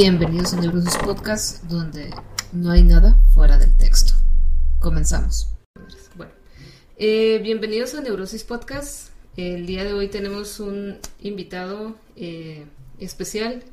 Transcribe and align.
Bienvenidos 0.00 0.54
a 0.54 0.60
Neurosis 0.60 0.96
Podcast, 0.98 1.64
donde 1.64 2.14
no 2.52 2.70
hay 2.70 2.84
nada 2.84 3.18
fuera 3.34 3.58
del 3.58 3.76
texto. 3.76 4.12
Comenzamos. 4.78 5.48
Bueno, 6.14 6.30
eh, 6.96 7.40
bienvenidos 7.42 7.96
a 7.96 8.00
Neurosis 8.00 8.44
Podcast. 8.44 9.08
El 9.36 9.66
día 9.66 9.82
de 9.82 9.94
hoy 9.94 10.06
tenemos 10.06 10.60
un 10.60 10.98
invitado 11.20 11.96
eh, 12.14 12.66
especial. 13.00 13.64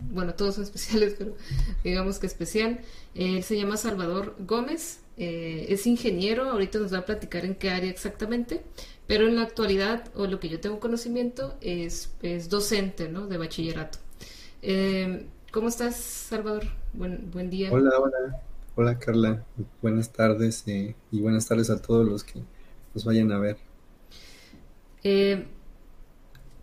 Bueno, 0.00 0.32
todos 0.32 0.54
son 0.54 0.64
especiales, 0.70 1.16
pero 1.18 1.36
digamos 1.84 2.18
que 2.18 2.28
especial. 2.28 2.80
Él 3.14 3.42
se 3.42 3.58
llama 3.58 3.76
Salvador 3.76 4.36
Gómez. 4.38 5.00
Eh, 5.18 5.66
es 5.68 5.86
ingeniero. 5.86 6.48
Ahorita 6.48 6.78
nos 6.78 6.94
va 6.94 7.00
a 7.00 7.04
platicar 7.04 7.44
en 7.44 7.56
qué 7.56 7.68
área 7.68 7.90
exactamente. 7.90 8.62
Pero 9.06 9.28
en 9.28 9.36
la 9.36 9.42
actualidad, 9.42 10.10
o 10.14 10.26
lo 10.26 10.40
que 10.40 10.48
yo 10.48 10.60
tengo 10.60 10.80
conocimiento, 10.80 11.58
es, 11.60 12.08
es 12.22 12.48
docente 12.48 13.10
¿no? 13.10 13.26
de 13.26 13.36
bachillerato. 13.36 13.98
¿Cómo 15.54 15.68
estás, 15.68 15.94
Salvador? 15.94 16.64
Buen, 16.94 17.30
buen 17.30 17.48
día. 17.48 17.70
Hola, 17.70 17.96
hola. 18.00 18.42
Hola, 18.74 18.98
Carla. 18.98 19.44
Buenas 19.80 20.12
tardes 20.12 20.64
eh, 20.66 20.96
y 21.12 21.20
buenas 21.20 21.46
tardes 21.46 21.70
a 21.70 21.80
todos 21.80 22.04
los 22.04 22.24
que 22.24 22.42
nos 22.92 23.04
vayan 23.04 23.30
a 23.30 23.38
ver. 23.38 23.56
Eh, 25.04 25.46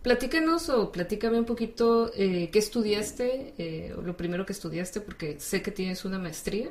platícanos 0.02 0.68
o 0.68 0.92
platícame 0.92 1.38
un 1.38 1.46
poquito 1.46 2.12
eh, 2.14 2.50
qué 2.52 2.58
estudiaste, 2.58 3.54
eh, 3.56 3.94
o 3.96 4.02
lo 4.02 4.14
primero 4.14 4.44
que 4.44 4.52
estudiaste, 4.52 5.00
porque 5.00 5.40
sé 5.40 5.62
que 5.62 5.70
tienes 5.70 6.04
una 6.04 6.18
maestría. 6.18 6.70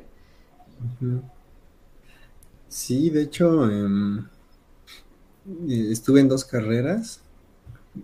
Sí, 2.68 3.10
de 3.10 3.24
hecho, 3.24 3.68
em, 3.68 4.28
estuve 5.68 6.20
en 6.20 6.30
dos 6.30 6.46
carreras. 6.46 7.24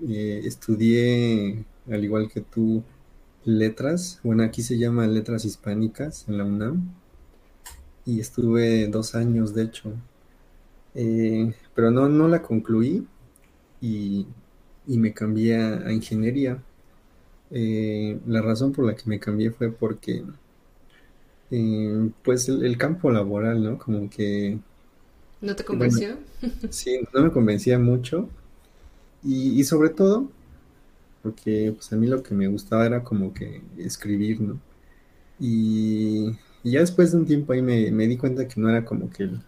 Estudié, 0.09 1.63
al 1.87 2.03
igual 2.03 2.29
que 2.29 2.41
tú, 2.41 2.83
letras. 3.47 4.19
Bueno, 4.23 4.43
aquí 4.43 4.61
se 4.61 4.77
llama 4.77 5.07
letras 5.07 5.45
hispánicas 5.45 6.25
en 6.27 6.37
la 6.37 6.43
UNAM. 6.45 6.93
Y 8.05 8.19
estuve 8.19 8.87
dos 8.87 9.15
años, 9.15 9.53
de 9.53 9.63
hecho. 9.63 9.93
Eh, 10.95 11.53
pero 11.75 11.91
no, 11.91 12.09
no 12.09 12.27
la 12.27 12.41
concluí 12.41 13.07
y, 13.81 14.27
y 14.87 14.97
me 14.97 15.13
cambié 15.13 15.57
a, 15.57 15.91
ingeniería. 15.91 16.63
Eh, 17.51 18.19
la 18.27 18.41
razón 18.41 18.73
por 18.73 18.85
la 18.85 18.95
que 18.95 19.03
me 19.07 19.19
cambié 19.19 19.51
fue 19.51 19.71
porque, 19.71 20.23
eh, 21.51 22.09
pues, 22.23 22.49
el, 22.49 22.65
el 22.65 22.77
campo 22.77 23.11
laboral, 23.11 23.63
¿no? 23.63 23.77
Como 23.77 24.09
que, 24.09 24.59
¿No 25.41 25.55
te 25.55 25.63
bueno, 25.71 25.89
convenció? 25.89 26.17
sí, 26.69 26.99
no 27.13 27.23
me 27.23 27.31
convencía 27.31 27.79
mucho. 27.79 28.29
Y, 29.23 29.59
y 29.59 29.63
sobre 29.63 29.89
todo, 29.89 30.31
porque 31.23 31.73
pues 31.75 31.91
a 31.93 31.95
mí 31.95 32.07
lo 32.07 32.23
que 32.23 32.35
me 32.35 32.47
gustaba 32.47 32.85
era 32.85 33.03
como 33.03 33.33
que 33.33 33.61
escribir, 33.77 34.41
¿no? 34.41 34.59
Y, 35.39 36.31
ya 36.63 36.81
después 36.81 37.11
de 37.11 37.17
un 37.19 37.25
tiempo 37.25 37.53
ahí 37.53 37.61
me, 37.61 38.07
di 38.07 38.17
cuenta 38.17 38.47
que 38.47 38.59
no 38.59 38.69
era 38.69 38.83
como 38.85 39.09
que 39.09 39.23
el, 39.23 39.41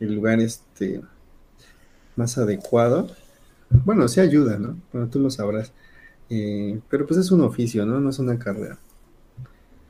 el 0.00 0.14
lugar 0.14 0.40
este 0.40 1.02
más 2.16 2.38
adecuado. 2.38 3.08
Bueno, 3.70 4.06
sí 4.08 4.20
ayuda, 4.20 4.58
¿no? 4.58 4.78
Bueno, 4.92 5.08
tú 5.08 5.18
lo 5.18 5.30
sabrás. 5.30 5.72
Eh, 6.30 6.80
pero 6.88 7.06
pues 7.06 7.20
es 7.20 7.30
un 7.30 7.42
oficio, 7.42 7.86
¿no? 7.86 8.00
No 8.00 8.10
es 8.10 8.18
una 8.18 8.38
carrera. 8.38 8.78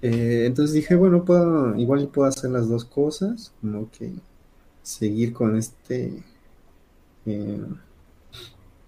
Eh, 0.02 0.44
entonces 0.46 0.74
dije, 0.74 0.96
bueno, 0.96 1.24
puedo, 1.24 1.76
igual 1.76 2.08
puedo 2.08 2.28
hacer 2.28 2.50
las 2.50 2.68
dos 2.68 2.84
cosas, 2.84 3.52
como 3.60 3.90
que 3.90 4.12
seguir 4.82 5.32
con 5.32 5.56
este, 5.56 6.22
eh, 7.26 7.60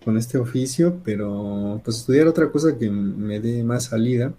con 0.05 0.19
este 0.19 0.39
oficio, 0.39 1.01
pero 1.05 1.81
pues 1.85 1.99
estudiar 1.99 2.29
otra 2.29 2.51
cosa 2.51 2.79
que 2.79 2.91
me 2.91 3.41
dé 3.41 3.65
más 3.65 3.85
salida. 3.85 4.35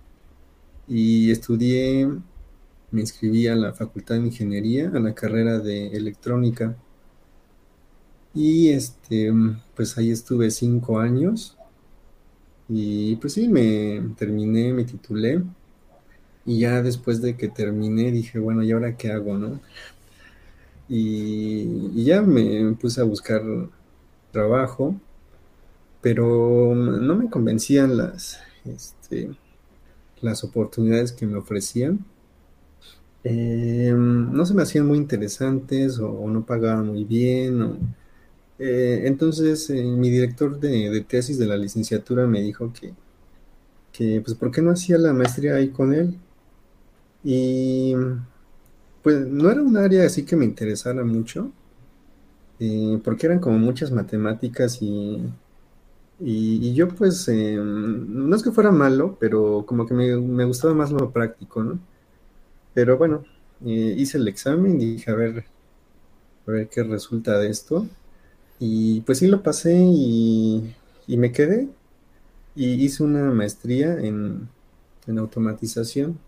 Y 0.88 1.31
estudié, 1.31 2.08
me 2.91 3.02
inscribí 3.02 3.47
a 3.47 3.55
la 3.55 3.73
Facultad 3.73 4.16
de 4.16 4.27
Ingeniería, 4.27 4.91
a 4.93 4.99
la 4.99 5.16
carrera 5.16 5.59
de 5.59 5.88
electrónica. 5.89 6.75
Y 8.33 8.70
este, 8.70 9.33
pues 9.76 9.98
ahí 9.98 10.11
estuve 10.11 10.52
cinco 10.52 10.99
años. 10.99 11.58
Y 12.70 13.15
pues 13.17 13.33
sí, 13.33 13.47
me 13.47 14.02
terminé, 14.17 14.73
me 14.73 14.83
titulé. 14.86 15.42
Y 16.45 16.59
ya 16.59 16.82
después 16.83 17.21
de 17.21 17.36
que 17.36 17.47
terminé, 17.49 18.11
dije, 18.11 18.39
bueno, 18.39 18.64
¿y 18.64 18.71
ahora 18.71 18.97
qué 18.97 19.11
hago, 19.11 19.37
no? 19.37 19.59
Y, 20.87 21.92
y 21.95 22.03
ya 22.05 22.21
me 22.21 22.73
puse 22.73 23.02
a 23.02 23.03
buscar 23.05 23.42
trabajo, 24.32 24.95
pero 26.05 26.76
no 26.76 27.16
me 27.16 27.32
convencían 27.32 27.98
las, 27.98 28.39
este, 28.64 29.32
las 30.21 30.43
oportunidades 30.43 31.11
que 31.11 31.26
me 31.26 31.36
ofrecían. 31.36 32.05
Eh, 33.23 33.92
no 33.92 34.45
se 34.45 34.54
me 34.54 34.61
hacían 34.61 34.86
muy 34.86 34.99
interesantes 34.99 35.98
o, 35.98 36.30
no 36.30 36.45
pagaban 36.45 36.89
muy 36.89 37.05
bien. 37.05 37.95
eh, 38.60 39.02
entonces, 39.05 39.67
eh, 39.71 39.83
mi 39.83 40.11
director 40.11 40.60
de, 40.60 40.92
de 40.92 41.02
tesis 41.02 41.39
de 41.39 41.48
la 41.48 41.58
licenciatura 41.58 42.27
me 42.27 42.42
dijo 42.44 42.71
que, 42.71 42.94
que, 43.92 44.21
pues, 44.21 44.38
¿por 44.38 44.52
qué 44.52 44.61
no 44.61 44.70
hacía 44.71 44.99
la 44.99 45.11
maestría 45.11 45.55
ahí 45.55 45.70
con 45.70 45.92
él? 45.92 46.20
Y 47.23 47.95
pues 49.02 49.26
no 49.26 49.49
era 49.49 49.64
un 49.64 49.76
área 49.77 50.05
así 50.05 50.23
que 50.23 50.36
me 50.36 50.45
interesara 50.45 51.04
mucho, 51.04 51.52
eh, 52.60 52.99
porque 53.04 53.26
eran 53.26 53.39
como 53.39 53.58
muchas 53.58 53.92
matemáticas 53.92 54.83
y, 54.83 55.23
y, 56.20 56.73
yo 56.73 56.87
pues, 56.89 57.27
eh, 57.27 57.58
no 57.58 58.36
es 58.36 58.43
que 58.43 58.52
fuera 58.52 58.71
malo, 58.71 59.17
pero 59.20 59.65
como 59.65 59.86
que 59.86 59.93
me, 59.93 60.15
me 60.17 60.45
gustaba 60.45 60.73
más 60.73 60.92
lo 60.92 61.11
práctico, 61.11 61.64
¿no? 61.64 61.80
Pero 62.73 62.98
bueno, 62.98 63.23
eh, 63.65 63.95
hice 63.98 64.17
el 64.17 64.27
examen 64.27 64.80
y 64.81 64.93
dije, 64.93 65.11
a 65.11 65.15
ver, 65.15 65.45
a 66.48 66.52
ver 66.52 66.70
qué 66.70 66.83
resulta 66.83 67.37
de 67.39 67.49
esto. 67.49 67.87
Y 68.59 69.02
pues 69.02 69.20
sí 69.20 69.27
lo 69.27 69.43
pasé 69.43 69.76
y, 69.76 70.76
y 71.08 71.17
me 71.17 71.31
quedé 71.31 71.70
y 72.55 72.73
hice 72.86 73.03
una 73.03 73.32
maestría 73.32 73.99
en, 73.99 74.49
en 75.08 75.20
automatización. 75.20 76.20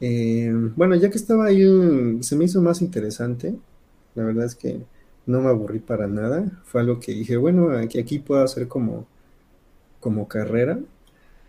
Eh, 0.00 0.52
bueno, 0.76 0.94
ya 0.96 1.10
que 1.10 1.18
estaba 1.18 1.46
ahí, 1.46 2.22
se 2.22 2.36
me 2.36 2.44
hizo 2.44 2.62
más 2.62 2.80
interesante. 2.82 3.54
La 4.14 4.24
verdad 4.24 4.46
es 4.46 4.54
que 4.54 4.80
no 5.30 5.40
me 5.42 5.48
aburrí 5.50 5.80
para 5.80 6.06
nada. 6.08 6.62
Fue 6.64 6.80
algo 6.82 7.00
que 7.00 7.12
dije, 7.12 7.36
bueno, 7.36 7.70
aquí, 7.78 7.98
aquí 8.00 8.18
puedo 8.20 8.42
hacer 8.44 8.68
como, 8.68 9.06
como 10.00 10.28
carrera. 10.28 10.80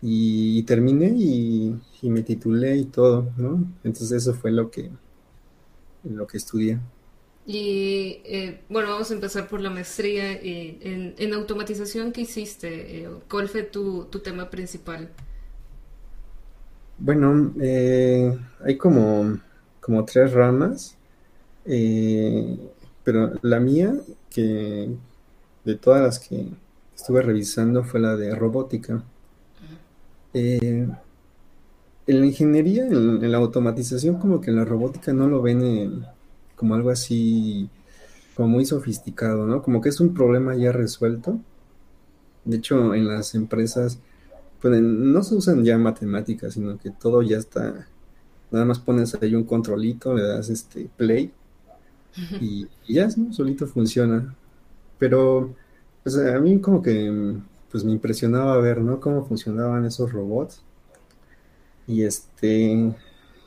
Y, 0.02 0.58
y 0.60 0.64
terminé 0.64 1.12
y, 1.16 1.76
y 2.02 2.10
me 2.10 2.22
titulé 2.22 2.76
y 2.78 2.86
todo, 2.86 3.30
¿no? 3.38 3.64
Entonces 3.84 4.12
eso 4.12 4.34
fue 4.34 4.52
lo 4.52 4.70
que, 4.70 4.90
lo 6.04 6.26
que 6.26 6.36
estudié. 6.36 6.78
Y 7.44 8.20
eh, 8.24 8.64
bueno, 8.68 8.90
vamos 8.90 9.10
a 9.10 9.14
empezar 9.14 9.48
por 9.48 9.60
la 9.60 9.70
maestría. 9.70 10.32
eh, 10.32 10.78
en, 10.82 11.14
en 11.18 11.34
automatización, 11.34 12.12
¿qué 12.12 12.22
hiciste? 12.22 13.02
Eh, 13.04 13.08
¿cuál 13.28 13.48
fue 13.48 13.64
tu, 13.64 14.06
tu 14.06 14.20
tema 14.20 14.48
principal? 14.50 15.12
Bueno, 16.98 17.52
eh, 17.60 18.38
hay 18.64 18.76
como, 18.78 19.38
como 19.80 20.04
tres 20.04 20.32
ramas, 20.32 20.96
eh, 21.64 22.58
pero 23.04 23.32
la 23.42 23.60
mía, 23.60 23.94
que 24.30 24.88
de 25.64 25.74
todas 25.76 26.02
las 26.02 26.18
que 26.18 26.46
estuve 26.94 27.22
revisando, 27.22 27.84
fue 27.84 28.00
la 28.00 28.16
de 28.16 28.34
robótica. 28.34 29.02
Eh, 30.34 30.88
en 32.06 32.20
la 32.20 32.26
ingeniería, 32.26 32.86
en, 32.86 33.30
la 33.30 33.38
automatización, 33.38 34.18
como 34.18 34.40
que 34.40 34.50
en 34.50 34.56
la 34.56 34.64
robótica 34.64 35.12
no 35.12 35.28
lo 35.28 35.42
ven 35.42 35.62
en- 35.62 36.06
como 36.56 36.74
algo 36.74 36.90
así, 36.90 37.68
como 38.34 38.48
muy 38.48 38.64
sofisticado, 38.66 39.46
¿no? 39.46 39.62
Como 39.62 39.80
que 39.80 39.88
es 39.90 40.00
un 40.00 40.14
problema 40.14 40.56
ya 40.56 40.72
resuelto. 40.72 41.38
De 42.44 42.56
hecho, 42.56 42.94
en 42.94 43.08
las 43.08 43.34
empresas, 43.34 43.98
pues 44.60 44.80
no 44.82 45.22
se 45.22 45.34
usan 45.36 45.64
ya 45.64 45.78
matemáticas, 45.78 46.54
sino 46.54 46.78
que 46.78 46.90
todo 46.90 47.22
ya 47.22 47.38
está, 47.38 47.86
nada 48.50 48.64
más 48.64 48.78
pones 48.80 49.14
ahí 49.22 49.34
un 49.34 49.44
controlito, 49.44 50.14
le 50.14 50.22
das 50.22 50.50
este 50.50 50.88
play 50.96 51.32
y, 52.40 52.68
y 52.86 52.94
ya, 52.94 53.08
¿no? 53.16 53.32
Solito 53.32 53.66
funciona. 53.66 54.34
Pero, 54.98 55.54
pues 56.02 56.16
a 56.16 56.38
mí 56.40 56.60
como 56.60 56.82
que, 56.82 57.36
pues 57.70 57.84
me 57.84 57.92
impresionaba 57.92 58.56
ver, 58.58 58.80
¿no? 58.80 59.00
Cómo 59.00 59.24
funcionaban 59.26 59.84
esos 59.84 60.12
robots. 60.12 60.62
Y 61.86 62.02
este, 62.02 62.94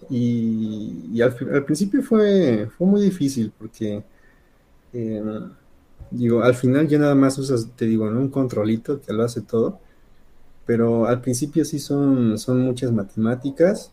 y, 0.09 1.21
al, 1.21 1.65
principio 1.65 2.01
fue, 2.03 2.69
fue 2.77 2.87
muy 2.87 3.01
difícil 3.01 3.51
porque, 3.57 4.03
eh, 4.93 5.23
digo, 6.11 6.43
al 6.43 6.55
final 6.55 6.87
ya 6.87 6.99
nada 6.99 7.15
más 7.15 7.37
usas, 7.37 7.69
te 7.75 7.85
digo. 7.85 8.05
Un 8.05 8.29
controlito 8.29 9.01
que 9.01 9.13
lo 9.13 9.23
hace 9.23 9.41
todo. 9.41 9.79
Pero 10.65 11.05
al 11.05 11.21
principio 11.21 11.63
sí 11.65 11.79
son, 11.79 12.37
son 12.39 12.61
muchas 12.61 12.91
matemáticas 12.91 13.91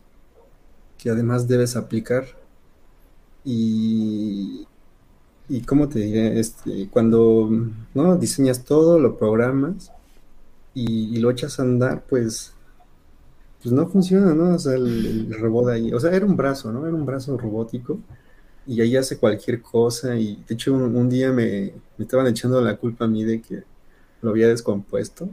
que 0.97 1.09
además 1.09 1.47
debes 1.47 1.75
aplicar. 1.75 2.25
Y, 3.45 4.65
y 5.49 5.61
cómo 5.61 5.89
te 5.89 5.99
diré, 5.99 6.39
este, 6.39 6.87
cuando 6.89 7.49
¿no? 7.93 8.17
diseñas 8.17 8.63
todo, 8.63 8.99
lo 8.99 9.17
programas 9.17 9.91
y, 10.73 11.15
y 11.15 11.19
lo 11.19 11.31
echas 11.31 11.59
a 11.59 11.63
andar, 11.63 12.03
pues 12.09 12.53
pues 13.63 13.71
no 13.73 13.87
funciona, 13.87 14.33
¿no? 14.33 14.55
O 14.55 14.59
sea, 14.59 14.73
el, 14.73 15.27
el 15.31 15.39
robot 15.39 15.69
ahí, 15.69 15.93
o 15.93 15.99
sea, 15.99 16.11
era 16.11 16.25
un 16.25 16.35
brazo, 16.35 16.69
¿no? 16.73 16.85
Era 16.85 16.93
un 16.93 17.05
brazo 17.05 17.37
robótico 17.37 17.97
y 18.67 18.81
ahí 18.81 18.95
hace 18.97 19.17
cualquier 19.17 19.61
cosa 19.61 20.15
y 20.17 20.43
de 20.47 20.53
hecho 20.53 20.73
un, 20.73 21.09
día 21.09 21.31
me, 21.31 21.73
estaban 21.97 22.27
echando 22.27 22.61
la 22.61 22.75
culpa 22.75 23.05
a 23.05 23.07
mí 23.07 23.23
de 23.23 23.41
que 23.41 23.63
lo 24.21 24.31
había 24.31 24.49
descompuesto. 24.49 25.29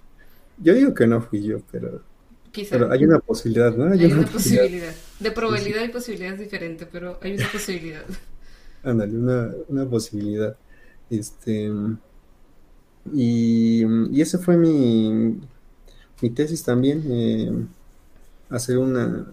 Yo 0.62 0.74
digo 0.74 0.94
que 0.94 1.06
no 1.06 1.20
fui 1.20 1.42
yo, 1.42 1.58
pero, 1.72 2.00
pero 2.70 2.92
hay 2.92 3.04
una 3.04 3.18
posibilidad, 3.18 3.74
¿no? 3.74 3.92
Hay, 3.92 4.04
una, 4.04 4.24
posibilidad. 4.24 4.94
De 5.20 5.30
probabilidad 5.30 5.84
y 5.84 5.88
posibilidad 5.88 6.34
es 6.34 6.40
diferente, 6.40 6.86
pero 6.90 7.18
hay 7.22 7.34
una 7.34 7.48
posibilidad. 7.50 8.04
Ándale, 8.82 9.16
una, 9.16 9.50
una 9.68 9.88
posibilidad. 9.88 10.56
Este, 11.10 11.70
y, 13.12 13.84
y 13.84 14.20
ese 14.20 14.38
fue 14.38 14.56
mi, 14.56 15.38
mi 16.20 16.30
tesis 16.30 16.62
también, 16.62 17.04
eh, 17.10 17.52
hacer 18.48 18.78
una, 18.78 19.26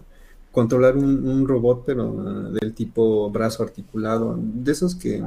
controlar 0.50 0.96
un, 0.96 1.46
robot, 1.48 1.84
pero 1.86 2.12
del 2.50 2.74
tipo 2.74 3.30
brazo 3.30 3.62
articulado, 3.62 4.38
de 4.38 4.72
esos 4.72 4.94
que 4.94 5.24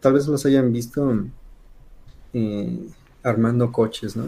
tal 0.00 0.14
vez 0.14 0.26
los 0.26 0.46
hayan 0.46 0.72
visto 0.72 1.26
eh, 2.32 2.88
armando 3.22 3.70
coches, 3.70 4.16
¿no? 4.16 4.24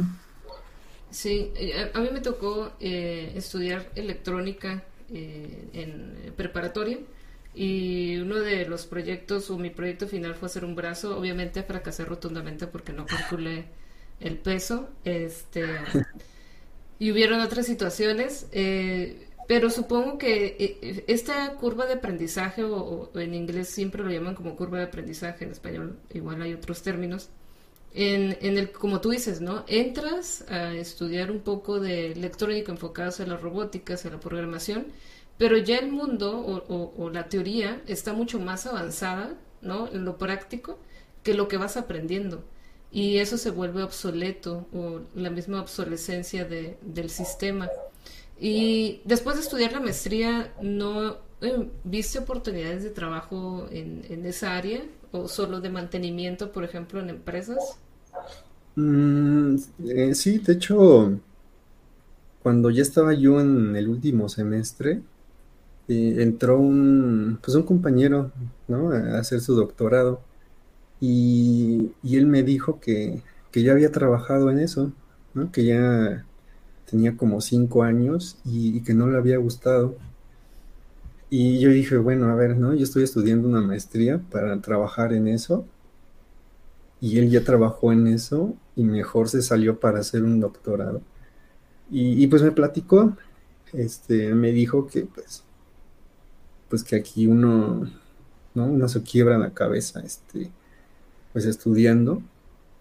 Sí, 1.10 1.50
eh, 1.56 1.90
a, 1.94 2.00
mí 2.00 2.10
me 2.12 2.20
tocó 2.20 2.72
estudiar 2.78 3.90
electrónica 3.94 4.84
en 5.10 6.32
preparatoria 6.36 6.98
y 7.54 8.18
uno 8.18 8.38
de 8.40 8.66
los 8.66 8.86
proyectos 8.86 9.50
o 9.50 9.58
mi 9.58 9.70
proyecto 9.70 10.06
final 10.06 10.34
fue 10.34 10.46
hacer 10.46 10.64
un 10.64 10.74
brazo. 10.74 11.18
Obviamente 11.18 11.62
fracasé 11.62 12.04
rotundamente 12.04 12.66
porque 12.66 12.92
no 12.92 13.06
calculé 13.06 13.66
el 14.20 14.36
peso. 14.38 14.90
Este 15.04 15.64
y 16.98 17.10
hubieron 17.10 17.40
otras 17.40 17.66
situaciones. 17.66 18.46
Eh, 18.52 19.28
pero 19.48 19.70
supongo 19.70 20.18
que 20.18 20.56
eh, 20.58 21.04
esta 21.06 21.54
curva 21.54 21.86
de 21.86 21.94
aprendizaje, 21.94 22.64
o, 22.64 23.10
en 23.14 23.34
inglés 23.34 23.68
siempre 23.68 24.02
lo 24.02 24.10
llaman 24.10 24.34
como 24.34 24.56
curva 24.56 24.78
de 24.78 24.84
aprendizaje, 24.84 25.44
en 25.44 25.52
español 25.52 25.98
igual 26.12 26.42
hay 26.42 26.52
otros 26.52 26.82
términos, 26.82 27.30
en, 27.96 28.58
el, 28.58 28.70
como 28.72 29.00
tú 29.00 29.10
dices, 29.10 29.40
¿no? 29.40 29.64
Entras 29.66 30.44
a 30.50 30.74
estudiar 30.74 31.30
un 31.30 31.40
poco 31.40 31.80
de 31.80 32.12
electrónica 32.12 32.70
enfocada 32.70 33.08
hacia 33.08 33.26
la 33.26 33.38
robótica, 33.38 33.94
hacia 33.94 34.10
la 34.10 34.20
programación, 34.20 34.88
pero 35.38 35.56
ya 35.56 35.78
el 35.78 35.90
mundo 35.90 36.62
o, 36.68 37.10
la 37.10 37.28
teoría 37.28 37.82
está 37.86 38.12
mucho 38.12 38.38
más 38.38 38.66
avanzada, 38.66 39.34
¿no? 39.62 39.88
En 39.88 40.04
lo 40.04 40.18
práctico 40.18 40.78
que 41.22 41.32
lo 41.32 41.48
que 41.48 41.56
vas 41.56 41.78
aprendiendo. 41.78 42.44
Y 42.92 43.16
eso 43.18 43.38
se 43.38 43.50
vuelve 43.50 43.82
obsoleto 43.82 44.68
o 44.74 45.00
la 45.14 45.30
misma 45.30 45.62
obsolescencia 45.62 46.44
de, 46.44 46.78
del 46.82 47.08
sistema. 47.08 47.70
Y 48.38 49.00
después 49.04 49.36
de 49.36 49.42
estudiar 49.42 49.72
la 49.72 49.80
maestría, 49.80 50.54
¿no 50.60 51.16
eh, 51.40 51.68
viste 51.84 52.18
oportunidades 52.18 52.82
de 52.82 52.90
trabajo 52.90 53.68
en, 53.70 54.04
en, 54.10 54.26
esa 54.26 54.56
área 54.56 54.82
o 55.12 55.28
solo 55.28 55.60
de 55.60 55.70
mantenimiento, 55.70 56.52
por 56.52 56.64
ejemplo, 56.64 57.00
en 57.00 57.10
empresas? 57.10 57.78
Mm, 58.76 59.56
eh, 59.88 60.14
sí, 60.14 60.38
de 60.38 60.52
hecho, 60.52 61.18
cuando 62.42 62.70
ya 62.70 62.82
estaba 62.82 63.14
yo 63.14 63.40
en 63.40 63.74
el 63.76 63.88
último 63.88 64.28
semestre, 64.28 65.02
entró 65.88 66.58
un, 66.58 67.38
pues 67.42 67.56
un 67.56 67.64
compañero, 67.64 68.32
¿no? 68.68 68.90
A 68.92 69.18
hacer 69.18 69.40
su 69.40 69.54
doctorado. 69.54 70.20
Y, 71.00 71.92
él 72.04 72.26
me 72.26 72.42
dijo 72.42 72.80
que, 72.80 73.22
ya 73.54 73.72
había 73.72 73.92
trabajado 73.92 74.50
en 74.50 74.58
eso, 74.60 74.92
¿no? 75.34 75.50
Que 75.52 75.64
ya 75.64 76.26
tenía 76.90 77.16
como 77.16 77.40
cinco 77.40 77.82
años 77.84 78.38
y, 78.44 78.82
que 78.82 78.94
no 78.94 79.08
le 79.08 79.18
había 79.18 79.38
gustado. 79.38 79.96
Y 81.30 81.60
yo 81.60 81.70
dije, 81.70 81.96
bueno, 81.98 82.26
a 82.26 82.34
ver, 82.34 82.56
¿no? 82.56 82.74
Yo 82.74 82.84
estoy 82.84 83.02
estudiando 83.04 83.48
una 83.48 83.60
maestría 83.60 84.18
para 84.30 84.60
trabajar 84.60 85.12
en 85.12 85.28
eso. 85.28 85.66
Y 87.00 87.18
él 87.18 87.30
ya 87.30 87.44
trabajó 87.44 87.92
en 87.92 88.06
eso 88.06 88.54
y 88.76 88.84
mejor 88.84 89.28
se 89.28 89.42
salió 89.42 89.80
para 89.80 90.00
hacer 90.00 90.22
un 90.22 90.40
doctorado. 90.40 91.02
Y, 91.90 92.26
pues 92.28 92.42
me 92.42 92.52
platicó, 92.52 93.16
este, 93.72 94.34
me 94.34 94.52
dijo 94.52 94.86
que 94.86 95.06
pues 95.06 95.44
pues 96.68 96.82
que 96.84 96.96
aquí 96.96 97.26
uno, 97.26 97.90
¿no? 98.54 98.88
Se 98.88 99.02
quiebra 99.02 99.38
la 99.38 99.52
cabeza, 99.52 100.00
este, 100.00 100.50
pues 101.32 101.44
estudiando, 101.46 102.22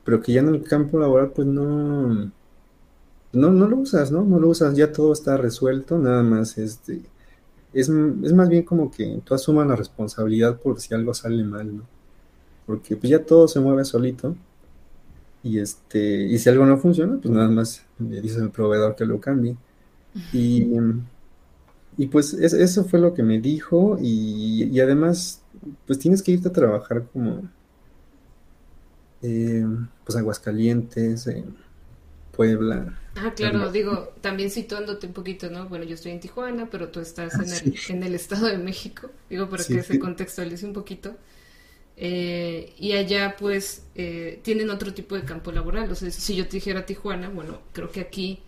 pero 0.04 0.22
que 0.22 0.34
ya 0.34 0.42
en 0.42 0.50
el 0.50 0.64
campo 0.64 1.00
laboral, 1.00 1.32
pues 1.32 1.48
no, 1.48 2.32
no, 3.34 3.52
no 3.52 3.68
lo 3.68 3.78
usas, 3.78 4.12
¿no? 4.12 4.24
No 4.24 4.40
lo 4.40 4.50
usas, 4.50 4.76
ya 4.76 4.92
todo 4.92 5.14
está 5.14 5.38
resuelto, 5.38 5.98
nada 5.98 6.24
más, 6.24 6.58
este, 6.58 7.02
es, 7.74 7.90
es 7.90 8.34
más 8.34 8.50
bien 8.50 8.64
como 8.64 8.92
que 8.92 9.22
tú 9.26 9.34
asumas 9.34 9.68
la 9.68 9.76
responsabilidad 9.76 10.60
por 10.60 10.80
si 10.80 10.94
algo 10.94 11.14
sale 11.14 11.44
mal, 11.44 11.78
¿no? 11.78 11.84
Porque 12.66 12.96
pues 12.98 13.10
ya 13.12 13.24
todo 13.24 13.48
se 13.48 13.60
mueve 13.60 13.86
solito. 13.86 14.36
Y 15.46 15.60
este, 15.60 16.24
y 16.26 16.40
si 16.40 16.50
algo 16.50 16.66
no 16.66 16.76
funciona, 16.80 17.20
pues 17.22 17.32
nada 17.32 17.48
más 17.48 17.86
le 18.00 18.20
dices 18.20 18.42
al 18.42 18.50
proveedor 18.50 18.96
que 18.96 19.06
lo 19.06 19.22
cambie. 19.22 19.56
Y, 20.34 20.66
y 21.98 22.08
pues 22.08 22.34
eso 22.34 22.84
fue 22.86 23.00
lo 23.00 23.14
que 23.14 23.22
me 23.22 23.40
dijo 23.40 24.00
y, 24.02 24.80
además, 24.80 25.44
pues 25.86 26.00
tienes 26.00 26.24
que 26.24 26.32
irte 26.32 26.48
a 26.48 26.52
trabajar 26.52 27.06
como, 27.14 27.48
eh, 29.22 29.64
pues 30.04 30.18
Aguascalientes, 30.18 31.28
en 31.28 31.56
Puebla. 32.36 32.98
Ah, 33.16 33.32
claro, 33.36 33.72
digo, 33.72 34.14
también 34.22 34.50
situándote 34.50 35.06
un 35.06 35.14
poquito, 35.14 35.52
¿no? 35.52 35.70
Bueno, 35.70 35.86
yo 35.86 35.94
estoy 35.94 36.14
en 36.14 36.22
Tijuana, 36.22 36.70
pero 36.72 36.90
tú 36.90 37.02
estás 37.02 37.36
en, 37.36 37.70
el, 37.72 37.76
en 37.90 38.02
el 38.02 38.16
Estado 38.16 38.48
de 38.48 38.58
México, 38.58 39.12
digo, 39.30 39.48
para 39.48 39.64
que 39.64 39.84
se 39.84 40.00
contextualice 40.00 40.66
un 40.66 40.74
poquito. 40.74 41.16
Eh, 41.98 42.74
y 42.78 42.94
allá, 42.94 43.36
pues, 43.38 43.88
eh, 43.96 44.40
tienen 44.44 44.70
otro 44.70 44.94
tipo 44.94 45.16
de 45.16 45.24
campo 45.24 45.52
laboral. 45.52 45.92
O 45.92 45.96
sea, 45.96 46.12
si 46.12 46.36
yo 46.36 46.48
te 46.48 46.58
dijera 46.58 46.86
Tijuana, 46.86 47.30
bueno, 47.30 47.62
creo 47.74 47.92
que 47.92 48.02
aquí 48.02 48.42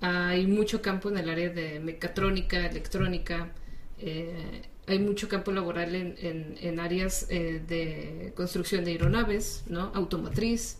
hay 0.00 0.46
mucho 0.48 0.82
campo 0.82 1.08
en 1.10 1.18
el 1.18 1.30
área 1.30 1.50
de 1.50 1.78
mecatrónica, 1.78 2.66
electrónica, 2.66 3.52
eh, 4.00 4.62
hay 4.88 4.98
mucho 4.98 5.28
campo 5.28 5.52
laboral 5.52 5.94
en, 5.94 6.56
en, 6.60 6.80
áreas 6.80 7.26
eh, 7.30 7.62
de 7.66 8.32
construcción 8.34 8.84
de 8.84 8.90
aeronaves, 8.90 9.62
¿no? 9.68 9.92
Automatriz. 9.94 10.78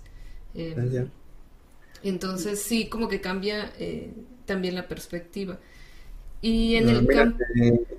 Eh, 0.57 0.75
ah, 0.77 1.05
entonces 2.03 2.61
sí, 2.61 2.89
como 2.89 3.09
que 3.09 3.21
cambia 3.21 3.73
también 4.45 4.75
la 4.75 4.89
perspectiva. 4.89 5.61
Y 6.43 6.75
en 6.75 6.89
el 6.89 7.07
campo... 7.07 7.39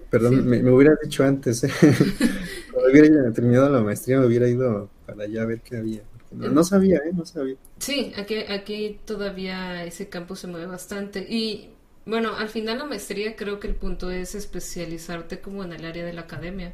perdón, 0.10 0.45
me, 0.45 0.62
me, 0.62 0.69
hubieras 0.69 1.00
dicho 1.02 1.23
antes, 1.23 1.62
cuando 2.71 2.92
hubiera 2.92 3.31
terminado 3.31 3.69
la 3.69 3.81
maestría 3.81 4.19
me 4.19 4.26
hubiera 4.26 4.47
ido 4.47 4.90
para 5.06 5.23
allá 5.23 5.44
a 5.44 5.45
ver 5.45 5.62
qué 5.62 5.78
había. 5.78 6.02
No, 6.31 6.64
sabía, 6.64 6.97
¿eh? 6.97 7.12
No 7.14 7.26
sabía. 7.26 7.56
Sí, 7.78 8.12
aquí, 8.18 8.38
aquí 8.38 9.00
todavía 9.06 9.83
ese 9.85 10.09
campo 10.09 10.35
se 10.35 10.47
mueve 10.47 10.66
bastante. 10.66 11.26
Y 11.30 11.69
bueno, 12.06 12.35
al 12.35 12.50
final 12.50 12.80
la 12.80 12.85
maestría 12.85 13.35
creo 13.35 13.59
que 13.59 13.68
el 13.68 13.76
punto 13.76 14.12
es 14.12 14.35
especializarte 14.35 15.40
como 15.40 15.64
en 15.64 15.73
el 15.73 15.85
área 15.85 16.04
de 16.04 16.14
la 16.14 16.21
academia. 16.21 16.73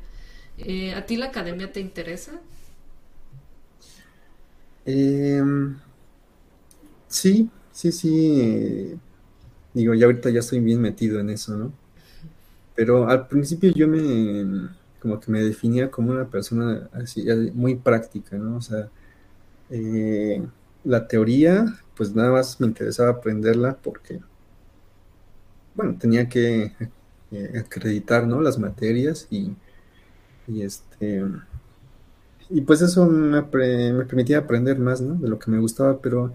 Eh, 0.57 0.93
¿A 0.93 1.05
ti 1.05 1.17
la 1.17 1.27
academia 1.27 1.71
te 1.71 1.79
interesa? 1.81 2.39
Em, 4.85 5.77
sí, 7.07 7.49
sí, 7.71 7.91
sí. 7.91 8.97
Digo, 9.73 9.93
ya 9.93 10.05
ahorita 10.05 10.29
ya 10.29 10.39
estoy 10.39 10.59
bien 10.59 10.81
metido 10.81 11.19
en 11.19 11.29
eso, 11.29 11.57
¿no? 11.57 11.73
Pero 12.75 13.09
al 13.09 13.27
principio 13.27 13.71
yo 13.73 13.87
me, 13.87 14.69
como 14.99 15.19
que 15.19 15.31
me 15.31 15.41
definía 15.43 15.91
como 15.91 16.11
una 16.11 16.29
persona 16.29 16.89
así, 16.93 17.25
muy 17.53 17.75
práctica, 17.75 18.37
¿no? 18.37 18.57
O 18.57 18.61
sea, 18.61 18.89
eh, 19.69 20.41
la 20.83 21.07
teoría, 21.07 21.65
pues 21.95 22.15
nada 22.15 22.31
más 22.31 22.59
me 22.59 22.67
interesaba 22.67 23.11
aprenderla 23.11 23.77
porque, 23.81 24.19
bueno, 25.75 25.97
tenía 25.99 26.27
que 26.29 26.73
eh, 27.31 27.59
acreditar, 27.59 28.27
¿no? 28.27 28.41
Las 28.41 28.57
materias 28.59 29.27
y, 29.29 29.55
y 30.47 30.61
este... 30.63 31.23
Y 32.49 32.61
pues 32.61 32.81
eso 32.81 33.05
me, 33.05 33.43
permitía 33.43 34.39
aprender 34.39 34.79
más, 34.79 35.01
¿no? 35.01 35.15
De 35.15 35.29
lo 35.29 35.37
que 35.37 35.51
me 35.51 35.59
gustaba, 35.59 35.99
pero 36.01 36.33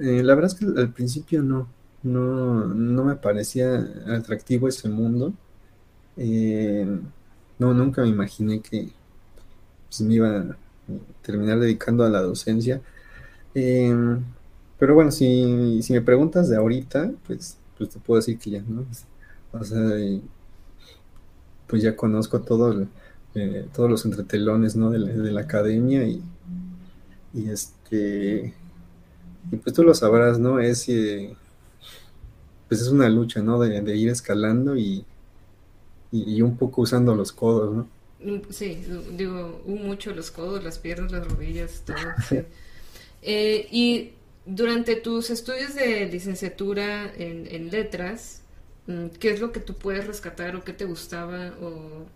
eh, 0.00 0.22
la 0.22 0.34
verdad 0.34 0.52
es 0.52 0.58
que 0.58 0.80
al 0.80 0.92
principio 0.92 1.42
no, 1.42 1.68
no, 2.02 2.66
no 2.66 3.04
me 3.04 3.16
parecía 3.16 3.76
atractivo 4.08 4.68
ese 4.68 4.88
mundo. 4.88 5.32
no, 7.58 7.74
nunca 7.74 8.02
me 8.02 8.08
imaginé 8.08 8.60
que 8.60 8.90
pues, 9.88 10.00
me 10.02 10.14
iba 10.14 10.56
terminar 11.22 11.58
dedicando 11.60 12.04
a 12.04 12.10
la 12.10 12.22
docencia. 12.22 12.80
Em, 13.54 14.22
pero 14.78 14.94
bueno, 14.94 15.10
si, 15.10 15.82
si, 15.82 15.92
me 15.92 16.02
preguntas 16.02 16.48
de 16.48 16.56
ahorita, 16.56 17.12
pues, 17.26 17.58
pues 17.78 17.90
te 17.90 17.98
puedo 18.00 18.20
decir 18.20 18.38
que 18.38 18.50
ya, 18.50 18.62
¿no? 18.62 18.84
O 19.52 19.64
sea, 19.64 19.80
pues 21.66 21.82
ya 21.82 21.96
conozco 21.96 22.40
todo 22.40 22.86
eh, 23.34 23.66
todos 23.74 23.90
los 23.90 24.04
entretelones, 24.04 24.76
¿no? 24.76 24.90
De 24.90 24.98
la, 24.98 25.40
academia 25.40 26.04
y, 26.04 26.22
y, 27.34 27.48
este, 27.50 28.54
y 29.50 29.56
pues 29.56 29.74
tú 29.74 29.82
lo 29.82 29.94
sabrás, 29.94 30.38
¿no? 30.38 30.60
Es, 30.60 30.88
eh, 30.88 31.34
pues 32.72 32.80
es 32.80 32.88
una 32.88 33.10
lucha, 33.10 33.42
¿no? 33.42 33.60
De, 33.60 33.96
ir 33.98 34.08
escalando 34.08 34.78
y, 34.78 35.04
y, 36.10 36.40
un 36.40 36.56
poco 36.56 36.80
usando 36.80 37.14
los 37.14 37.30
codos, 37.30 37.76
¿no? 37.76 37.88
Mm, 38.20 38.40
sí, 38.48 38.82
digo, 39.14 39.60
mucho 39.66 40.14
los 40.14 40.30
codos, 40.30 40.64
las 40.64 40.78
piernas, 40.78 41.12
las 41.12 41.28
rodillas, 41.28 41.82
todo. 41.84 41.96
Eh, 43.24 43.68
y 43.70 44.12
durante 44.46 44.96
tus 44.96 45.28
estudios 45.28 45.74
de 45.74 46.06
licenciatura 46.06 47.12
en, 47.14 47.46
en, 47.46 47.70
letras, 47.70 48.40
mm, 48.86 49.08
¿qué 49.20 49.32
es 49.32 49.40
lo 49.40 49.52
que 49.52 49.60
tú 49.60 49.74
puedes 49.74 50.06
rescatar 50.06 50.56
o 50.56 50.64
qué 50.64 50.72
te 50.72 50.86
gustaba? 50.86 51.52
¿O 51.60 52.06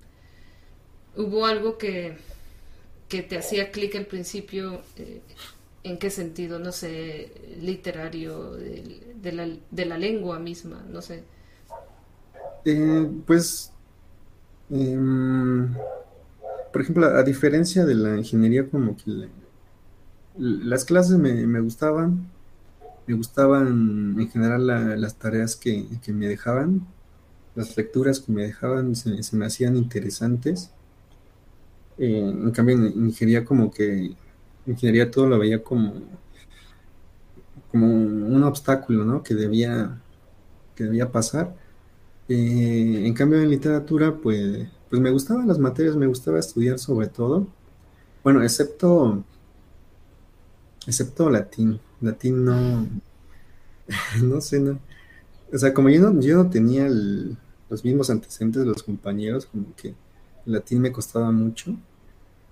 hubo 1.16 1.44
algo 1.44 1.76
que, 1.76 2.16
que 3.10 3.22
te 3.22 3.36
hacía 3.36 3.70
clic 3.70 3.94
al 3.94 4.06
principio? 4.06 4.80
Eh, 4.96 5.20
¿En 5.86 5.98
qué 5.98 6.10
sentido? 6.10 6.58
No 6.58 6.72
sé, 6.72 7.30
literario, 7.60 8.54
de, 8.54 9.32
la, 9.32 9.48
de 9.70 9.86
la, 9.86 9.96
lengua 9.96 10.40
misma, 10.40 10.84
no 10.90 11.00
sé. 11.00 11.22
Eh, 12.64 13.08
pues, 13.24 13.70
em, 14.68 15.72
por 16.72 16.82
ejemplo, 16.82 17.06
a 17.06 17.22
diferencia 17.22 17.84
de 17.86 17.94
la 17.94 18.16
ingeniería, 18.16 18.68
como 18.68 18.96
que 18.96 19.28
las 20.36 20.84
clases 20.84 21.18
me, 21.18 21.60
gustaban, 21.60 22.32
me 23.06 23.14
gustaban 23.14 24.16
en 24.18 24.28
general 24.28 24.66
las 25.00 25.14
tareas 25.14 25.54
que, 25.54 25.86
me 26.08 26.26
dejaban, 26.26 26.84
las 27.54 27.76
lecturas 27.76 28.18
que 28.18 28.32
me 28.32 28.42
dejaban 28.42 28.96
se, 28.96 29.36
me 29.36 29.46
hacían 29.46 29.76
interesantes. 29.76 30.68
Eh, 31.96 32.28
en 32.28 32.50
cambio, 32.50 32.74
en 32.74 33.06
ingeniería 33.06 33.44
como 33.44 33.70
que 33.70 34.16
ingeniería 34.66 35.10
todo 35.10 35.26
lo 35.28 35.38
veía 35.38 35.62
como, 35.62 35.94
como 37.70 37.86
un 37.86 38.42
obstáculo, 38.44 39.04
¿no? 39.04 39.22
Que 39.22 39.34
debía, 39.34 40.00
que 40.74 40.84
debía 40.84 41.10
pasar. 41.10 41.54
Eh, 42.28 43.02
en 43.06 43.14
cambio, 43.14 43.40
en 43.40 43.50
literatura, 43.50 44.14
pues, 44.16 44.68
pues 44.90 45.00
me 45.00 45.10
gustaban 45.10 45.48
las 45.48 45.58
materias, 45.58 45.96
me 45.96 46.06
gustaba 46.06 46.38
estudiar 46.38 46.78
sobre 46.78 47.08
todo. 47.08 47.46
Bueno, 48.24 48.42
excepto, 48.42 49.24
excepto 50.86 51.30
latín. 51.30 51.80
Latín 52.00 52.44
no, 52.44 52.86
no 54.22 54.40
sé, 54.40 54.60
no. 54.60 54.78
O 55.52 55.58
sea, 55.58 55.72
como 55.72 55.88
yo 55.90 56.00
no, 56.00 56.20
yo 56.20 56.36
no 56.36 56.50
tenía 56.50 56.88
los 56.88 57.84
mismos 57.84 58.10
antecedentes 58.10 58.62
de 58.62 58.68
los 58.68 58.82
compañeros, 58.82 59.46
como 59.46 59.74
que 59.76 59.88
el 60.46 60.52
latín 60.52 60.80
me 60.82 60.92
costaba 60.92 61.30
mucho. 61.30 61.76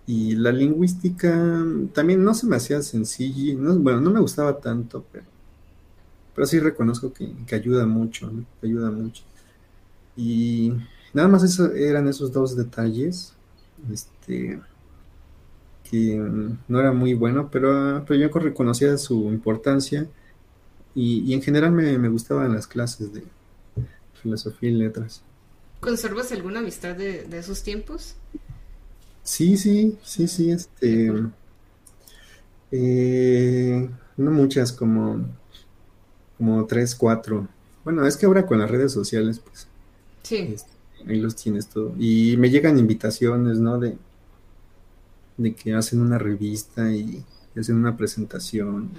Y 0.07 0.35
la 0.37 0.53
lingüística 0.53 1.65
también 1.95 2.23
no 2.23 2.35
se 2.35 2.47
me 2.47 2.57
hacía 2.57 2.83
sencilla, 2.83 3.55
bueno, 3.57 4.01
no 4.01 4.11
me 4.11 4.21
gustaba 4.21 4.59
tanto, 4.59 5.05
pero, 5.11 5.25
pero 6.35 6.47
sí 6.47 6.59
reconozco 6.61 7.13
que, 7.13 7.33
ayuda 7.55 7.87
mucho, 7.87 8.31
que 8.61 8.67
ayuda 8.67 8.91
mucho. 8.91 9.23
Y 10.17 10.75
nada 11.15 11.29
más 11.29 11.43
eso, 11.43 11.73
eran 11.73 12.07
esos 12.07 12.33
dos 12.33 12.55
detalles, 12.55 13.33
este, 13.91 14.61
que 15.91 16.17
no 16.69 16.81
era 16.81 16.93
muy 16.93 17.15
bueno, 17.15 17.49
pero, 17.51 18.05
pero 18.07 18.21
yo 18.21 18.29
reconocía 18.39 18.99
su 18.99 19.33
importancia 19.33 20.07
y, 20.95 21.33
en 21.33 21.43
general 21.43 21.73
me, 21.73 21.99
me, 21.99 22.09
gustaban 22.09 22.53
las 22.53 22.67
clases 22.67 23.13
de 23.13 23.25
filosofía 24.23 24.71
y 24.71 24.75
letras. 24.75 25.23
¿Conservas 25.81 26.31
alguna 26.31 26.61
amistad 26.61 26.95
de, 26.95 27.25
de 27.25 27.39
esos 27.39 27.63
tiempos? 27.63 28.17
Sí, 29.25 29.57
sí, 29.57 29.99
sí, 30.03 30.29
sí, 30.29 30.51
este, 30.51 31.11
eh, 32.71 33.91
no 34.19 34.31
muchas, 34.31 34.71
como, 34.71 35.27
como 36.37 36.67
tres, 36.67 36.95
cuatro. 36.95 37.49
Bueno, 37.85 38.07
es 38.07 38.19
que 38.19 38.27
ahora 38.27 38.45
con 38.47 38.59
las 38.59 38.71
redes 38.71 38.93
sociales, 38.93 39.41
pues, 39.41 39.67
sí. 40.23 40.37
Este, 40.37 40.71
ahí 41.09 41.21
los 41.21 41.35
tienes 41.37 41.69
todo. 41.69 41.95
Y 41.99 42.37
me 42.37 42.51
llegan 42.51 42.79
invitaciones, 42.79 43.59
¿no? 43.59 43.79
De, 43.79 43.97
de 45.39 45.55
que 45.55 45.75
hacen 45.75 46.03
una 46.03 46.19
revista 46.19 46.93
y, 46.93 47.25
hacen 47.59 47.77
una 47.77 47.97
presentación. 47.97 48.91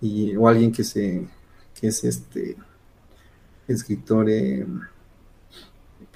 Y, 0.00 0.34
o 0.36 0.48
alguien 0.48 0.72
que 0.72 0.84
se, 0.84 1.28
que 1.78 1.88
es 1.88 2.02
este 2.02 2.56
escritor, 3.66 4.30
eh, 4.30 4.66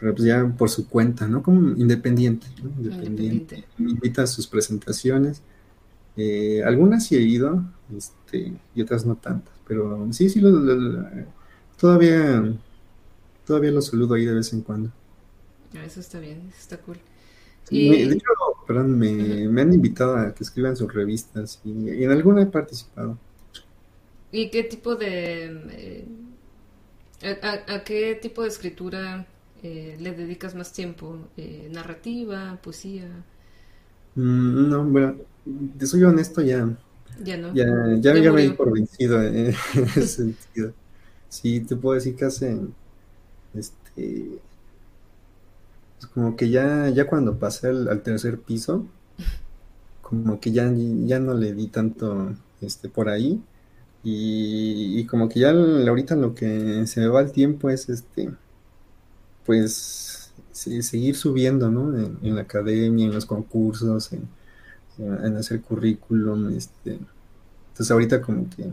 pero 0.03 0.17
pues 0.17 0.27
ya 0.27 0.45
por 0.59 0.69
su 0.69 0.89
cuenta, 0.89 1.29
¿no? 1.29 1.45
Como 1.45 1.77
independiente, 1.77 2.49
Independiente. 2.61 3.65
Me 3.79 3.93
invita 3.93 4.25
a 4.25 4.27
sus 4.27 4.49
presentaciones. 4.49 5.43
Eh, 6.17 6.61
algunas 6.65 7.07
sí 7.07 7.15
he 7.15 7.21
ido, 7.21 7.63
este, 7.97 8.53
y 8.75 8.83
otras 8.83 9.07
no 9.07 9.15
tantas, 9.15 9.55
pero 9.65 10.09
sí, 10.13 10.29
sí, 10.29 10.43
todavía, 11.79 12.53
todavía 13.47 13.71
los 13.71 13.87
saludo 13.87 14.15
ahí 14.15 14.25
de 14.25 14.35
vez 14.35 14.53
en 14.53 14.63
cuando. 14.63 14.91
Ah, 15.77 15.85
eso 15.85 16.01
está 16.01 16.19
bien, 16.19 16.49
eso 16.49 16.59
está 16.59 16.79
cool. 16.79 16.99
de 17.71 18.03
hecho, 18.03 18.27
perdón, 18.67 18.99
me, 18.99 19.61
han 19.61 19.73
invitado 19.73 20.17
a 20.17 20.35
que 20.35 20.43
escriban 20.43 20.77
sus 20.77 20.93
revistas 20.93 21.61
y, 21.65 22.03
en 22.03 22.11
alguna 22.11 22.43
he 22.43 22.47
participado. 22.47 23.17
¿Y 24.33 24.51
qué 24.51 24.65
tipo 24.65 24.97
de... 24.97 26.07
Eh, 27.23 27.39
a, 27.41 27.85
qué 27.85 28.19
tipo 28.21 28.43
de 28.43 28.49
escritura 28.49 29.29
eh, 29.63 29.97
le 30.01 30.13
dedicas 30.13 30.55
más 30.55 30.73
tiempo? 30.73 31.19
Eh, 31.37 31.69
¿Narrativa, 31.71 32.59
poesía? 32.63 33.09
Mm, 34.17 34.69
no, 34.69 34.85
bueno, 34.85 35.17
te 35.79 35.87
soy 35.87 36.03
honesto, 36.03 36.43
ya. 36.43 36.69
Ya 37.23 37.37
no. 37.37 37.55
Ya, 37.55 37.67
ya, 38.01 38.33
me 38.33 38.43
di 38.43 38.51
por 38.51 38.73
vencido 38.73 39.23
en 39.23 39.55
ese 39.75 40.07
sentido. 40.07 40.73
Sí, 41.29 41.61
te 41.61 41.77
puedo 41.77 41.95
decir 41.95 42.17
que 42.17 42.25
hace. 42.25 42.59
Este. 43.55 44.39
Pues 45.99 46.11
como 46.13 46.37
que 46.37 46.51
ya, 46.51 46.89
ya 46.89 47.07
cuando 47.07 47.39
pasé 47.39 47.69
al, 47.69 48.03
tercer 48.03 48.39
piso, 48.41 48.87
como 50.01 50.41
que 50.41 50.51
ya, 50.51 50.73
ya 51.05 51.21
no 51.21 51.35
le 51.35 51.53
di 51.55 51.69
tanto 51.69 52.35
este 52.61 52.89
por 52.89 53.09
ahí. 53.09 53.41
Y, 54.05 54.99
y 54.99 55.07
como 55.07 55.29
que 55.29 55.41
ya 55.41 55.51
ahorita 55.51 56.17
lo 56.17 56.35
que 56.35 56.87
se 56.87 57.01
me 57.01 57.07
va 57.07 57.21
el 57.21 57.31
tiempo 57.31 57.71
es 57.71 57.89
este 57.89 58.31
pues 59.45 60.33
seguir 60.53 61.17
subiendo, 61.17 61.71
¿no? 61.71 61.97
En, 61.99 62.35
la 62.35 62.43
academia, 62.43 63.07
en 63.07 63.13
los 63.13 63.27
concursos, 63.27 64.11
en, 64.13 65.37
hacer 65.37 65.61
currículum, 65.61 66.57
este. 66.57 66.99
Entonces 67.71 67.91
ahorita 67.91 68.21
como 68.21 68.49
que 68.51 68.65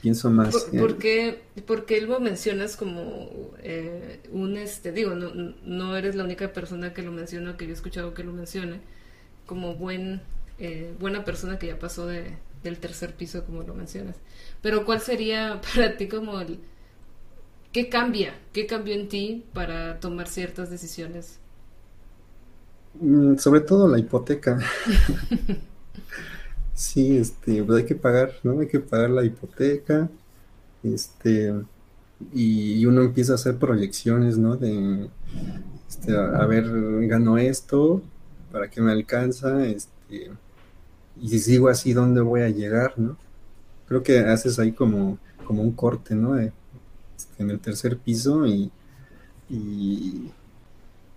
pienso 0.00 0.30
más. 0.30 0.54
¿Por, 0.78 0.98
qué, 0.98 1.42
porque 1.66 2.00
lo 2.00 2.20
mencionas 2.20 2.76
como 2.76 3.30
eh, 3.62 4.20
un, 4.32 4.56
este, 4.56 4.92
digo, 4.92 5.14
no, 5.14 5.54
no 5.64 5.96
eres 5.96 6.14
la 6.14 6.24
única 6.24 6.52
persona 6.52 6.94
que 6.94 7.02
lo 7.02 7.12
menciona, 7.12 7.56
que 7.56 7.66
yo 7.66 7.70
he 7.70 7.74
escuchado 7.74 8.14
que 8.14 8.24
lo 8.24 8.32
mencione, 8.32 8.80
como 9.44 9.74
buen, 9.74 10.20
eh, 10.58 10.94
buena 10.98 11.24
persona 11.24 11.58
que 11.58 11.66
ya 11.66 11.78
pasó 11.78 12.06
de, 12.06 12.36
del 12.62 12.78
tercer 12.78 13.14
piso, 13.14 13.44
como 13.44 13.62
lo 13.62 13.74
mencionas. 13.74 14.16
Pero 14.62 14.84
¿cuál 14.84 15.00
sería 15.00 15.60
para 15.74 15.96
ti 15.96 16.08
como 16.08 16.40
el 16.40 16.58
¿Qué 17.76 17.90
cambia? 17.90 18.32
¿Qué 18.54 18.66
cambió 18.66 18.94
en 18.94 19.06
ti 19.06 19.44
para 19.52 20.00
tomar 20.00 20.28
ciertas 20.28 20.70
decisiones? 20.70 21.38
Mm, 22.98 23.36
sobre 23.36 23.60
todo 23.60 23.86
la 23.86 23.98
hipoteca. 23.98 24.58
sí, 26.74 27.18
este, 27.18 27.62
pues 27.62 27.80
hay 27.80 27.84
que 27.84 27.94
pagar, 27.94 28.32
¿no? 28.42 28.60
Hay 28.60 28.66
que 28.66 28.80
pagar 28.80 29.10
la 29.10 29.24
hipoteca. 29.24 30.08
Este, 30.82 31.52
y, 32.32 32.86
uno 32.86 33.02
empieza 33.02 33.32
a 33.32 33.34
hacer 33.34 33.58
proyecciones, 33.58 34.38
¿no? 34.38 34.56
De, 34.56 35.10
este, 35.86 36.16
a, 36.16 36.46
ver, 36.46 36.64
gano 37.08 37.36
esto, 37.36 38.00
¿para 38.52 38.70
qué 38.70 38.80
me 38.80 38.92
alcanza? 38.92 39.66
Este, 39.66 40.30
y 41.20 41.28
si 41.28 41.38
sigo 41.40 41.68
así, 41.68 41.92
¿dónde 41.92 42.22
voy 42.22 42.40
a 42.40 42.48
llegar, 42.48 42.94
no? 42.98 43.18
Creo 43.86 44.02
que 44.02 44.20
haces 44.20 44.58
ahí 44.58 44.72
como, 44.72 45.18
como 45.44 45.60
un 45.60 45.72
corte, 45.72 46.14
¿no? 46.14 46.38
En 47.38 47.50
el 47.50 47.60
tercer 47.60 47.98
piso 47.98 48.46
y, 48.46 48.70
y, 49.48 50.30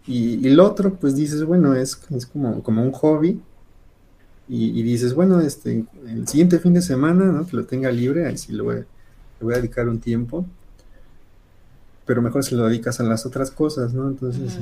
y, 0.07 0.47
el 0.47 0.59
otro, 0.59 0.95
pues 0.95 1.15
dices, 1.15 1.43
bueno, 1.43 1.75
es, 1.75 1.99
es 2.15 2.25
como, 2.25 2.63
como 2.63 2.83
un 2.83 2.91
hobby. 2.91 3.41
Y, 4.51 4.81
dices, 4.81 5.13
bueno, 5.13 5.39
este, 5.41 5.85
el 6.07 6.27
siguiente 6.27 6.57
fin 6.57 6.73
de 6.73 6.81
semana, 6.81 7.25
¿no? 7.25 7.45
Que 7.45 7.55
lo 7.55 7.65
tenga 7.65 7.91
libre, 7.91 8.25
ahí 8.25 8.35
sí 8.35 8.51
le 8.51 8.63
voy, 8.63 8.75
le 8.77 8.85
voy 9.41 9.53
a 9.53 9.57
dedicar 9.57 9.87
un 9.87 9.99
tiempo. 9.99 10.43
Pero 12.07 12.23
mejor 12.23 12.43
se 12.43 12.55
lo 12.55 12.65
dedicas 12.65 12.99
a 12.99 13.03
las 13.03 13.27
otras 13.27 13.51
cosas, 13.51 13.93
¿no? 13.93 14.07
Entonces, 14.07 14.57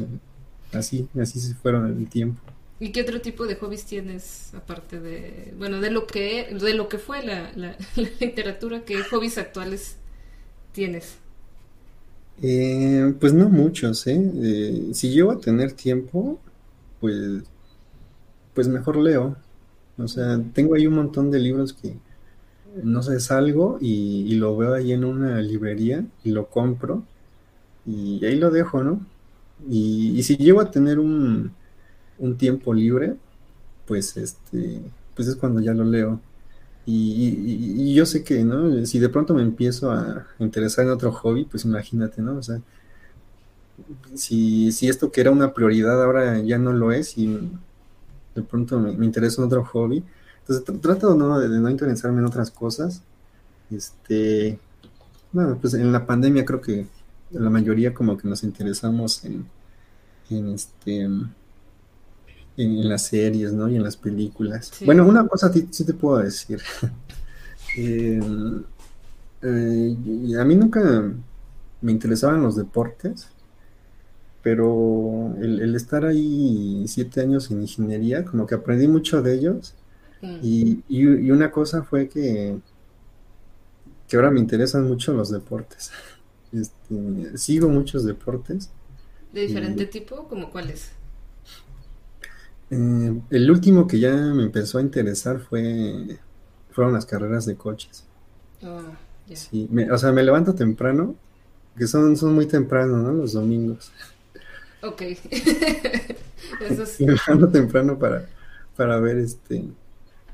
así, 0.74 1.08
así 1.18 1.40
se 1.40 1.54
fueron 1.54 1.88
el 1.88 2.10
tiempo. 2.10 2.42
¿Y 2.82 2.92
qué 2.92 3.02
otro 3.02 3.22
tipo 3.22 3.48
de 3.48 3.56
hobbies 3.56 3.86
tienes 3.86 4.54
aparte 4.54 5.00
de, 5.00 5.54
bueno, 5.58 5.80
de 5.80 5.90
lo 5.90 6.06
que, 6.06 6.54
de 6.54 6.74
lo 6.74 6.90
que 6.90 6.98
fue 6.98 7.26
la, 7.26 7.52
la 7.56 7.76
literatura, 8.20 8.82
qué 8.84 9.02
hobbies 9.04 9.38
actuales 9.38 9.96
tienes? 10.74 11.16
Eh, 12.42 13.16
pues 13.20 13.34
no 13.34 13.50
muchos, 13.50 14.06
¿eh? 14.08 14.32
¿eh? 14.36 14.90
Si 14.94 15.10
llego 15.10 15.32
a 15.32 15.40
tener 15.40 15.74
tiempo, 15.74 16.40
pues, 17.00 17.44
pues 18.54 18.68
mejor 18.68 18.98
leo. 18.98 19.36
O 19.98 20.08
sea, 20.08 20.40
tengo 20.54 20.76
ahí 20.76 20.88
un 20.88 20.96
montón 20.96 21.32
de 21.32 21.40
libros 21.40 21.74
que, 21.74 21.96
no 22.84 23.04
sé, 23.04 23.20
salgo 23.20 23.78
y, 23.82 24.24
y 24.32 24.36
lo 24.36 24.58
veo 24.58 24.74
ahí 24.76 24.94
en 24.94 25.06
una 25.06 25.42
librería 25.42 26.06
y 26.24 26.32
lo 26.32 26.48
compro 26.50 27.04
y 27.86 28.24
ahí 28.26 28.38
lo 28.38 28.52
dejo, 28.52 28.84
¿no? 28.84 29.02
Y, 29.70 30.18
y 30.20 30.24
si 30.24 30.38
llego 30.38 30.62
a 30.62 30.72
tener 30.72 31.00
un, 31.00 31.54
un 32.20 32.38
tiempo 32.38 32.74
libre, 32.74 33.16
pues 33.88 34.18
este, 34.18 34.82
pues 35.16 35.28
es 35.30 35.36
cuando 35.38 35.62
ya 35.62 35.74
lo 35.74 35.86
leo. 35.86 36.22
Y, 36.90 37.94
yo 37.94 38.06
sé 38.06 38.24
que, 38.24 38.44
¿no? 38.46 38.86
Si 38.86 38.98
de 39.00 39.10
pronto 39.10 39.34
me 39.34 39.42
empiezo 39.42 39.92
a 39.92 40.26
interesar 40.40 40.86
en 40.86 40.92
otro 40.92 41.12
hobby, 41.12 41.44
pues 41.44 41.66
imagínate, 41.66 42.22
¿no? 42.22 42.38
O 42.38 42.44
sea, 42.44 42.62
si, 44.16 44.72
si 44.72 44.88
esto 44.88 45.12
que 45.12 45.22
era 45.22 45.32
una 45.32 45.54
prioridad 45.54 46.02
ahora 46.04 46.40
ya 46.40 46.58
no 46.58 46.74
lo 46.74 46.92
es 46.92 47.18
y 47.18 47.28
de 48.36 48.42
pronto 48.42 48.80
me, 48.80 49.06
interesa 49.06 49.42
en 49.42 49.48
otro 49.48 49.66
hobby, 49.66 50.04
entonces 50.40 50.66
tr- 50.66 50.82
trato, 50.82 51.16
¿no? 51.16 51.40
de, 51.40 51.50
de 51.50 51.60
no 51.60 51.70
interesarme 51.70 52.20
en 52.20 52.26
otras 52.26 52.52
cosas. 52.52 53.04
Este, 53.72 54.60
bueno, 55.32 55.58
pues 55.60 55.74
en 55.74 55.92
la 55.92 56.06
pandemia 56.06 56.46
creo 56.46 56.62
que 56.62 56.88
la 57.32 57.50
mayoría 57.50 57.94
como 57.94 58.18
que 58.18 58.28
nos 58.28 58.44
interesamos 58.44 59.26
en, 59.26 59.46
en 60.30 60.54
este, 60.54 61.10
en, 62.58 62.72
en 62.80 62.90
las 62.90 63.08
series, 63.08 63.54
¿no? 63.54 63.70
Y 63.70 63.76
en 63.78 63.84
las 63.84 63.98
películas. 63.98 64.74
Sí. 64.74 64.86
Bueno, 64.86 65.08
una 65.08 65.28
cosa 65.28 65.52
sí, 65.54 65.86
te 65.86 65.94
puedo 65.94 66.18
decir. 66.20 66.62
Eh, 67.78 68.20
eh, 69.42 69.96
a 70.40 70.46
mí 70.46 70.56
nunca 70.56 71.12
me 71.82 71.92
interesaban 71.92 72.42
los 72.44 72.56
deportes, 72.56 73.28
pero 74.42 75.36
el, 75.42 75.60
el 75.62 75.76
estar 75.76 76.06
ahí 76.06 76.86
siete 76.88 77.22
años 77.22 77.52
en 77.52 77.62
ingeniería, 77.62 78.24
como 78.26 78.46
que 78.48 78.56
aprendí 78.56 78.88
mucho 78.88 79.22
de 79.22 79.36
ellos. 79.36 79.74
Mm. 80.22 80.40
Y, 80.42 80.84
y- 80.90 81.28
y 81.28 81.32
una 81.32 81.52
cosa 81.52 81.84
fue 81.84 82.10
que, 82.10 82.60
que 84.08 84.16
ahora 84.16 84.32
me 84.32 84.40
interesan 84.40 84.88
mucho 84.88 85.14
los 85.14 85.32
deportes. 85.32 85.92
Este, 86.54 87.38
sigo 87.38 87.68
muchos 87.68 88.06
deportes. 88.06 88.70
¿De 89.32 89.42
diferente 89.42 89.86
tipo? 89.86 90.28
¿Como 90.28 90.50
cuáles? 90.52 90.92
Eh, 92.70 93.22
el 93.30 93.52
último 93.52 93.88
que 93.88 94.00
ya 94.00 94.14
me 94.14 94.44
empezó 94.44 94.78
a 94.78 94.82
interesar 94.82 95.40
fue, 95.40 96.18
fueron 96.72 96.94
las 96.94 97.06
carreras 97.06 97.46
de 97.46 97.56
coches. 97.56 98.06
Oh, 98.64 98.82
ya. 99.28 99.36
Sí, 99.36 99.68
me- 99.72 99.92
o 99.92 99.98
sea, 99.98 100.12
me 100.12 100.24
levanto 100.24 100.54
temprano, 100.56 101.16
que 101.78 101.88
son, 101.88 102.18
son 102.18 102.34
muy 102.34 102.46
temprano, 102.46 102.98
¿no? 102.98 103.12
Los 103.14 103.34
domingos. 103.34 103.92
Ok. 104.82 105.02
Eso 106.62 106.84
es... 106.84 107.00
Me 107.00 107.14
levanto 107.14 107.50
temprano 107.50 107.98
para, 107.98 108.28
para 108.76 109.00
ver 109.00 109.18
este, 109.18 109.64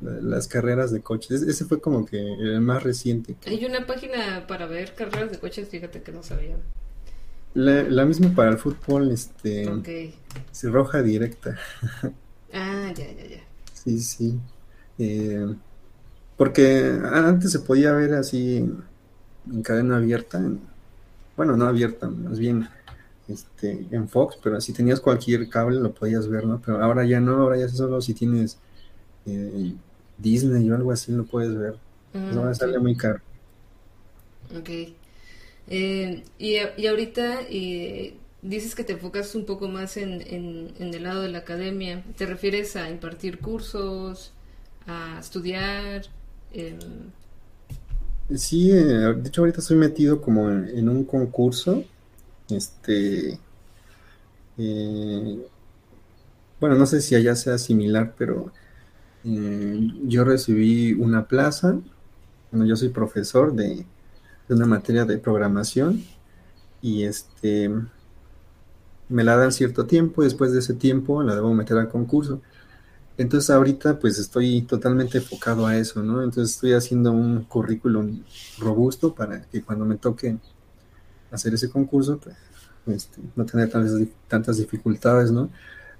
la- 0.01 0.21
las 0.21 0.47
carreras 0.47 0.91
de 0.91 1.01
coches. 1.01 1.31
Ese 1.41 1.51
ese 1.51 1.65
fue 1.65 1.79
como 1.81 2.05
que 2.05 2.17
el 2.17 2.61
más 2.61 2.81
reciente. 2.83 3.35
que- 3.35 3.49
Hay 3.51 3.65
una 3.65 3.85
página 3.85 4.45
para 4.47 4.65
ver 4.65 4.95
carreras 4.95 5.31
de 5.31 5.39
coches, 5.39 5.69
fíjate 5.69 6.01
que 6.01 6.11
no 6.11 6.23
sabía. 6.23 6.57
La, 7.53 7.83
la 7.83 8.05
misma 8.05 8.33
para 8.33 8.49
el 8.49 8.57
fútbol, 8.57 9.11
este, 9.11 9.69
Ok. 9.69 9.87
sí, 10.51 10.67
roja 10.67 11.03
directa. 11.03 11.57
Ya, 12.97 13.05
ya, 13.17 13.25
ya. 13.25 13.41
Sí, 13.71 13.99
sí. 13.99 14.41
Eh, 14.97 15.45
porque 16.37 16.99
antes 17.13 17.51
se 17.51 17.59
podía 17.61 17.93
ver 17.93 18.13
así 18.15 18.57
en 19.45 19.63
cadena 19.63 19.97
abierta, 19.97 20.39
en- 20.39 20.67
bueno, 21.37 21.57
no 21.57 21.65
abierta, 21.67 22.09
más 22.09 22.39
bien 22.39 22.69
este, 23.27 23.87
en 23.91 24.09
Fox, 24.09 24.37
pero 24.43 24.61
si 24.61 24.73
tenías 24.73 25.01
cualquier 25.01 25.49
cable 25.49 25.79
lo 25.81 25.93
podías 25.93 26.27
ver, 26.29 26.45
¿no? 26.45 26.61
Pero 26.61 26.83
ahora 26.83 27.05
ya 27.05 27.19
no, 27.21 27.33
ahora 27.43 27.57
ya 27.59 27.69
solo 27.69 28.01
si 28.01 28.13
tienes 28.15 28.61
eh, 29.25 29.77
Disney 30.17 30.69
o 30.71 30.75
algo 30.75 30.91
así 30.91 31.11
lo 31.13 31.25
puedes 31.27 31.57
ver. 31.57 31.79
Pues 32.27 32.37
ahora 32.37 32.53
Mm, 32.53 32.55
sale 32.55 32.79
sí. 32.79 32.79
muy 32.79 32.97
caro. 32.97 33.21
Ok. 34.55 34.69
Eh, 35.67 36.23
y, 36.37 36.57
a- 36.57 36.73
y 36.77 36.87
ahorita 36.87 37.41
eh, 37.49 38.17
dices 38.43 38.75
que 38.75 38.83
te 38.83 38.93
enfocas 38.93 39.35
un 39.35 39.45
poco 39.45 39.67
más 39.67 39.97
en, 39.97 40.21
en, 40.21 40.73
en 40.79 40.93
el 40.93 41.03
lado 41.03 41.21
de 41.23 41.29
la 41.29 41.39
academia. 41.39 42.03
¿Te 42.17 42.25
refieres 42.27 42.75
a 42.75 42.89
impartir 42.89 43.39
cursos, 43.39 44.33
a 44.87 45.17
estudiar? 45.19 46.03
Sí, 48.35 48.71
eh, 48.71 48.83
de 48.83 49.27
hecho 49.27 49.41
ahorita 49.41 49.59
estoy 49.61 49.77
metido 49.77 50.21
como 50.21 50.49
en, 50.49 50.67
en 50.69 50.89
un 50.89 51.03
concurso, 51.05 51.83
este, 52.49 53.39
eh, 54.57 55.47
bueno, 56.59 56.75
no 56.77 56.85
sé 56.85 57.01
si 57.01 57.15
allá 57.15 57.35
sea 57.35 57.57
similar, 57.57 58.15
pero 58.17 58.51
eh, 59.25 59.79
yo 60.05 60.23
recibí 60.25 60.93
una 60.93 61.27
plaza, 61.27 61.79
bueno, 62.51 62.65
yo 62.67 62.75
soy 62.75 62.89
profesor 62.89 63.53
de, 63.53 63.85
de 64.47 64.55
una 64.55 64.65
materia 64.67 65.05
de 65.05 65.17
programación 65.17 66.03
y 66.81 67.03
este, 67.05 67.71
me 69.09 69.23
la 69.23 69.37
dan 69.37 69.51
cierto 69.51 69.85
tiempo 69.85 70.21
y 70.21 70.25
después 70.25 70.51
de 70.51 70.59
ese 70.59 70.73
tiempo 70.73 71.23
la 71.23 71.35
debo 71.35 71.53
meter 71.53 71.77
al 71.77 71.89
concurso. 71.89 72.41
Entonces 73.17 73.49
ahorita 73.49 73.99
pues 73.99 74.17
estoy 74.17 74.63
totalmente 74.63 75.19
enfocado 75.19 75.67
a 75.67 75.77
eso, 75.77 76.01
¿no? 76.01 76.23
Entonces 76.23 76.55
estoy 76.55 76.73
haciendo 76.73 77.11
un 77.11 77.43
currículum 77.43 78.23
robusto 78.59 79.13
para 79.13 79.43
que 79.43 79.61
cuando 79.61 79.85
me 79.85 79.97
toque 79.97 80.37
hacer 81.31 81.53
ese 81.53 81.69
concurso, 81.69 82.17
pues 82.17 82.35
este, 82.87 83.21
no 83.35 83.45
tener 83.45 83.69
tantas, 83.69 84.07
tantas 84.27 84.57
dificultades, 84.57 85.31
¿no? 85.31 85.49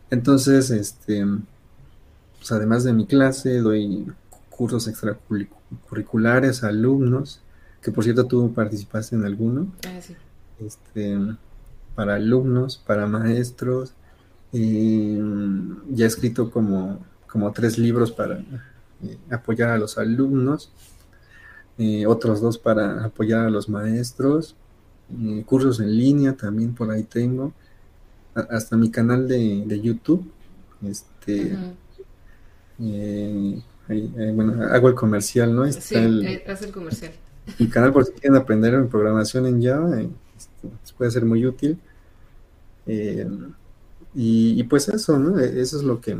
Entonces, 0.10 0.70
este, 0.70 1.26
pues 2.38 2.52
además 2.52 2.84
de 2.84 2.94
mi 2.94 3.06
clase, 3.06 3.60
doy 3.60 4.12
cursos 4.50 4.88
extracurriculares 4.88 6.64
a 6.64 6.68
alumnos, 6.68 7.42
que 7.82 7.92
por 7.92 8.04
cierto 8.04 8.26
tú 8.26 8.54
participaste 8.54 9.16
en 9.16 9.26
alguno, 9.26 9.72
ah, 9.88 10.00
sí. 10.02 10.16
este, 10.60 11.18
para 11.96 12.16
alumnos, 12.16 12.78
para 12.78 13.08
maestros, 13.08 13.94
y 14.52 15.18
ya 15.92 16.06
he 16.06 16.08
escrito 16.08 16.52
como, 16.52 17.00
como 17.28 17.52
tres 17.52 17.78
libros 17.78 18.12
para 18.12 18.40
eh, 19.04 19.18
apoyar 19.32 19.70
a 19.70 19.78
los 19.78 19.98
alumnos, 19.98 20.72
eh, 21.78 22.06
otros 22.06 22.42
dos 22.42 22.58
para 22.58 23.06
apoyar 23.06 23.46
a 23.48 23.50
los 23.50 23.68
maestros, 23.70 24.56
eh, 25.22 25.44
cursos 25.46 25.80
en 25.80 25.96
línea 25.98 26.34
también 26.34 26.74
por 26.76 26.92
ahí 26.92 27.04
tengo, 27.04 27.54
a- 28.36 28.42
hasta 28.56 28.78
mi 28.78 28.92
canal 28.92 29.28
de, 29.28 29.64
de 29.66 29.82
YouTube, 29.82 30.32
este, 30.84 31.58
bueno, 34.36 34.64
hago 34.72 34.90
el 34.90 34.96
comercial, 34.96 35.56
¿no? 35.56 35.66
Está 35.66 35.82
Sí, 35.82 35.96
el, 35.96 36.44
haz 36.48 36.62
el 36.62 36.72
comercial. 36.72 37.12
mi 37.60 37.68
canal 37.68 37.92
por 37.94 38.06
si 38.06 38.12
quieren 38.14 38.36
aprender 38.36 38.74
en 38.74 38.88
programación 38.90 39.46
en 39.48 39.62
Java, 39.64 40.02
puede 40.98 41.12
ser 41.12 41.26
muy 41.26 41.46
útil. 41.46 41.80
Eh, 42.86 43.28
y, 44.14 44.64
pues 44.66 44.90
eso, 44.90 45.20
¿no? 45.20 45.40
E- 45.40 45.62
Eso 45.62 45.78
es 45.78 45.84
lo 45.84 46.02
que, 46.02 46.18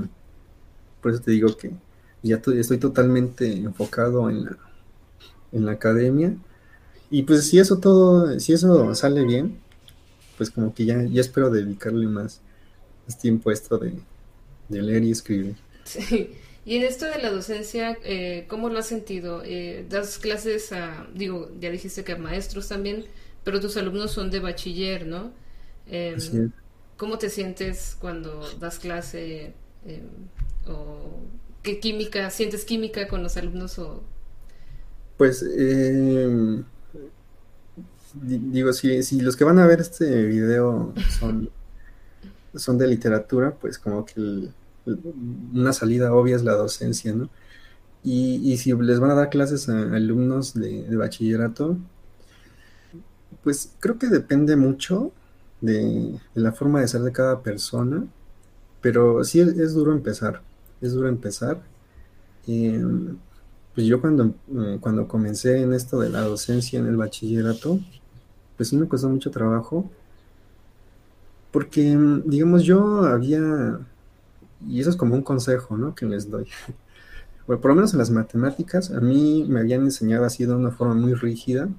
por 1.02 1.12
eso 1.14 1.22
te 1.22 1.32
digo 1.32 1.56
que 1.58 1.72
ya 2.24 2.42
to- 2.42 2.54
estoy 2.54 2.78
totalmente 2.80 3.52
enfocado 3.58 4.30
en 4.30 4.46
la, 4.46 4.58
en 5.52 5.66
la 5.66 5.74
academia. 5.74 6.36
Y 7.12 7.24
pues 7.24 7.48
si 7.50 7.60
eso 7.60 7.80
todo, 7.80 8.40
si 8.40 8.54
eso 8.54 8.96
sale 8.96 9.24
bien, 9.26 9.60
pues 10.38 10.52
como 10.52 10.74
que 10.76 10.86
ya, 10.86 11.04
ya 11.04 11.22
espero 11.22 11.50
dedicarle 11.52 12.08
más, 12.08 12.42
tiempo 13.22 13.50
a 13.52 13.54
esto 13.54 13.78
de, 13.80 13.94
de 14.70 14.82
leer 14.82 15.04
y 15.04 15.12
escribir. 15.12 15.58
Sí. 15.84 16.34
Y 16.66 16.78
en 16.78 16.84
esto 16.84 17.06
de 17.06 17.18
la 17.20 17.30
docencia, 17.30 17.98
eh, 18.04 18.46
¿cómo 18.48 18.70
lo 18.70 18.80
has 18.80 18.88
sentido? 18.88 19.42
Eh, 19.44 19.86
das 19.90 20.18
clases 20.18 20.72
a, 20.72 21.08
digo, 21.14 21.52
ya 21.60 21.70
dijiste 21.70 22.04
que 22.06 22.14
a 22.14 22.18
maestros 22.18 22.70
también, 22.70 23.06
pero 23.44 23.60
tus 23.60 23.78
alumnos 23.78 24.12
son 24.12 24.30
de 24.32 24.40
bachiller, 24.40 25.06
¿no? 25.08 25.32
Em. 25.88 26.52
¿Cómo 26.98 27.18
te 27.18 27.30
sientes 27.30 27.98
cuando 28.00 28.48
das 28.60 28.80
clase? 28.80 29.54
em, 29.86 30.08
¿O 30.68 31.20
qué 31.62 31.80
química, 31.80 32.30
sientes 32.30 32.66
química 32.66 33.08
con 33.08 33.24
los 33.24 33.36
alumnos? 33.38 33.78
O... 33.80 34.04
Pues 35.18 35.44
eh, 35.58 36.64
di- 38.14 38.40
digo, 38.52 38.74
si, 38.74 39.04
si 39.04 39.22
los 39.22 39.36
que 39.36 39.44
van 39.44 39.60
a 39.60 39.68
ver 39.68 39.82
este 39.82 40.26
video 40.26 40.94
son, 41.20 41.50
son 42.56 42.78
de 42.78 42.88
literatura, 42.88 43.56
pues 43.56 43.78
como 43.80 44.06
que 44.06 44.14
el- 44.20 44.54
el- 44.86 45.00
una 45.54 45.74
salida 45.74 46.14
obvia 46.14 46.36
es 46.36 46.44
la 46.44 46.54
docencia, 46.54 47.14
¿no? 47.14 47.30
Y, 48.04 48.36
y 48.54 48.58
si 48.58 48.74
les 48.74 49.00
van 49.00 49.12
a 49.12 49.16
dar 49.16 49.30
clases 49.30 49.70
a 49.70 49.82
alumnos 49.96 50.54
de, 50.56 50.84
de 50.84 50.96
bachillerato, 50.98 51.78
pues 53.44 53.74
creo 53.80 53.98
que 53.98 54.08
depende 54.08 54.56
mucho 54.56 55.12
de, 55.62 56.20
la 56.36 56.52
forma 56.52 56.82
de 56.82 56.88
ser 56.88 57.02
de 57.02 57.12
cada 57.12 57.42
persona, 57.42 58.06
pero 58.82 59.24
sí 59.24 59.40
es, 59.40 59.74
duro 59.74 59.94
empezar, 59.94 60.42
es 60.82 60.94
duro 60.94 61.08
empezar. 61.08 61.62
Em, 62.48 63.18
pues 63.74 63.88
yo 63.88 64.02
cuando, 64.02 64.36
eh, 64.56 64.78
cuando 64.82 65.08
comencé 65.08 65.62
en 65.62 65.74
esto 65.74 66.00
de 66.00 66.10
la 66.10 66.22
docencia 66.22 66.80
en 66.80 66.88
el 66.88 66.98
bachillerato, 66.98 67.80
pues 68.58 68.74
me 68.74 68.88
costó 68.88 69.10
mucho 69.10 69.32
trabajo, 69.32 69.90
porque, 71.52 71.96
mm, 71.96 72.24
digamos, 72.26 72.64
yo 72.64 73.04
había, 73.06 73.80
y 74.68 74.82
eso 74.82 74.90
es 74.90 74.96
como 74.96 75.16
un 75.16 75.22
consejo, 75.22 75.78
¿no? 75.78 75.96
Que 75.96 76.06
les 76.06 76.30
doy, 76.30 76.48
por 77.48 77.66
lo 77.66 77.76
menos 77.76 77.94
en 77.94 78.00
las 78.00 78.10
matemáticas, 78.10 78.92
a 78.92 79.00
mí 79.00 79.46
me 79.48 79.60
habían 79.62 79.84
enseñado 79.84 80.26
así 80.26 80.46
de 80.46 80.54
una 80.56 80.72
forma 80.72 80.96
muy 80.96 81.14
rígida, 81.14 81.70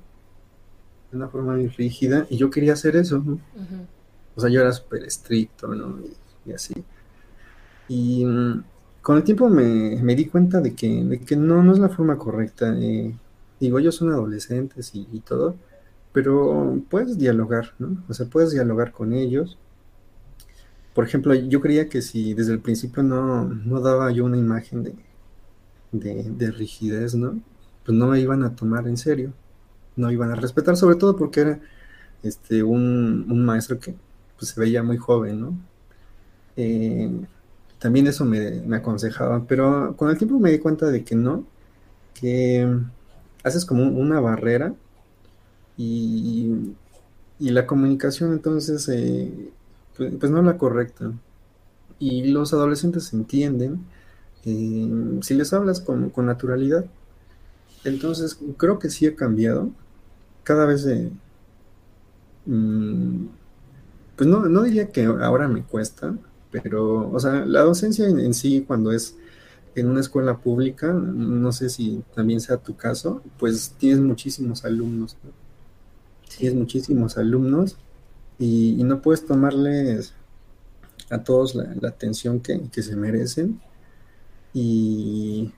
de 1.15 1.19
una 1.19 1.29
forma 1.29 1.55
muy 1.55 1.69
rígida, 1.69 2.27
y 2.29 2.37
yo 2.37 2.51
quería 2.51 2.73
hacer 2.73 2.97
eso, 2.97 3.23
¿no? 3.25 3.39
O 4.35 4.41
sea, 4.41 4.51
yo 4.51 4.61
era 4.61 4.73
súper 4.73 5.05
estricto, 5.05 5.69
¿no? 5.69 6.01
Y, 6.45 6.53
así. 6.53 6.75
Y 7.89 8.25
mm, 8.25 8.65
con 9.01 9.17
el 9.17 9.23
tiempo 9.23 9.49
me, 9.49 10.15
di 10.17 10.27
cuenta 10.27 10.61
de 10.61 10.75
que, 10.75 11.21
que 11.25 11.37
no, 11.37 11.63
no 11.63 11.73
es 11.73 11.79
la 11.79 11.89
forma 11.89 12.19
correcta. 12.19 12.75
Eh, 12.77 13.15
digo, 13.61 13.79
ellos 13.79 13.95
son 13.95 14.11
adolescentes 14.13 14.91
y, 14.95 15.21
todo, 15.21 15.57
pero 16.13 16.81
puedes 16.91 17.17
dialogar, 17.17 17.75
¿no? 17.79 18.03
O 18.09 18.15
sea, 18.15 18.27
puedes 18.27 18.51
dialogar 18.51 18.93
con 18.93 19.13
ellos. 19.13 19.57
Por 20.95 21.05
ejemplo, 21.05 21.35
yo 21.35 21.61
creía 21.61 21.89
que 21.89 22.03
si 22.03 22.35
desde 22.35 22.53
el 22.53 22.61
principio 22.61 23.03
no, 23.03 23.45
no 23.45 23.81
daba 23.81 24.11
yo 24.11 24.25
una 24.25 24.39
imagen 24.39 24.83
de, 24.83 24.95
de, 25.93 26.51
rigidez, 26.51 27.15
¿no? 27.15 27.41
Pues 27.85 27.97
no 27.97 28.09
me 28.09 28.21
iban 28.21 28.43
a 28.43 28.57
tomar 28.57 28.89
en 28.89 28.97
serio, 28.97 29.33
no 29.97 30.11
iban 30.11 30.31
a 30.31 30.35
respetar, 30.37 30.77
sobre 30.77 30.97
todo 30.97 31.17
porque 31.17 31.41
era 31.41 31.61
este, 32.23 32.63
un, 32.63 33.45
maestro 33.45 33.79
que 33.79 33.95
pues, 34.39 34.51
se 34.53 34.61
veía 34.61 34.83
muy 34.83 34.97
joven, 34.97 35.41
¿no? 35.41 35.59
Eh, 36.57 37.11
también 37.79 38.07
eso 38.07 38.25
me, 38.25 38.63
me, 38.63 38.77
aconsejaba, 38.77 39.45
pero 39.47 39.95
con 39.97 40.11
el 40.11 40.19
tiempo 40.19 40.39
me 40.39 40.51
di 40.51 40.59
cuenta 40.59 40.87
de 40.87 41.05
que 41.05 41.15
no, 41.17 41.45
que 42.15 42.69
haces 43.43 43.65
como 43.65 43.85
una 43.85 44.21
barrera 44.21 44.75
y, 45.77 46.75
y 47.39 47.51
la 47.51 47.67
comunicación 47.67 48.33
entonces 48.33 48.89
eh, 48.89 49.51
pues, 49.97 50.15
pues, 50.19 50.33
no 50.33 50.43
la 50.43 50.59
correcta. 50.59 51.13
Y 51.99 52.29
los 52.29 52.53
adolescentes 52.53 53.13
entienden 53.13 53.85
eh, 54.45 55.19
si 55.23 55.35
les 55.35 55.53
hablas 55.53 55.81
con, 55.81 56.13
naturalidad. 56.17 56.87
Entonces, 57.85 58.39
creo 58.57 58.79
que 58.79 58.91
sí 58.91 59.07
he 59.07 59.15
cambiado. 59.15 59.71
Cada 60.45 60.67
vez, 60.67 60.87
mm, 62.47 63.27
pues 64.17 64.29
no, 64.29 64.47
no 64.49 64.63
diría 64.63 64.89
que 64.91 65.05
ahora 65.05 65.49
me 65.49 65.63
cuesta, 65.65 66.15
pero, 66.51 67.11
o 67.11 67.19
sea, 67.19 67.45
la 67.45 67.63
docencia 67.63 68.07
en, 68.07 68.33
sí, 68.35 68.65
cuando 68.67 68.93
es 68.93 69.17
en 69.75 69.89
una 69.89 70.01
escuela 70.01 70.39
pública, 70.39 70.93
no 70.93 71.51
sé 71.51 71.69
si 71.69 72.05
también 72.15 72.41
sea 72.41 72.59
tu 72.59 72.77
caso, 72.77 73.23
pues 73.39 73.75
tienes 73.79 74.01
muchísimos 74.01 74.65
alumnos, 74.65 75.17
Tienes 76.39 76.57
muchísimos 76.57 77.17
alumnos 77.17 77.77
y, 78.39 78.83
no 78.85 79.03
puedes 79.03 79.25
tomarles 79.27 80.15
a 81.11 81.23
todos 81.23 81.55
la, 81.55 81.75
atención 81.89 82.41
que, 82.41 82.61
que 82.73 82.83
se 82.83 82.97
merecen 82.97 83.61
y, 84.53 85.53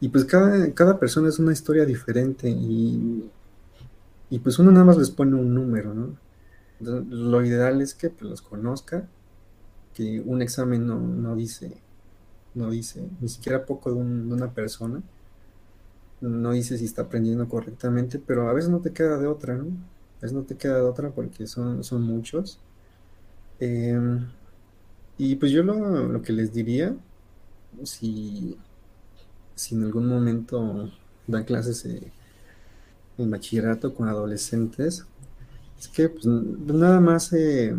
y 0.00 0.08
pues 0.08 0.24
cada, 0.24 0.72
cada 0.72 0.98
persona 0.98 1.28
es 1.28 1.38
una 1.38 1.52
historia 1.52 1.84
diferente 1.84 2.48
y, 2.48 3.30
y 4.30 4.38
pues 4.40 4.58
uno 4.58 4.70
nada 4.72 4.84
más 4.84 4.96
les 4.98 5.10
pone 5.10 5.36
un 5.36 5.54
número, 5.54 5.94
¿no? 5.94 6.16
lo 6.80 7.44
ideal 7.44 7.80
es 7.80 7.94
que 7.94 8.10
pues, 8.10 8.30
los 8.30 8.42
conozca, 8.42 9.08
que 9.94 10.20
un 10.20 10.42
examen 10.42 10.86
no, 10.86 11.00
no 11.00 11.34
dice, 11.34 11.72
no 12.54 12.70
dice 12.70 13.08
ni 13.20 13.28
siquiera 13.28 13.64
poco 13.64 13.90
de, 13.90 13.96
una 13.96 14.52
persona, 14.52 15.02
no 16.20 16.52
dice 16.52 16.76
si 16.78 16.84
está 16.84 17.02
aprendiendo 17.02 17.48
correctamente, 17.48 18.18
pero 18.18 18.48
a 18.48 18.52
veces 18.52 18.70
no 18.70 18.80
te 18.80 18.92
queda 18.92 19.18
de 19.18 19.26
otra, 19.26 19.56
¿no? 19.56 19.64
A 19.64 20.22
veces 20.22 20.32
no 20.32 20.42
te 20.42 20.56
queda 20.56 20.76
de 20.76 20.82
otra 20.82 21.10
porque 21.10 21.46
son, 21.46 21.84
son 21.84 22.02
muchos. 22.02 22.58
Em, 23.60 24.26
y 25.18 25.36
pues 25.36 25.52
yo 25.52 25.62
lo, 25.62 26.08
lo, 26.08 26.22
que 26.22 26.32
les 26.32 26.52
diría 26.52 26.94
si, 27.84 28.58
si 29.54 29.74
en 29.74 29.84
algún 29.84 30.08
momento 30.08 30.90
dan 31.26 31.44
clases 31.44 31.86
en 33.18 33.30
bachillerato 33.30 33.94
con 33.94 34.08
adolescentes, 34.08 35.06
es 35.78 35.88
que 35.88 36.08
pues, 36.08 36.26
nada 36.26 37.00
más 37.00 37.32
eh, 37.32 37.74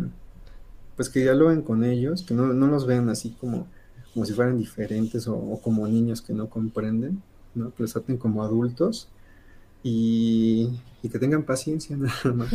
pues 0.96 1.08
que 1.08 1.20
dialoguen 1.20 1.62
con 1.62 1.84
ellos, 1.84 2.22
que 2.22 2.34
no, 2.34 2.52
los 2.52 2.86
vean 2.86 3.08
así 3.08 3.30
como, 3.40 3.66
como 4.12 4.26
si 4.26 4.32
fueran 4.32 4.58
diferentes 4.58 5.28
o, 5.28 5.60
como 5.62 5.86
niños 5.86 6.22
que 6.22 6.32
no 6.32 6.48
comprenden, 6.48 7.22
¿no? 7.54 7.72
que 7.74 7.82
los 7.82 7.92
traten 7.92 8.16
como 8.16 8.42
adultos 8.42 9.08
y, 9.82 10.70
que 11.02 11.18
tengan 11.18 11.44
paciencia 11.44 11.96
nada 11.96 12.32
más. 12.34 12.52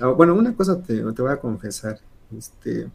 Ah, 0.00 0.08
bueno, 0.08 0.34
una 0.34 0.54
cosa 0.54 0.82
te, 0.82 0.96
te 0.96 1.22
voy 1.22 1.30
a 1.30 1.40
confesar, 1.40 2.00
este, 2.36 2.88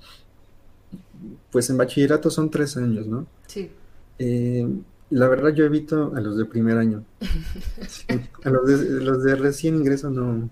pues 1.52 1.70
en 1.70 1.78
bachillerato 1.78 2.30
son 2.30 2.50
tres 2.50 2.76
años, 2.78 3.08
¿no? 3.08 3.28
Sí. 3.48 3.70
Eh, 4.18 4.68
la 5.12 5.28
verdad 5.28 5.54
yo 5.54 5.66
evito 5.66 6.14
a 6.16 6.22
los 6.22 6.38
de 6.38 6.46
primer 6.46 6.78
año. 6.78 7.04
a 8.44 8.50
los 8.50 9.24
de, 9.24 9.36
recién 9.36 9.76
ingreso 9.76 10.10
no. 10.10 10.50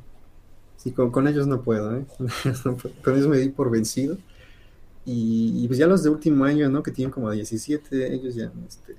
Sí, 0.77 0.91
con, 0.91 1.27
ellos 1.27 1.47
no 1.47 1.61
puedo, 1.61 1.95
¿eh? 1.95 2.05
con 3.03 3.15
ellos 3.15 3.27
me 3.27 3.37
di 3.37 3.49
por 3.49 3.71
vencido. 3.71 4.17
Y, 5.05 5.65
pues 5.67 5.79
ya 5.79 5.87
los 5.87 6.03
de 6.03 6.09
último 6.09 6.45
año, 6.45 6.69
¿no? 6.69 6.83
Que 6.83 6.91
tienen 6.91 7.11
como 7.11 7.31
17, 7.31 8.13
ellos 8.13 8.35
ya, 8.35 8.51
este, 8.67 8.95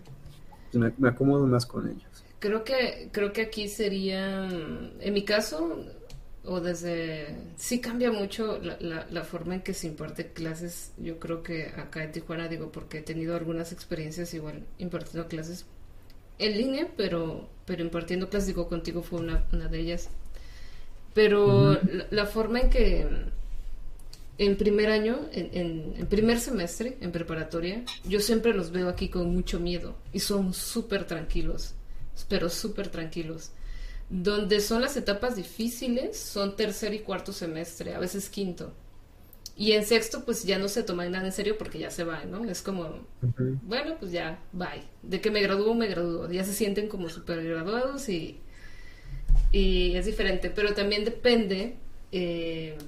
pues 0.72 0.92
me, 0.98 1.08
acomodo 1.08 1.46
más 1.46 1.66
con 1.66 1.88
ellos. 1.88 2.02
Creo 2.40 2.64
que, 2.64 3.10
creo 3.12 3.32
que 3.32 3.42
aquí 3.42 3.68
sería, 3.68 4.48
en 4.48 5.12
mi 5.12 5.24
caso, 5.24 5.84
o 6.44 6.60
desde... 6.60 7.36
Sí 7.56 7.80
cambia 7.80 8.10
mucho 8.10 8.58
la, 8.60 9.06
la, 9.10 9.24
forma 9.24 9.54
en 9.54 9.62
que 9.62 9.74
se 9.74 9.86
imparte 9.86 10.32
clases. 10.32 10.92
Yo 10.96 11.18
creo 11.18 11.42
que 11.42 11.66
acá 11.76 12.02
en 12.02 12.12
Tijuana, 12.12 12.48
digo, 12.48 12.72
porque 12.72 12.98
he 12.98 13.02
tenido 13.02 13.36
algunas 13.36 13.72
experiencias 13.72 14.32
igual 14.34 14.64
impartiendo 14.78 15.28
clases 15.28 15.66
en 16.38 16.56
línea, 16.56 16.88
pero, 16.96 17.48
pero 17.66 17.82
impartiendo 17.82 18.30
clases, 18.30 18.48
digo, 18.48 18.68
contigo 18.68 19.02
fue 19.02 19.20
una, 19.20 19.44
una 19.52 19.68
de 19.68 19.80
ellas. 19.80 20.08
Pero 21.12 21.78
la, 22.10 22.26
forma 22.26 22.60
en 22.60 22.70
que 22.70 23.06
en 24.38 24.56
primer 24.56 24.90
año, 24.90 25.28
en, 25.32 25.94
en, 25.98 26.06
primer 26.06 26.40
semestre, 26.40 26.96
en 27.00 27.12
preparatoria, 27.12 27.84
yo 28.04 28.20
siempre 28.20 28.54
los 28.54 28.70
veo 28.70 28.88
aquí 28.88 29.08
con 29.08 29.34
mucho 29.34 29.60
miedo 29.60 29.96
y 30.12 30.20
son 30.20 30.54
súper 30.54 31.04
tranquilos, 31.06 31.74
pero 32.28 32.48
súper 32.48 32.88
tranquilos 32.88 33.50
donde 34.10 34.60
son 34.60 34.82
las 34.82 34.96
etapas 34.96 35.36
difíciles, 35.36 36.18
son 36.18 36.56
tercer 36.56 36.92
y 36.92 36.98
cuarto 36.98 37.32
semestre, 37.32 37.94
a 37.94 38.00
veces 38.00 38.28
quinto. 38.28 38.72
Y 39.56 39.72
en 39.72 39.84
sexto, 39.84 40.24
pues 40.24 40.44
ya 40.44 40.58
no 40.58 40.68
se 40.68 40.82
toma 40.82 41.06
nada 41.08 41.26
en 41.26 41.32
serio 41.32 41.58
porque 41.58 41.78
ya 41.78 41.90
se 41.90 42.02
va, 42.02 42.24
¿no? 42.24 42.44
Es 42.44 42.62
como, 42.62 43.06
bueno, 43.62 43.96
pues 44.00 44.10
ya, 44.10 44.42
bye. 44.52 44.82
De 45.02 45.20
que 45.20 45.30
me 45.30 45.42
gradúo, 45.42 45.74
me 45.74 45.86
gradúo. 45.86 46.30
Ya 46.30 46.44
se 46.44 46.54
sienten 46.54 46.88
como 46.88 47.10
super 47.10 47.44
graduados 47.44 48.08
y, 48.08 48.40
y 49.52 49.96
es 49.96 50.06
diferente. 50.06 50.48
Pero 50.48 50.72
también 50.72 51.04
depende 51.04 51.76
eh, 52.10 52.78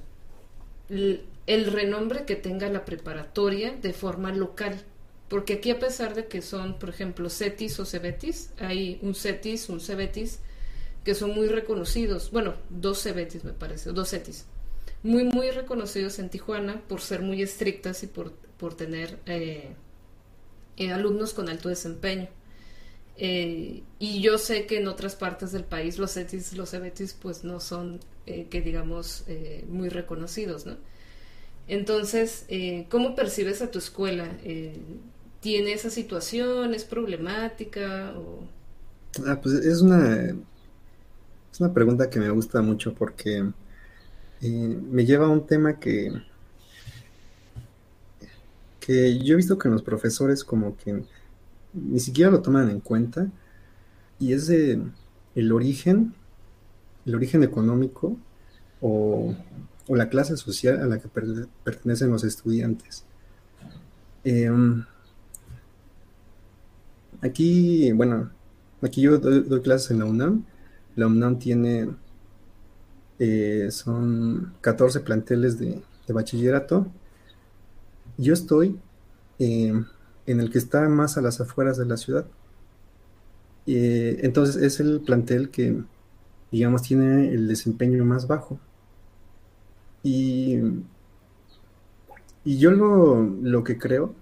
el, 0.89 1.65
renombre 1.71 2.25
que 2.25 2.35
tenga 2.35 2.67
la 2.69 2.85
preparatoria 2.85 3.75
de 3.79 3.93
forma 3.93 4.31
local. 4.31 4.81
Porque 5.29 5.53
aquí, 5.53 5.69
a 5.69 5.77
pesar 5.77 6.15
de 6.15 6.25
que 6.25 6.41
son, 6.41 6.79
por 6.79 6.89
ejemplo, 6.89 7.29
CETIS 7.29 7.79
o 7.81 7.85
CEBETIS, 7.85 8.51
hay 8.57 8.97
un 9.03 9.13
CETIS, 9.13 9.69
un 9.69 9.79
CEBETIS 9.79 10.39
que 11.03 11.15
son 11.15 11.31
muy 11.31 11.47
reconocidos, 11.47 12.31
bueno, 12.31 12.55
dos 12.69 13.01
CEBETIS 13.03 13.43
me 13.43 13.53
parece, 13.53 13.91
dos 13.91 14.09
CETIS, 14.09 14.45
muy, 15.03 15.25
muy 15.25 15.51
reconocidos 15.51 16.17
en 16.19 16.29
Tijuana 16.29 16.81
por 16.87 17.01
ser 17.01 17.21
muy 17.21 17.41
estrictas 17.41 18.03
y 18.03 18.07
por, 18.07 18.31
por 18.57 18.75
tener 18.75 19.19
eh, 19.25 19.75
eh, 20.77 20.91
alumnos 20.91 21.33
con 21.33 21.49
alto 21.49 21.69
desempeño. 21.69 22.29
Eh, 23.17 23.83
y 23.99 24.21
yo 24.21 24.37
sé 24.37 24.65
que 24.65 24.79
en 24.79 24.87
otras 24.87 25.15
partes 25.15 25.51
del 25.51 25.65
país 25.65 25.99
los 25.99 26.13
CETIS, 26.13 26.53
los 26.53 26.71
CEBETIS, 26.71 27.13
pues 27.21 27.43
no 27.43 27.59
son, 27.59 27.99
que 28.25 28.61
digamos, 28.61 29.25
muy 29.67 29.89
reconocidos, 29.89 30.65
¿no? 30.65 30.77
Entonces, 31.67 32.45
¿cómo 32.89 33.13
percibes 33.15 33.61
a 33.61 33.69
tu 33.69 33.79
escuela? 33.79 34.29
¿Tiene 35.41 35.73
esa 35.73 35.89
situación? 35.89 36.73
¿Es 36.73 36.85
problemática? 36.85 38.13
O... 38.17 38.47
Ah, 39.27 39.39
pues 39.41 39.55
es 39.55 39.81
una 39.81 40.35
es 41.53 41.61
una 41.61 41.71
pregunta 41.71 42.09
que 42.09 42.19
me 42.19 42.31
gusta 42.31 42.63
mucho 42.63 42.95
porque 42.95 43.47
eh, 44.41 44.81
me 44.89 45.05
lleva 45.05 45.27
a 45.27 45.29
un 45.29 45.45
tema 45.45 45.79
que, 45.79 46.11
que 48.79 49.19
yo 49.19 49.33
he 49.33 49.37
visto 49.37 49.59
que 49.59 49.69
los 49.69 49.83
profesores 49.83 50.43
como 50.43 50.75
que 50.75 51.03
ni 51.73 51.99
siquiera 51.99 52.31
lo 52.31 52.41
toman 52.41 52.71
en 52.71 52.79
cuenta 52.79 53.29
y 54.19 54.33
es 54.33 54.47
de 54.47 54.81
el 55.35 55.51
origen, 55.51 56.15
el 57.05 57.13
origen 57.13 57.43
económico 57.43 58.17
o, 58.81 59.35
la 59.89 60.09
clase 60.09 60.35
social 60.37 60.81
a 60.81 60.87
la 60.87 60.97
que 60.97 61.09
pertenecen 61.63 62.09
los 62.09 62.23
estudiantes. 62.23 63.05
Em, 64.23 64.85
aquí, 67.21 67.91
bueno, 67.91 68.31
aquí 68.81 69.01
yo 69.01 69.19
doy, 69.19 69.61
clases 69.61 69.91
en 69.91 69.99
la 69.99 70.05
UNAM 70.05 70.45
la 70.95 71.07
UNAM 71.07 71.39
tiene, 71.39 71.89
eh, 73.19 73.69
son 73.71 74.53
14 74.61 74.99
planteles 75.01 75.59
de, 75.59 75.81
bachillerato. 76.07 76.87
Yo 78.17 78.33
estoy 78.33 78.77
eh, 79.39 79.73
en 80.27 80.39
el 80.39 80.51
que 80.51 80.57
está 80.57 80.87
más 80.89 81.17
a 81.17 81.21
las 81.21 81.41
afueras 81.41 81.77
de 81.77 81.85
la 81.85 81.97
ciudad. 81.97 82.25
entonces 83.65 84.61
es 84.61 84.79
el 84.79 85.01
plantel 85.01 85.49
que, 85.49 85.81
digamos, 86.51 86.83
tiene 86.83 87.29
el 87.33 87.47
desempeño 87.47 88.05
más 88.05 88.27
bajo. 88.27 88.59
Y, 90.03 90.59
y 92.43 92.57
yo 92.57 92.71
lo, 92.71 93.23
lo, 93.41 93.63
que 93.63 93.77
creo, 93.77 94.13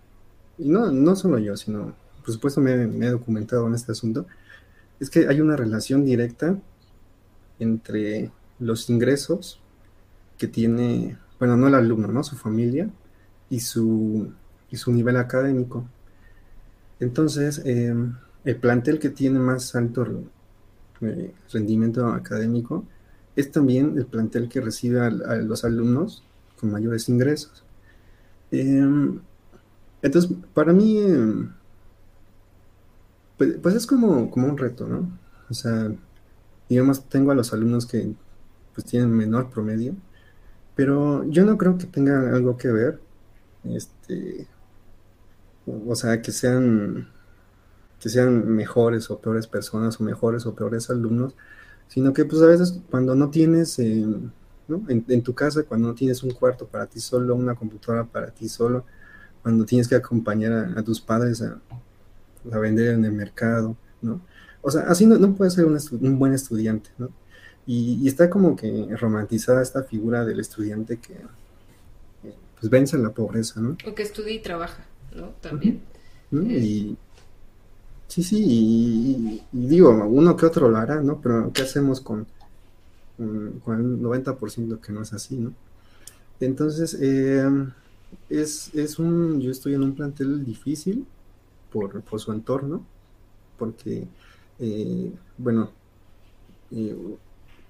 y 0.57 0.69
no, 0.69 0.91
no 0.91 1.15
solo 1.15 1.39
yo, 1.39 1.57
sino, 1.57 1.95
por 2.23 2.33
supuesto 2.33 2.61
me 2.61 2.73
he 2.73 3.09
documentado 3.09 3.67
en 3.67 3.73
este 3.73 3.91
asunto, 3.93 4.27
es 5.01 5.09
que 5.09 5.27
hay 5.27 5.41
una 5.41 5.57
relación 5.57 6.05
directa 6.05 6.55
entre 7.57 8.31
los 8.59 8.87
ingresos 8.87 9.59
que 10.37 10.47
tiene, 10.47 11.17
bueno, 11.39 11.57
no 11.57 11.67
el 11.67 11.73
alumno, 11.73 12.09
¿no? 12.09 12.23
Su 12.23 12.35
familia 12.35 12.87
y 13.49 13.61
su, 13.61 14.31
y 14.69 14.77
su 14.77 14.91
nivel 14.93 15.17
académico. 15.17 15.87
Entonces, 16.99 17.63
em, 17.65 18.15
el 18.45 18.55
plantel 18.57 18.99
que 18.99 19.09
tiene 19.09 19.39
más 19.39 19.75
alto 19.75 20.05
eh, 21.01 21.33
rendimiento 21.51 22.07
académico 22.09 22.85
es 23.35 23.51
también 23.51 23.97
el 23.97 24.05
plantel 24.05 24.49
que 24.49 24.61
recibe 24.61 25.01
a, 25.01 25.09
los 25.09 25.65
alumnos 25.65 26.23
con 26.59 26.71
mayores 26.71 27.09
ingresos. 27.09 27.63
Em, 28.51 29.19
entonces, 30.03 30.31
para 30.53 30.73
mí, 30.73 30.99
em, 30.99 31.49
pues, 33.41 33.57
pues, 33.59 33.73
es 33.73 33.87
como, 33.87 34.29
como 34.29 34.45
un 34.45 34.55
reto, 34.55 34.87
¿no? 34.87 35.17
O 35.49 35.53
sea, 35.55 35.91
digamos, 36.69 37.09
tengo 37.09 37.31
a 37.31 37.35
los 37.35 37.51
alumnos 37.53 37.87
que 37.87 38.13
pues 38.75 38.85
tienen 38.85 39.09
menor 39.09 39.49
promedio, 39.49 39.95
pero 40.75 41.23
yo 41.25 41.43
no 41.43 41.57
creo 41.57 41.75
que 41.75 41.87
tenga 41.87 42.35
algo 42.35 42.55
que 42.55 42.67
ver, 42.67 43.01
este, 43.63 44.45
o 45.65 45.95
sea, 45.95 46.21
que 46.21 46.31
sean, 46.31 47.09
que 47.99 48.09
sean 48.09 48.47
mejores 48.47 49.09
o 49.09 49.19
peores 49.19 49.47
personas 49.47 49.99
o 49.99 50.03
mejores 50.03 50.45
o 50.45 50.53
peores 50.53 50.91
alumnos, 50.91 51.35
sino 51.87 52.13
que 52.13 52.25
pues 52.25 52.43
a 52.43 52.45
veces 52.45 52.79
cuando 52.91 53.15
no 53.15 53.31
tienes, 53.31 53.79
eh, 53.79 54.05
¿no? 54.67 54.83
En, 54.87 55.23
tu 55.23 55.33
casa, 55.33 55.63
cuando 55.63 55.87
no 55.87 55.95
tienes 55.95 56.21
un 56.21 56.29
cuarto 56.31 56.67
para 56.67 56.85
ti 56.85 56.99
solo, 56.99 57.33
una 57.33 57.55
computadora 57.55 58.05
para 58.05 58.29
ti 58.29 58.47
solo, 58.47 58.85
cuando 59.41 59.65
tienes 59.65 59.87
que 59.87 59.95
acompañar 59.95 60.77
a, 60.77 60.83
tus 60.83 61.01
padres 61.01 61.41
a, 61.41 61.59
a, 62.51 62.57
vender 62.57 62.93
en 62.93 63.05
el 63.05 63.11
mercado, 63.11 63.75
¿no? 64.01 64.21
O 64.61 64.69
sea, 64.69 64.83
así 64.83 65.05
no, 65.05 65.17
no 65.17 65.33
puedes 65.33 65.53
ser 65.53 65.65
un, 65.65 66.19
buen 66.19 66.33
estudiante, 66.33 66.89
¿no? 66.97 67.09
Y, 67.65 68.07
está 68.07 68.29
como 68.29 68.55
que 68.55 68.87
romantizada 68.99 69.61
esta 69.61 69.83
figura 69.83 70.25
del 70.25 70.39
estudiante 70.39 70.97
que 70.97 71.15
pues 72.59 72.69
vence 72.69 72.97
la 72.97 73.11
pobreza, 73.11 73.59
¿no? 73.59 73.77
O 73.87 73.95
que 73.95 74.03
estudia 74.03 74.33
y 74.33 74.39
trabaja, 74.39 74.85
¿no? 75.15 75.29
También. 75.41 75.81
Y 76.31 76.95
sí, 78.07 78.23
sí, 78.23 78.43
y, 78.45 79.43
digo, 79.51 79.89
uno 80.05 80.35
que 80.35 80.45
otro 80.45 80.69
lo 80.69 80.77
hará, 80.77 81.01
¿no? 81.01 81.19
Pero 81.21 81.51
¿qué 81.53 81.63
hacemos 81.63 82.01
con, 82.01 82.27
con, 83.17 83.79
el 83.79 83.99
90% 83.99 84.79
que 84.79 84.91
no 84.93 85.01
es 85.01 85.13
así, 85.13 85.35
¿no? 85.37 85.53
Entonces, 86.39 86.97
eh, 86.99 87.47
es, 88.29 88.73
es 88.73 88.99
un, 88.99 89.41
yo 89.41 89.51
estoy 89.51 89.73
en 89.73 89.83
un 89.83 89.95
plantel 89.95 90.45
difícil 90.45 91.05
por, 91.71 92.01
por 92.01 92.19
su 92.19 92.31
entorno, 92.31 92.85
porque 93.57 94.07
eh, 94.59 95.11
bueno, 95.37 95.71
eh, 96.71 96.95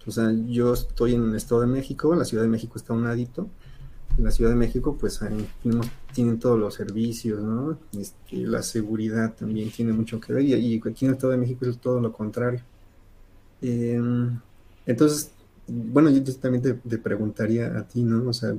o 0.06 0.12
sea, 0.12 0.32
yo 0.48 0.74
estoy 0.74 1.16
en 1.16 1.30
el 1.30 1.36
Estado 1.36 1.62
de 1.62 1.68
México, 1.68 2.16
la 2.16 2.26
Ciudad 2.26 2.44
de 2.44 2.50
México 2.50 2.74
está 2.76 2.94
a 2.94 2.98
un 2.98 3.04
ladito. 3.04 3.48
En 4.18 4.26
la 4.26 4.32
Ciudad 4.32 4.52
de 4.52 4.58
México, 4.58 4.98
pues 5.00 5.22
tienen 6.14 6.40
todos 6.40 6.60
los 6.60 6.74
servicios, 6.74 7.42
¿no? 7.42 7.78
Este, 7.98 8.38
la 8.38 8.62
seguridad 8.62 9.34
también 9.36 9.72
tiene 9.72 9.94
mucho 9.94 10.20
que 10.20 10.34
ver, 10.34 10.44
y, 10.44 10.78
aquí 10.78 11.06
en 11.06 11.12
el 11.12 11.16
Estado 11.16 11.32
de 11.32 11.38
México 11.38 11.66
es 11.66 11.78
todo 11.78 12.02
lo 12.02 12.12
contrario. 12.12 12.62
Em, 13.62 14.40
entonces, 14.86 15.32
bueno, 15.68 16.10
yo 16.10 16.24
también 16.36 16.62
te, 16.64 16.98
preguntaría 16.98 17.78
a 17.78 17.88
ti, 17.88 18.04
¿no? 18.04 18.28
O 18.30 18.34
sea, 18.34 18.54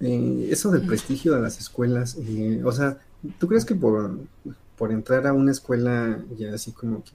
eh, 0.00 0.48
eso 0.50 0.70
del 0.70 0.86
prestigio 0.86 1.34
de 1.34 1.42
las 1.42 1.58
escuelas, 1.58 2.16
o 2.64 2.72
sea, 2.72 2.98
¿tú 3.38 3.48
crees 3.48 3.64
que 3.64 3.74
por, 3.74 4.18
por 4.76 4.92
entrar 4.92 5.26
a 5.26 5.34
una 5.34 5.52
escuela 5.52 6.24
ya 6.38 6.54
así 6.54 6.72
como 6.72 7.04
que, 7.04 7.12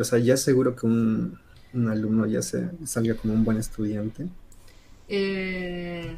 o 0.00 0.04
sea, 0.04 0.20
ya 0.20 0.36
seguro 0.36 0.76
que 0.76 0.86
un, 0.86 1.38
alumno 1.88 2.26
ya 2.26 2.40
se 2.42 2.70
salga 2.84 3.14
como 3.14 3.34
un 3.34 3.44
buen 3.44 3.56
estudiante. 3.56 4.28
Eh, 5.08 6.16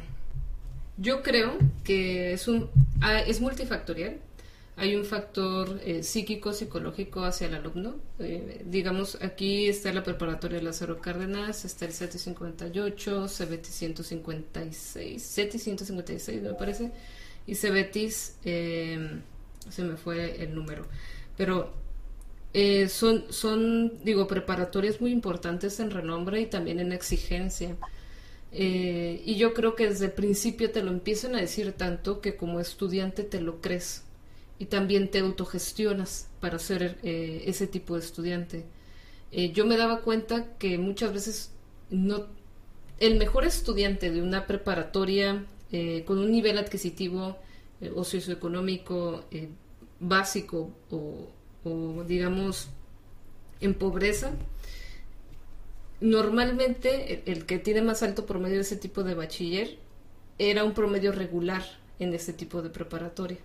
yo 0.97 1.23
creo 1.23 1.57
que 1.83 2.33
es 2.33 2.47
un 2.47 2.69
ah, 3.01 3.21
es 3.21 3.41
multifactorial. 3.41 4.17
Hay 4.75 4.95
un 4.95 5.05
factor 5.05 5.79
eh, 5.83 6.01
psíquico, 6.01 6.51
psicológico 6.51 7.23
hacia 7.23 7.45
el 7.47 7.53
alumno. 7.53 7.95
Eh, 8.17 8.63
digamos, 8.65 9.19
aquí 9.21 9.67
está 9.67 9.93
la 9.93 10.03
preparatoria 10.03 10.57
de 10.57 10.63
Lázaro 10.63 10.99
Cárdenas, 10.99 11.63
está 11.63 11.85
el 11.85 11.93
758, 11.93 13.27
CBT 13.27 13.65
156, 13.65 15.21
756 15.21 16.41
me 16.41 16.53
parece 16.53 16.91
y 17.45 17.55
Cebetis, 17.55 18.37
eh, 18.45 19.19
se 19.69 19.83
me 19.83 19.95
fue 19.95 20.41
el 20.41 20.55
número, 20.55 20.87
pero 21.37 21.73
son, 22.87 23.25
son, 23.29 24.03
digo, 24.03 24.27
preparatorias 24.27 25.01
muy 25.01 25.11
importantes 25.11 25.79
en 25.79 25.91
renombre 25.91 26.39
y 26.41 26.45
también 26.45 26.79
en 26.79 26.93
exigencia. 26.93 27.75
Y 28.51 29.35
yo 29.35 29.53
creo 29.53 29.75
que 29.75 29.89
desde 29.89 30.05
el 30.05 30.11
principio 30.11 30.71
te 30.71 30.83
lo 30.83 30.91
empiezan 30.91 31.35
a 31.35 31.41
decir 31.41 31.73
tanto 31.73 32.21
que 32.21 32.35
como 32.35 32.59
estudiante 32.59 33.23
te 33.23 33.41
lo 33.41 33.59
crees 33.59 34.03
y 34.59 34.65
también 34.65 35.09
te 35.11 35.19
autogestionas 35.19 36.29
para 36.39 36.59
ser 36.59 36.99
ese 37.03 37.67
tipo 37.67 37.95
de 37.95 38.01
estudiante. 38.01 38.65
yo 39.53 39.65
me 39.65 39.77
daba 39.77 40.01
cuenta 40.01 40.57
que 40.57 40.77
muchas 40.77 41.13
veces 41.13 41.51
no 41.89 42.27
el 42.99 43.17
mejor 43.17 43.45
estudiante 43.45 44.11
de 44.11 44.21
una 44.21 44.47
preparatoria 44.47 45.45
eh, 45.71 46.03
con 46.05 46.19
un 46.19 46.31
nivel 46.31 46.57
adquisitivo 46.57 47.37
eh, 47.81 47.91
o 47.95 48.03
socioeconómico 48.03 49.25
eh, 49.31 49.49
básico 49.99 50.71
o, 50.89 52.03
digamos 52.05 52.69
en 53.61 53.73
pobreza, 53.73 54.31
normalmente 56.01 57.23
el, 57.31 57.45
que 57.45 57.59
tiene 57.59 57.81
más 57.81 58.03
alto 58.03 58.25
promedio 58.25 58.55
de 58.55 58.61
ese 58.61 58.75
tipo 58.75 59.03
de 59.03 59.15
bachiller 59.15 59.77
era 60.37 60.65
un 60.65 60.73
promedio 60.73 61.13
regular 61.13 61.63
en 61.99 62.13
ese 62.13 62.33
tipo 62.33 62.61
de 62.61 62.69
preparatoria. 62.69 63.39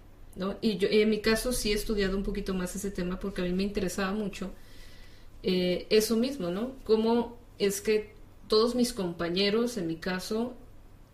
Y 0.60 0.78
yo 0.78 0.88
en 0.90 1.10
mi 1.10 1.20
caso 1.20 1.52
sí 1.52 1.72
he 1.72 1.74
estudiado 1.74 2.16
un 2.16 2.22
poquito 2.22 2.54
más 2.54 2.74
ese 2.76 2.90
tema 2.90 3.18
porque 3.18 3.42
a 3.42 3.44
mí 3.44 3.52
me 3.52 3.64
interesaba 3.64 4.12
mucho 4.12 4.52
eso 5.42 6.16
mismo, 6.16 6.50
¿no? 6.50 6.72
Cómo 6.84 7.38
es 7.58 7.80
que 7.80 8.12
todos 8.48 8.74
mis 8.74 8.92
compañeros, 8.92 9.76
en 9.76 9.86
mi 9.86 9.96
caso, 9.96 10.54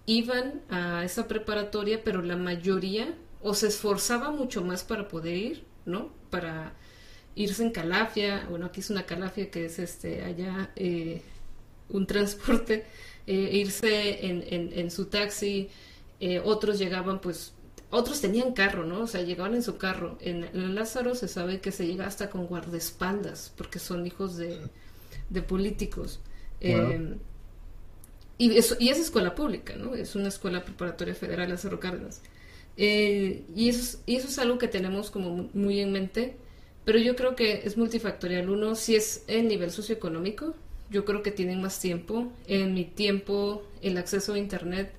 iban 0.07 0.63
a 0.71 1.05
esa 1.05 1.29
preparatoria, 1.29 2.03
pero 2.05 2.23
la 2.23 2.37
mayoría 2.37 3.15
o 3.43 3.55
se 3.55 3.69
esforzaba 3.69 4.31
mucho 4.31 4.63
más 4.63 4.85
para 4.85 5.09
poder 5.09 5.37
ir, 5.37 5.65
¿no? 5.85 6.11
Para 6.31 6.75
irse 7.35 7.63
en 7.63 7.71
calafia, 7.71 8.47
bueno, 8.49 8.67
aquí 8.67 8.81
es 8.81 8.91
una 8.91 9.05
calafia 9.05 9.51
que 9.51 9.67
es 9.67 9.79
este 9.79 10.25
allá 10.25 10.71
eh, 10.77 11.23
un 11.89 12.07
transporte, 12.07 12.87
eh, 13.27 13.51
irse 13.53 14.27
en, 14.27 14.91
su 14.91 15.07
taxi, 15.07 15.69
eh, 16.21 16.41
otros 16.43 16.79
llegaban 16.79 17.21
pues, 17.21 17.53
otros 17.95 18.21
tenían 18.21 18.53
carro, 18.53 18.85
¿no? 18.85 19.01
O 19.01 19.07
sea, 19.07 19.23
llegaban 19.23 19.55
en 19.55 19.63
su 19.63 19.77
carro. 19.77 20.19
En, 20.21 20.75
Lázaro 20.75 21.15
se 21.15 21.29
sabe 21.29 21.61
que 21.61 21.73
se 21.73 21.87
llega 21.87 22.07
hasta 22.07 22.31
con 22.31 22.47
guardaespaldas, 22.47 23.53
porque 23.57 23.79
son 23.79 24.07
hijos 24.07 24.37
de, 24.37 24.59
de 25.31 25.43
políticos. 25.43 26.21
Y, 28.37 28.57
eso, 28.57 28.77
y 28.81 28.89
es 28.89 28.99
escuela 28.99 29.35
pública, 29.35 29.77
¿no? 29.77 29.95
Es 29.95 30.17
una 30.17 30.29
escuela 30.29 30.65
preparatoria 30.65 31.15
federal 31.15 31.57
Cerro 31.57 31.79
Cárdenas. 31.79 32.21
Eh, 32.77 33.45
y, 33.55 33.69
eso 33.69 33.81
es, 33.81 34.01
y 34.07 34.17
eso 34.17 34.29
es 34.29 34.39
algo 34.39 34.59
que 34.59 34.67
tenemos 34.67 35.11
como 35.11 35.49
muy 35.55 35.79
en 35.81 35.93
mente, 35.93 36.37
pero 36.85 36.99
yo 36.99 37.15
creo 37.15 37.37
que 37.37 37.63
es 37.65 37.77
multifactorial. 37.77 38.51
Uno, 38.51 38.75
si 38.75 38.97
es 38.97 39.23
el 39.29 39.47
nivel 39.47 39.71
socioeconómico, 39.71 40.55
yo 40.91 41.05
creo 41.05 41.23
que 41.23 41.31
tienen 41.31 41.63
más 41.63 41.81
tiempo. 41.81 42.33
En 42.49 42.75
mi 42.75 42.85
tiempo, 42.85 43.63
el 43.83 43.97
acceso 43.97 44.35
a 44.35 44.39
Internet 44.39 44.93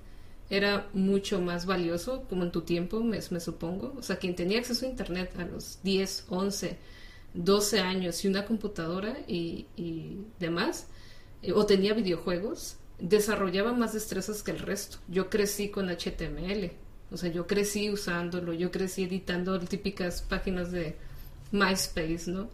era 0.49 0.87
mucho 0.93 1.41
más 1.41 1.65
valioso, 1.65 2.25
como 2.29 2.43
en 2.43 2.51
tu 2.51 2.61
tiempo, 2.61 3.01
me, 3.01 3.21
supongo. 3.21 3.93
O 3.97 4.01
sea, 4.01 4.17
quien 4.17 4.35
tenía 4.35 4.59
acceso 4.59 4.85
a 4.85 4.89
Internet 4.89 5.31
a 5.37 5.45
los 5.45 5.79
10, 5.83 6.25
11, 6.29 6.77
12 7.33 7.79
años 7.79 8.23
y 8.23 8.27
una 8.27 8.45
computadora 8.45 9.17
y, 9.27 9.65
y 9.75 10.19
demás, 10.39 10.87
eh, 11.41 11.51
o 11.51 11.65
tenía 11.65 11.93
videojuegos, 11.93 12.77
desarrollaba 12.99 13.73
más 13.73 13.93
destrezas 13.93 14.43
que 14.43 14.51
el 14.51 14.59
resto. 14.59 14.97
Yo 15.07 15.29
crecí 15.29 15.69
con 15.69 15.89
HTML, 15.89 16.71
o 17.11 17.17
sea, 17.17 17.31
yo 17.31 17.47
crecí 17.47 17.89
usándolo, 17.89 18.53
yo 18.53 18.71
crecí 18.71 19.03
editando 19.03 19.59
típicas 19.59 20.21
páginas 20.21 20.71
de 20.71 20.95
MySpace, 21.51 22.31
¿no? 22.31 22.49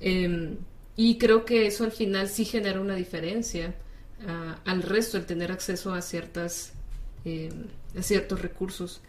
Em, 0.00 0.56
y 0.96 1.18
creo 1.18 1.44
que 1.44 1.66
eso 1.66 1.84
al 1.84 1.92
final 1.92 2.28
sí 2.28 2.44
genera 2.44 2.80
una 2.80 2.94
diferencia 2.94 3.74
ah, 4.26 4.60
al 4.64 4.82
resto, 4.82 5.16
el 5.16 5.26
tener 5.26 5.52
acceso 5.52 5.94
a 5.94 6.02
ciertas 6.02 6.74
em, 7.24 7.66
a 7.96 8.02
ciertos 8.02 8.40
recursos. 8.40 9.00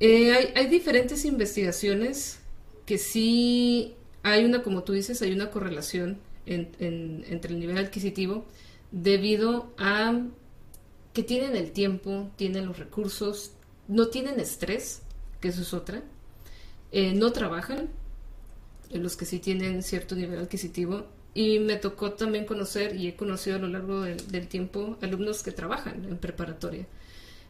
Eh, 0.00 0.32
hay, 0.32 0.52
hay, 0.54 0.66
diferentes 0.66 1.24
investigaciones 1.24 2.38
que 2.86 2.98
sí 2.98 3.94
hay 4.22 4.44
una, 4.44 4.62
como 4.62 4.82
tú 4.82 4.92
dices, 4.92 5.22
hay 5.22 5.32
una 5.32 5.50
correlación 5.50 6.18
entre 6.46 7.52
el 7.52 7.60
nivel 7.60 7.78
adquisitivo 7.78 8.44
debido 8.90 9.72
a 9.78 10.20
que 11.12 11.22
tienen 11.22 11.56
el 11.56 11.72
tiempo, 11.72 12.30
tienen 12.36 12.66
los 12.66 12.78
recursos, 12.78 13.52
no 13.88 14.08
tienen 14.08 14.40
estrés, 14.40 15.02
que 15.40 15.48
eso 15.48 15.62
es 15.62 15.74
otra, 15.74 16.02
eh, 16.92 17.12
no 17.14 17.32
trabajan, 17.32 17.88
los 18.90 19.16
que 19.16 19.24
sí 19.24 19.38
tienen 19.38 19.82
cierto 19.82 20.14
nivel 20.16 20.40
adquisitivo, 20.40 21.06
y 21.34 21.58
me 21.60 21.76
tocó 21.76 22.12
también 22.12 22.44
conocer, 22.44 22.96
y 22.96 23.08
he 23.08 23.16
conocido 23.16 23.56
a 23.56 23.60
lo 23.60 23.68
largo 23.68 24.02
del, 24.02 24.48
tiempo, 24.48 24.98
alumnos 25.00 25.42
que 25.42 25.52
trabajan 25.52 26.04
en 26.04 26.18
preparatoria. 26.18 26.86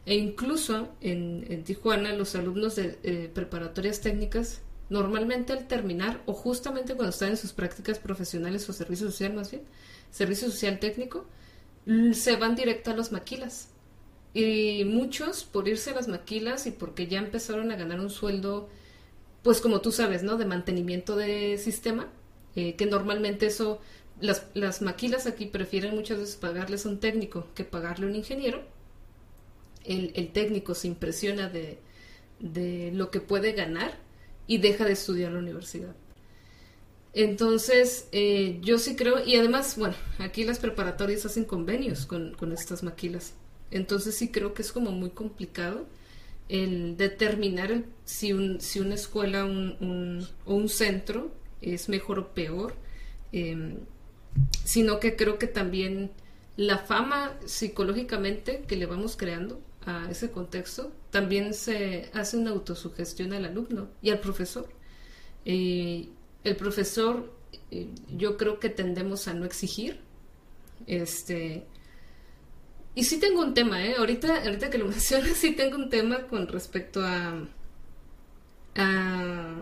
E 0.05 0.15
incluso 0.15 0.89
en, 1.01 1.63
Tijuana, 1.63 2.13
los 2.13 2.35
alumnos 2.35 2.75
de 2.75 2.97
eh, 3.03 3.29
preparatorias 3.33 4.01
técnicas, 4.01 4.61
normalmente 4.89 5.53
al 5.53 5.67
terminar, 5.67 6.21
o 6.25 6.33
justamente 6.33 6.95
cuando 6.95 7.11
están 7.11 7.29
en 7.29 7.37
sus 7.37 7.53
prácticas 7.53 7.99
profesionales 7.99 8.69
o 8.69 8.73
servicio 8.73 9.07
social 9.09 9.33
más 9.33 9.51
bien, 9.51 9.63
servicio 10.11 10.49
social 10.49 10.79
técnico, 10.79 11.25
se 12.13 12.35
van 12.35 12.55
directo 12.55 12.91
a 12.91 12.95
las 12.95 13.11
maquilas. 13.11 13.69
Y 14.33 14.85
muchos, 14.85 15.43
por 15.43 15.67
irse 15.67 15.91
a 15.91 15.95
las 15.95 16.07
maquilas 16.07 16.67
y 16.67 16.71
porque 16.71 17.07
ya 17.07 17.19
empezaron 17.19 17.71
a 17.71 17.75
ganar 17.75 17.99
un 17.99 18.09
sueldo, 18.09 18.69
pues 19.43 19.59
como 19.61 19.81
tú 19.81 19.91
sabes, 19.91 20.23
¿no? 20.23 20.37
De 20.37 20.45
mantenimiento 20.45 21.15
de 21.15 21.57
sistema, 21.57 22.07
eh, 22.55 22.75
que 22.75 22.85
normalmente 22.85 23.47
eso, 23.47 23.79
las, 24.19 24.47
las 24.53 24.81
maquilas 24.81 25.27
aquí 25.27 25.45
prefieren 25.45 25.95
muchas 25.95 26.19
veces 26.19 26.35
pagarles 26.35 26.85
a 26.85 26.89
un 26.89 26.99
técnico 26.99 27.47
que 27.55 27.63
pagarle 27.63 28.05
a 28.05 28.09
un 28.09 28.15
ingeniero. 28.15 28.63
El, 29.83 30.11
el 30.15 30.31
técnico 30.31 30.75
se 30.75 30.87
impresiona 30.87 31.49
de, 31.49 31.79
de 32.39 32.91
lo 32.93 33.11
que 33.11 33.21
puede 33.21 33.53
ganar 33.53 33.97
y 34.47 34.57
deja 34.57 34.85
de 34.85 34.93
estudiar 34.93 35.31
la 35.31 35.39
universidad. 35.39 35.95
Entonces, 37.13 38.07
eh, 38.11 38.59
yo 38.61 38.79
sí 38.79 38.95
creo, 38.95 39.25
y 39.25 39.35
además, 39.35 39.77
bueno, 39.77 39.95
aquí 40.19 40.45
las 40.45 40.59
preparatorias 40.59 41.25
hacen 41.25 41.43
convenios 41.43 42.05
con, 42.05 42.35
estas 42.53 42.83
maquilas. 42.83 43.33
Entonces 43.69 44.15
sí 44.15 44.31
creo 44.31 44.53
que 44.53 44.61
es 44.61 44.71
como 44.71 44.91
muy 44.91 45.11
complicado 45.11 45.87
el 46.49 46.97
determinar 46.97 47.83
si, 48.03 48.33
un, 48.33 48.59
si 48.59 48.79
una 48.79 48.95
escuela 48.95 49.45
un, 49.45 50.27
o 50.45 50.55
un 50.55 50.69
centro 50.69 51.31
es 51.61 51.89
mejor 51.89 52.19
o 52.19 52.33
peor, 52.33 52.73
em, 53.31 53.77
sino 54.63 54.99
que 54.99 55.15
creo 55.15 55.37
que 55.37 55.47
también 55.47 56.11
la 56.57 56.77
fama 56.77 57.37
psicológicamente 57.45 58.63
que 58.67 58.75
le 58.75 58.85
vamos 58.85 59.15
creando 59.17 59.61
a 59.85 60.09
ese 60.09 60.31
contexto, 60.31 60.91
también 61.09 61.53
se 61.53 62.09
hace 62.13 62.37
una 62.37 62.51
autosugestión 62.51 63.33
al 63.33 63.45
alumno 63.45 63.89
y 64.01 64.11
al 64.11 64.19
profesor. 64.19 64.69
Eh, 65.45 66.09
el 66.43 66.55
profesor, 66.55 67.33
eh, 67.71 67.87
yo 68.15 68.37
creo 68.37 68.59
que 68.59 68.69
tendemos 68.69 69.27
a 69.27 69.33
no 69.33 69.45
exigir. 69.45 69.99
Este. 70.87 71.65
Y 72.93 73.05
sí 73.05 73.19
tengo 73.19 73.41
un 73.41 73.53
tema, 73.53 73.83
¿eh? 73.85 73.95
Ahorita, 73.97 74.43
ahorita 74.43 74.69
que 74.69 74.77
lo 74.77 74.85
mencionas, 74.89 75.33
sí 75.37 75.53
tengo 75.53 75.77
un 75.77 75.89
tema 75.89 76.27
con 76.27 76.47
respecto 76.47 77.01
a. 77.03 77.47
a 78.75 79.61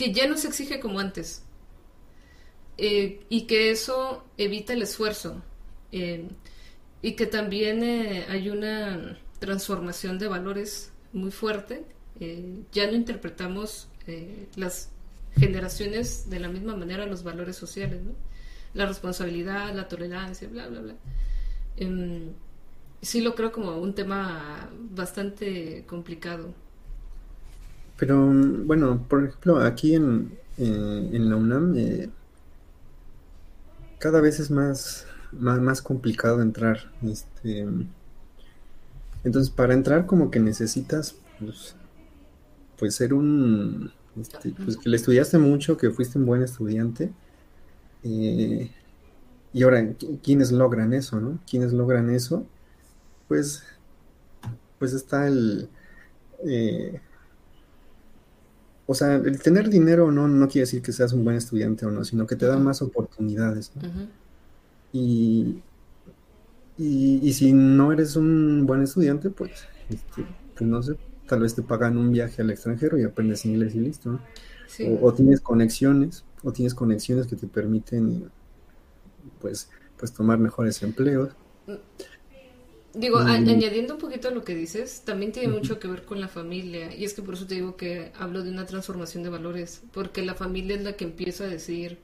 que 0.00 0.14
ya 0.14 0.26
no 0.26 0.38
se 0.38 0.48
exige 0.48 0.80
como 0.80 0.98
antes. 0.98 1.44
Eh, 2.78 3.20
y 3.28 3.42
que 3.42 3.70
eso 3.70 4.24
evita 4.38 4.72
el 4.72 4.80
esfuerzo. 4.80 5.42
Eh, 5.92 6.26
y 7.02 7.12
que 7.16 7.26
también 7.26 7.82
hay 8.30 8.48
una 8.48 9.18
transformación 9.40 10.18
de 10.18 10.28
valores 10.28 10.90
muy 11.12 11.30
fuerte. 11.30 11.84
ya 12.72 12.86
no 12.86 12.94
interpretamos 12.94 13.88
las 14.56 14.90
generaciones 15.36 16.30
de 16.30 16.40
la 16.40 16.48
misma 16.48 16.76
manera 16.76 17.04
los 17.04 17.22
valores 17.22 17.56
sociales, 17.56 18.02
¿no? 18.02 18.12
La 18.72 18.86
responsabilidad, 18.86 19.74
la 19.74 19.86
tolerancia, 19.86 20.48
bla, 20.48 20.66
bla, 20.68 20.80
bla. 20.80 20.94
Em, 21.76 22.32
sí 23.02 23.20
lo 23.20 23.34
creo 23.34 23.52
como 23.52 23.76
un 23.78 23.94
tema 23.94 24.70
bastante 24.90 25.84
complicado. 25.86 26.54
Pero 28.00 28.32
bueno, 28.64 29.06
por 29.08 29.24
ejemplo, 29.26 29.58
aquí 29.60 29.94
en, 29.94 30.32
eh, 30.56 31.10
en 31.12 31.28
la 31.28 31.36
UNAM 31.36 31.74
eh, 31.76 32.08
cada 33.98 34.22
vez 34.22 34.40
es 34.40 34.50
más, 34.50 35.06
más, 35.32 35.60
más, 35.60 35.82
complicado 35.82 36.40
entrar. 36.40 36.90
Este, 37.02 37.68
entonces, 39.22 39.50
para 39.50 39.74
entrar 39.74 40.06
como 40.06 40.30
que 40.30 40.40
necesitas 40.40 41.14
pues, 41.38 41.76
pues 42.78 42.94
ser 42.94 43.12
un 43.12 43.92
este, 44.18 44.54
pues 44.64 44.78
que 44.78 44.88
le 44.88 44.96
estudiaste 44.96 45.36
mucho, 45.36 45.76
que 45.76 45.90
fuiste 45.90 46.18
un 46.18 46.24
buen 46.24 46.42
estudiante. 46.42 47.12
Eh, 48.02 48.70
y 49.52 49.62
ahora, 49.62 49.92
¿quiénes 50.22 50.52
logran 50.52 50.94
eso, 50.94 51.20
no? 51.20 51.38
¿Quiénes 51.48 51.74
logran 51.74 52.08
eso? 52.08 52.46
Pues, 53.28 53.62
pues 54.78 54.94
está 54.94 55.26
el... 55.26 55.68
Eh, 56.46 56.98
o 58.90 58.94
sea, 58.94 59.14
el 59.14 59.40
tener 59.40 59.70
dinero 59.70 60.10
no, 60.10 60.26
no 60.26 60.48
quiere 60.48 60.62
decir 60.62 60.82
que 60.82 60.90
seas 60.90 61.12
un 61.12 61.22
buen 61.22 61.36
estudiante 61.36 61.86
o 61.86 61.92
no, 61.92 62.04
sino 62.04 62.26
que 62.26 62.34
te 62.34 62.46
da 62.46 62.58
más 62.58 62.82
oportunidades. 62.82 63.70
y, 64.92 65.62
y, 66.76 67.32
si 67.32 67.52
no 67.52 67.92
eres 67.92 68.16
un 68.16 68.66
buen 68.66 68.82
estudiante, 68.82 69.30
pues, 69.30 69.64
este, 69.88 70.26
pues 70.56 70.68
no 70.68 70.82
sé, 70.82 70.96
tal 71.28 71.38
vez 71.38 71.54
te 71.54 71.62
pagan 71.62 71.96
un 71.98 72.10
viaje 72.10 72.42
al 72.42 72.50
extranjero 72.50 72.98
y 72.98 73.04
aprendes 73.04 73.44
inglés 73.44 73.76
y 73.76 73.78
listo. 73.78 74.18
O, 75.00 75.14
tienes 75.14 75.40
conexiones, 75.40 76.24
o 76.42 76.50
tienes 76.50 76.74
conexiones 76.74 77.28
que 77.28 77.36
te 77.36 77.46
permiten 77.46 78.28
pues, 79.40 79.70
pues 79.98 80.12
tomar 80.12 80.40
mejores 80.40 80.82
empleos. 80.82 81.30
Digo, 82.92 83.18
añadiendo 83.18 83.94
un 83.94 84.00
poquito 84.00 84.28
a 84.28 84.30
lo 84.32 84.42
que 84.42 84.54
dices, 84.54 85.02
también 85.04 85.30
tiene 85.30 85.48
mucho 85.48 85.78
que 85.78 85.86
ver 85.86 86.04
con 86.04 86.20
la 86.20 86.28
familia. 86.28 86.94
Y 86.94 87.04
es 87.04 87.14
que 87.14 87.22
por 87.22 87.34
eso 87.34 87.46
te 87.46 87.54
digo 87.54 87.76
que 87.76 88.10
hablo 88.18 88.42
de 88.42 88.50
una 88.50 88.66
transformación 88.66 89.22
de 89.22 89.30
valores, 89.30 89.82
porque 89.92 90.22
la 90.22 90.34
familia 90.34 90.76
es 90.76 90.82
la 90.82 90.94
que 90.94 91.04
empieza 91.04 91.44
a 91.44 91.48
decir, 91.48 91.98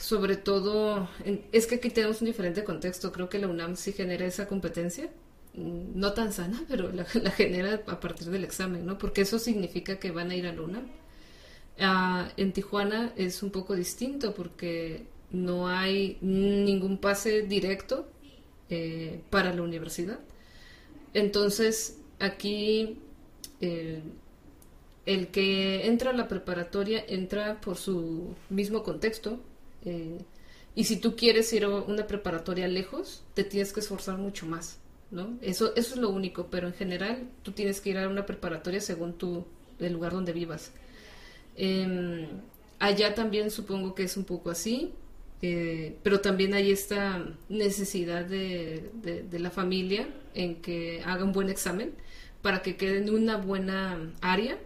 sobre 0.00 0.36
todo, 0.36 1.08
es 1.52 1.66
que 1.66 1.76
aquí 1.76 1.90
tenemos 1.90 2.20
un 2.20 2.26
diferente 2.26 2.64
contexto. 2.64 3.12
Creo 3.12 3.28
que 3.28 3.38
la 3.38 3.48
UNAM 3.48 3.76
sí 3.76 3.92
genera 3.92 4.26
esa 4.26 4.48
competencia 4.48 5.10
no 5.54 6.12
tan 6.12 6.32
sana, 6.32 6.62
pero 6.68 6.90
la, 6.92 7.04
genera 7.04 7.82
a 7.86 8.00
partir 8.00 8.28
del 8.28 8.44
examen, 8.44 8.86
¿no? 8.86 8.98
Porque 8.98 9.22
eso 9.22 9.38
significa 9.38 9.98
que 9.98 10.10
van 10.10 10.30
a 10.30 10.36
ir 10.36 10.46
a 10.46 10.52
Luna. 10.52 10.82
Ah, 11.78 12.30
en 12.36 12.52
Tijuana 12.52 13.12
es 13.16 13.42
un 13.42 13.50
poco 13.50 13.74
distinto 13.74 14.34
porque 14.34 15.06
no 15.30 15.68
hay 15.68 16.18
ningún 16.20 16.98
pase 16.98 17.42
directo 17.42 18.08
eh, 18.70 19.20
para 19.30 19.52
la 19.52 19.62
universidad. 19.62 20.20
Entonces, 21.12 21.98
aquí 22.18 22.98
eh, 23.60 24.00
el 25.06 25.28
que 25.28 25.86
entra 25.86 26.10
a 26.10 26.14
la 26.14 26.28
preparatoria 26.28 27.04
entra 27.08 27.60
por 27.60 27.76
su 27.76 28.34
mismo 28.48 28.82
contexto. 28.82 29.40
Eh, 29.84 30.18
y 30.74 30.84
si 30.84 30.96
tú 30.96 31.16
quieres 31.16 31.52
ir 31.52 31.64
a 31.64 31.68
una 31.68 32.06
preparatoria 32.06 32.68
lejos, 32.68 33.24
te 33.34 33.44
tienes 33.44 33.72
que 33.72 33.80
esforzar 33.80 34.18
mucho 34.18 34.46
más. 34.46 34.78
¿no? 35.10 35.36
Eso, 35.42 35.74
eso 35.74 35.94
es 35.94 36.00
lo 36.00 36.10
único, 36.10 36.46
pero 36.46 36.68
en 36.68 36.74
general 36.74 37.28
tú 37.42 37.52
tienes 37.52 37.80
que 37.80 37.90
ir 37.90 37.98
a 37.98 38.08
una 38.08 38.24
preparatoria 38.24 38.80
según 38.80 39.14
tu, 39.14 39.44
el 39.80 39.92
lugar 39.92 40.12
donde 40.12 40.32
vivas. 40.32 40.70
Em, 41.56 42.28
allá 42.78 43.14
también 43.14 43.50
supongo 43.50 43.94
que 43.94 44.04
es 44.04 44.16
un 44.16 44.24
poco 44.24 44.50
así, 44.50 44.92
eh, 45.42 45.96
pero 46.02 46.20
también 46.20 46.54
hay 46.54 46.70
esta 46.70 47.24
necesidad 47.48 48.24
de, 48.24 48.90
la 49.32 49.50
familia 49.50 50.08
en 50.34 50.56
que 50.62 51.02
haga 51.04 51.24
un 51.24 51.32
buen 51.32 51.48
examen 51.48 51.92
para 52.42 52.62
que 52.62 52.76
quede 52.76 52.98
en 52.98 53.10
una 53.10 53.36
buena 53.36 53.98
área 54.20 54.58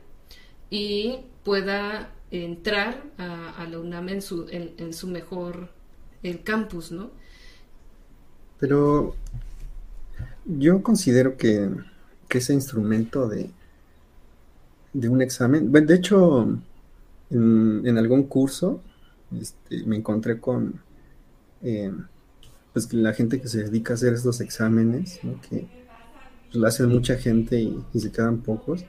y 0.70 1.18
pueda 1.44 2.10
entrar 2.30 3.02
a, 3.18 3.66
la 3.70 3.78
UNAM 3.78 4.08
en 4.08 4.22
su, 4.22 4.48
en, 4.50 4.72
en 4.78 4.92
su 4.92 5.06
mejor 5.06 5.70
el 6.22 6.42
campus, 6.42 6.90
¿no? 6.90 7.10
Pero 8.58 9.14
yo 10.46 10.82
considero 10.82 11.36
que, 11.36 11.68
ese 12.30 12.52
instrumento 12.52 13.28
de, 13.28 13.48
de 14.92 15.08
un 15.08 15.22
examen, 15.22 15.70
bueno, 15.70 15.86
de 15.86 15.94
hecho, 15.94 16.58
en, 17.30 17.96
algún 17.96 18.24
curso 18.24 18.80
este, 19.40 19.84
me 19.84 19.96
encontré 19.96 20.40
con 20.40 20.80
eh, 21.62 21.92
pues 22.72 22.92
la 22.92 23.12
gente 23.12 23.40
que 23.40 23.48
se 23.48 23.64
dedica 23.64 23.92
a 23.92 23.96
hacer 23.96 24.14
estos 24.14 24.40
exámenes, 24.40 25.20
que 25.48 25.68
pues, 26.46 26.54
lo 26.54 26.66
hacen 26.66 26.88
mucha 26.88 27.16
gente 27.16 27.60
y, 27.60 27.82
se 27.98 28.10
quedan 28.10 28.38
pocos, 28.38 28.84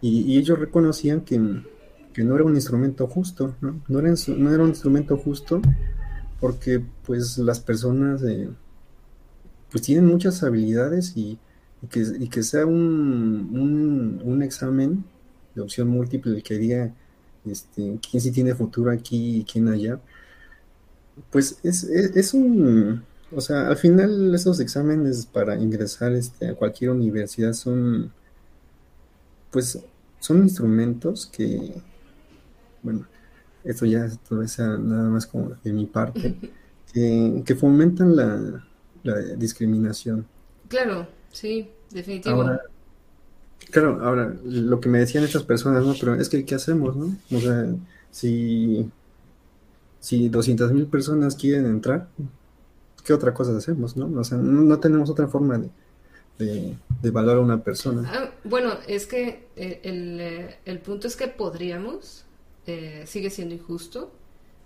y, 0.00 0.36
ellos 0.36 0.58
reconocían 0.58 1.22
que, 1.22 1.38
no 1.38 2.34
era 2.34 2.44
un 2.44 2.54
instrumento 2.54 3.06
justo, 3.06 3.54
¿no? 3.60 3.80
No 3.88 4.00
era, 4.00 4.12
no 4.36 4.52
era 4.52 4.62
un 4.62 4.68
instrumento 4.68 5.16
justo 5.16 5.62
porque 6.40 6.82
pues 7.06 7.38
las 7.38 7.60
personas... 7.60 8.22
Eh, 8.22 8.48
pues 9.72 9.82
tienen 9.82 10.06
muchas 10.06 10.42
habilidades 10.42 11.16
y, 11.16 11.38
que, 11.88 12.04
y 12.20 12.28
que 12.28 12.42
sea 12.42 12.66
un, 12.66 14.20
un, 14.22 14.42
examen 14.42 15.04
de 15.54 15.62
opción 15.62 15.88
múltiple 15.88 16.42
que 16.42 16.58
diga 16.58 16.94
este, 17.46 17.98
quién 18.08 18.20
sí 18.20 18.30
tiene 18.30 18.54
futuro 18.54 18.90
aquí 18.90 19.38
y 19.38 19.44
quién 19.44 19.68
allá, 19.68 20.00
pues 21.30 21.58
es, 21.62 21.84
es, 21.84 22.34
un, 22.34 23.04
o 23.34 23.40
sea, 23.40 23.68
al 23.68 23.76
final 23.76 24.34
esos 24.34 24.60
exámenes 24.60 25.26
para 25.26 25.56
ingresar 25.56 26.12
este, 26.12 26.48
a 26.48 26.54
cualquier 26.54 26.90
universidad 26.90 27.52
son, 27.52 28.12
pues, 29.50 29.78
son 30.20 30.42
instrumentos 30.42 31.26
que, 31.26 31.74
bueno, 32.82 33.06
esto 33.64 33.86
ya 33.86 34.08
todo 34.28 34.46
sea 34.48 34.76
nada 34.78 35.08
más 35.10 35.26
como 35.26 35.52
de 35.62 35.72
mi 35.72 35.86
parte, 35.86 36.36
que, 36.92 37.56
fomentan 37.58 38.16
la, 38.16 38.62
discriminación. 39.36 40.26
Claro, 40.68 41.08
sí, 41.32 41.68
definitivo. 41.90 42.44
Claro, 43.72 43.98
ahora, 44.04 44.36
lo 44.44 44.80
que 44.80 44.88
me 44.88 44.98
decían 44.98 45.24
estas 45.24 45.42
personas, 45.42 45.84
¿no? 45.84 45.94
Pero 45.98 46.14
es 46.14 46.28
que, 46.28 46.44
¿qué 46.44 46.54
hacemos, 46.54 46.94
no? 46.94 47.16
O 47.34 47.40
sea, 47.40 47.66
si, 48.10 48.88
si 49.98 50.28
200 50.28 50.72
mil 50.72 50.86
personas 50.86 51.34
quieren 51.34 51.66
entrar, 51.66 52.08
¿qué 53.04 53.14
otra 53.14 53.34
cosa 53.34 53.56
hacemos, 53.56 53.96
no? 53.96 54.20
O 54.20 54.24
sea, 54.24 54.38
no, 54.38 54.78
tenemos 54.78 55.08
otra 55.10 55.26
forma 55.26 55.58
de, 55.58 55.70
de, 56.38 56.76
evaluar 57.02 57.38
a 57.38 57.40
una 57.40 57.64
persona. 57.64 58.08
Ah, 58.12 58.30
bueno, 58.44 58.74
es 58.86 59.06
que 59.06 59.48
eh, 59.56 59.80
el, 59.82 60.20
eh, 60.20 60.58
el, 60.66 60.78
punto 60.78 61.06
es 61.06 61.16
que 61.16 61.28
podríamos, 61.28 62.26
eh, 62.66 63.04
sigue 63.06 63.30
siendo 63.30 63.54
injusto. 63.54 64.12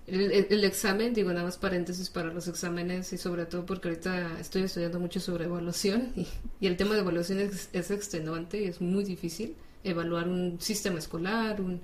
El, 0.07 0.63
examen, 0.65 1.15
digo 1.15 1.31
nada 1.31 1.45
más 1.45 1.57
paréntesis 1.57 2.11
para 2.11 2.33
los 2.33 2.47
exámenes 2.47 3.13
y 3.13 3.19
sobre 3.19 3.45
todo 3.45 3.67
porque 3.67 3.89
ahorita 3.89 4.39
estoy 4.39 4.63
estudiando 4.63 5.01
mucho 5.01 5.19
sobre 5.19 5.47
evaluación 5.47 6.13
y, 6.61 6.67
el 6.67 6.77
tema 6.77 6.95
de 6.95 7.01
evaluación 7.01 7.41
es, 7.41 7.69
es, 7.73 7.91
extenuante 7.91 8.63
y 8.63 8.67
es 8.67 8.81
muy 8.81 9.03
difícil 9.03 9.57
evaluar 9.83 10.29
un 10.29 10.61
sistema 10.61 11.01
escolar, 11.01 11.61
un, 11.61 11.81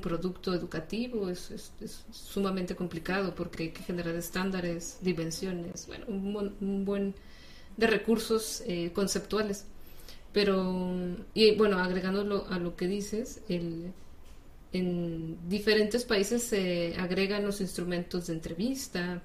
producto 0.00 0.52
educativo, 0.54 1.30
es, 1.30 1.50
es, 1.50 2.04
sumamente 2.12 2.76
complicado 2.76 3.34
porque 3.34 3.64
hay 3.64 3.70
que 3.70 3.82
generar 3.82 4.14
estándares, 4.14 4.98
dimensiones, 5.00 5.86
bueno, 5.86 6.04
un, 6.08 6.54
un 6.60 6.84
buen 6.84 7.14
de 7.78 7.86
recursos 7.86 8.62
eh, 8.66 8.90
conceptuales. 8.92 9.64
Pero, 10.32 10.92
y 11.32 11.56
bueno, 11.56 11.78
agregándolo 11.78 12.46
a 12.50 12.58
lo 12.58 12.76
que 12.76 12.86
dices, 12.86 13.40
el 13.48 13.92
en 14.72 15.48
diferentes 15.48 16.04
países 16.04 16.42
se 16.42 16.94
agregan 16.98 17.44
los 17.44 17.60
instrumentos 17.60 18.26
de 18.26 18.34
entrevista, 18.34 19.22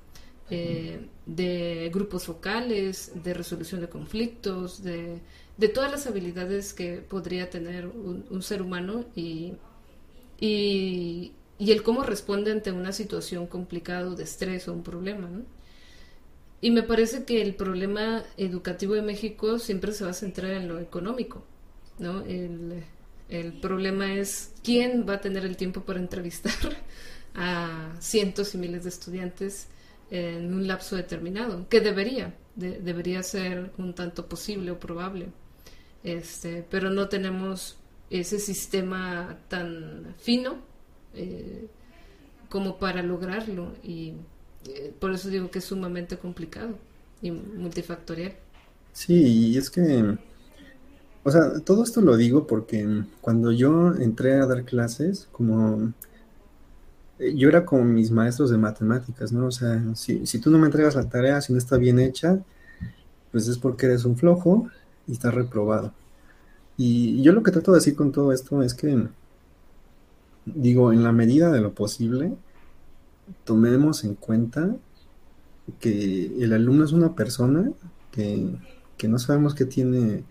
eh, 0.49 1.07
de 1.25 1.89
grupos 1.93 2.25
focales, 2.25 3.11
de 3.23 3.33
resolución 3.33 3.81
de 3.81 3.89
conflictos, 3.89 4.83
de, 4.83 5.19
de, 5.57 5.67
todas 5.69 5.91
las 5.91 6.05
habilidades 6.07 6.73
que 6.73 6.97
podría 6.97 7.49
tener 7.49 7.87
un, 7.87 8.41
ser 8.41 8.61
humano 8.61 9.05
y, 9.15 9.53
y, 10.39 11.33
y, 11.57 11.71
el 11.71 11.81
cómo 11.81 12.03
responde 12.03 12.51
ante 12.51 12.71
una 12.71 12.91
situación 12.91 13.47
complicada 13.47 14.15
de 14.15 14.23
estrés 14.23 14.67
o 14.67 14.73
un 14.73 14.83
problema. 14.83 15.29
Y 16.61 16.71
me 16.71 16.83
parece 16.83 17.25
que 17.25 17.41
el 17.41 17.55
problema 17.55 18.23
educativo 18.37 18.93
de 18.93 19.01
México 19.01 19.59
siempre 19.59 19.91
se 19.91 20.05
va 20.05 20.11
a 20.11 20.13
centrar 20.13 20.51
en 20.51 20.67
lo 20.67 20.79
económico. 20.79 21.43
¿no? 21.99 22.21
El, 22.21 22.83
el 23.33 23.53
problema 23.53 24.13
es 24.13 24.51
quién 24.63 25.05
va 25.09 25.15
a 25.15 25.21
tener 25.21 25.43
el 25.43 25.57
tiempo 25.57 25.81
para 25.81 25.99
entrevistar 25.99 26.53
a 27.35 27.95
cientos 27.99 28.53
y 28.53 28.59
miles 28.59 28.83
de 28.83 28.89
estudiantes 28.89 29.67
en 30.11 30.53
un 30.53 30.67
lapso 30.67 30.95
determinado, 30.95 31.67
que 31.67 31.81
debería, 31.81 32.35
debería 32.55 33.23
ser 33.23 33.71
un 33.79 33.95
tanto 33.95 34.29
posible 34.29 34.69
o 34.69 34.79
probable. 34.79 35.29
Este, 36.03 36.63
pero 36.69 36.91
no 36.91 37.09
tenemos 37.09 37.77
ese 38.11 38.37
sistema 38.39 39.39
tan 39.47 40.13
fino 40.19 40.57
eh, 41.15 41.67
como 42.49 42.77
para 42.77 43.01
lograrlo 43.01 43.73
y 43.81 44.13
eh, 44.67 44.93
por 44.99 45.11
eso 45.13 45.29
digo 45.29 45.49
que 45.49 45.59
es 45.59 45.65
sumamente 45.65 46.17
complicado 46.17 46.77
y 47.21 47.31
multifactorial. 47.31 48.35
Sí, 48.91 49.15
y 49.15 49.57
es 49.57 49.71
que 49.71 50.17
o 51.23 51.31
sea, 51.31 51.59
todo 51.61 51.83
esto 51.83 52.01
lo 52.01 52.17
digo 52.17 52.47
porque 52.47 53.03
cuando 53.21 53.51
yo 53.51 53.93
entré 53.95 54.33
a 54.33 54.45
dar 54.45 54.65
clases, 54.65 55.29
como 55.31 55.93
eh, 57.19 57.33
yo 57.35 57.49
era 57.49 57.65
como 57.65 57.85
mis 57.85 58.11
maestros 58.11 58.49
de 58.49 58.57
matemáticas, 58.57 59.31
¿no? 59.31 59.47
O 59.47 59.51
sea, 59.51 59.81
si, 59.95 60.25
si 60.25 60.39
tú 60.39 60.49
no 60.51 60.59
me 60.59 60.65
entregas 60.65 60.95
la 60.95 61.09
tarea, 61.09 61.41
si 61.41 61.53
no 61.53 61.59
está 61.59 61.77
bien 61.77 61.99
hecha, 61.99 62.39
pues 63.31 63.47
es 63.47 63.57
porque 63.57 63.85
eres 63.87 64.05
un 64.05 64.17
flojo 64.17 64.67
y 65.07 65.13
estás 65.13 65.33
reprobado. 65.33 65.93
Y 66.77 67.21
yo 67.21 67.33
lo 67.33 67.43
que 67.43 67.51
trato 67.51 67.71
de 67.71 67.77
decir 67.79 67.95
con 67.95 68.11
todo 68.11 68.33
esto 68.33 68.63
es 68.63 68.73
que, 68.73 69.07
digo, 70.45 70.91
en 70.91 71.03
la 71.03 71.11
medida 71.11 71.51
de 71.51 71.61
lo 71.61 71.73
posible, 71.73 72.33
tomemos 73.45 74.03
en 74.03 74.15
cuenta 74.15 74.75
que 75.79 76.25
el 76.43 76.53
alumno 76.53 76.83
es 76.83 76.91
una 76.91 77.15
persona 77.15 77.71
que, 78.11 78.55
que 78.97 79.07
no 79.07 79.19
sabemos 79.19 79.55
qué 79.55 79.65
tiene 79.65 80.23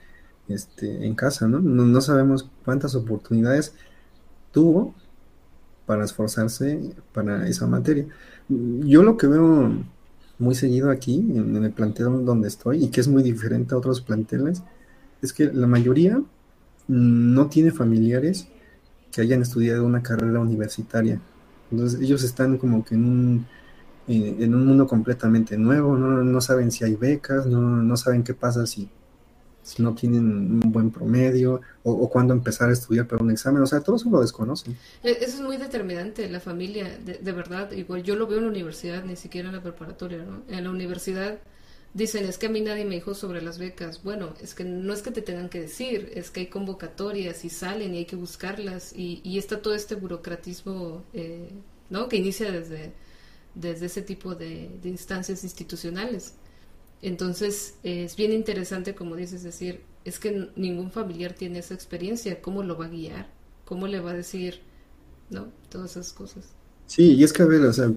este, 0.53 1.07
en 1.07 1.15
casa, 1.15 1.49
¿no? 1.49 1.61
¿no? 1.61 2.01
sabemos 2.01 2.49
cuántas 2.65 2.95
oportunidades 2.95 3.75
tuvo 4.53 4.95
para 5.87 6.05
esforzarse 6.05 6.95
para 7.13 7.49
esa 7.49 7.67
materia. 7.67 8.07
Yo 8.49 9.03
lo 9.03 9.17
que 9.17 9.27
veo 9.27 9.73
muy 10.39 10.55
seguido 10.55 10.91
aquí, 10.91 11.19
en, 11.19 11.57
el 11.57 11.73
plantel 11.73 12.25
donde 12.25 12.49
estoy, 12.49 12.85
y 12.85 12.89
que 12.89 13.01
es 13.01 13.09
muy 13.09 13.23
diferente 13.23 13.75
a 13.75 13.79
otros 13.79 14.01
planteles, 14.01 14.63
es 15.21 15.33
que 15.33 15.47
la 15.53 15.67
mayoría 15.67 16.23
no 16.89 17.47
tiene 17.49 17.71
familiares 17.71 18.49
que 19.13 19.21
hayan 19.21 19.43
estudiado 19.43 19.85
una 19.85 20.03
carrera 20.03 20.41
universitaria. 20.41 21.21
Entonces 21.71 22.01
ellos 22.01 22.23
están 22.23 22.59
como 22.59 22.85
que 22.85 22.95
en 22.95 23.05
un, 23.05 23.47
eh, 24.09 24.37
en 24.41 24.55
un 24.55 24.67
mundo 24.67 24.87
completamente 24.87 25.57
nuevo, 25.57 25.97
no, 25.97 26.23
no 26.23 26.41
saben 26.41 26.71
si 26.71 26.85
hay 26.85 26.97
becas, 26.97 27.47
no, 27.47 27.61
no 27.61 27.97
saben 27.97 28.25
qué 28.25 28.35
pasa 28.35 28.67
si 28.67 28.89
si 29.63 29.83
no 29.83 29.95
tienen 29.95 30.25
un 30.25 30.73
buen 30.73 30.91
promedio 30.91 31.61
o, 31.85 31.93
o 31.93 32.11
cuándo 32.11 32.35
empezar 32.35 32.69
a 32.69 32.73
estudiar 32.73 33.07
para 33.07 33.23
un 33.23 33.31
examen, 33.31 33.63
o 33.63 33.67
sea, 33.67 33.81
todo 33.81 33.97
eso 33.97 34.11
lo 34.11 34.21
desconocen. 34.21 34.77
E, 35.03 35.11
eso 35.11 35.37
es 35.37 35.41
muy 35.41 35.57
determinante, 35.57 36.29
la 36.29 36.41
familia, 36.41 36.99
de, 36.99 37.33
verdad, 37.33 37.71
igual 37.73 38.03
yo 38.03 38.17
lo 38.17 38.27
veo 38.27 38.39
en 38.39 38.45
la 38.45 38.51
universidad, 38.51 39.05
ni 39.05 39.17
siquiera 39.17 39.49
en 39.49 39.55
la 39.55 39.63
preparatoria, 39.63 40.25
¿no? 40.25 40.43
En 40.49 40.65
la 40.65 40.71
universidad 40.71 41.39
dicen, 41.95 42.25
es 42.25 42.39
que 42.39 42.47
a 42.47 42.51
mí 42.51 42.61
nadie 42.61 42.85
me 42.85 42.97
dijo 42.97 43.15
sobre 43.15 43.43
las 43.43 43.59
becas. 43.59 44.03
Bueno, 44.03 44.35
es 44.41 44.55
que 44.55 44.65
no 44.65 44.93
es 44.93 45.03
que 45.03 45.11
te 45.11 45.23
tengan 45.23 45.49
que 45.49 45.61
decir, 45.61 46.11
es 46.15 46.31
que 46.31 46.41
hay 46.41 46.47
convocatorias 46.47 47.45
y 47.45 47.51
salen 47.51 47.95
y 47.95 47.99
hay 47.99 48.07
que 48.07 48.17
buscarlas 48.17 48.93
y, 48.95 49.21
y 49.25 49.39
está 49.39 49.61
todo 49.61 49.75
este 49.75 49.95
burocratismo, 49.95 51.05
eh, 51.13 51.51
¿no? 51.91 52.09
Que 52.09 52.17
inicia 52.17 52.51
desde, 52.51 52.93
desde 53.55 53.87
ese 53.87 54.03
tipo 54.03 54.35
de, 54.35 54.71
de 54.83 54.89
instancias 54.89 55.45
institucionales. 55.45 56.35
Entonces, 57.03 57.75
es 57.83 58.15
bien 58.15 58.33
interesante, 58.33 58.95
como 58.95 59.17
dices, 59.17 59.43
decir, 59.43 59.83
es 60.05 60.21
que 60.21 60.51
ningún 60.55 60.91
familiar 60.91 61.33
tiene 61.33 61.59
esa 61.59 61.75
experiencia, 61.75 62.41
¿cómo 62.41 62.63
lo 62.63 62.79
va 62.79 62.87
a 62.87 62.89
guiar? 62.89 63.27
¿Cómo 63.65 63.89
le 63.89 64.01
va 64.01 64.13
a 64.13 64.15
decir, 64.15 64.61
no? 65.29 65.49
Todas 65.69 65.93
esas 65.93 66.13
cosas. 66.13 66.45
Sí, 66.87 67.15
y 67.15 67.25
es 67.25 67.33
que, 67.33 67.43
a 67.43 67.47
ver, 67.47 67.63
o 67.63 67.73
sea, 67.73 67.91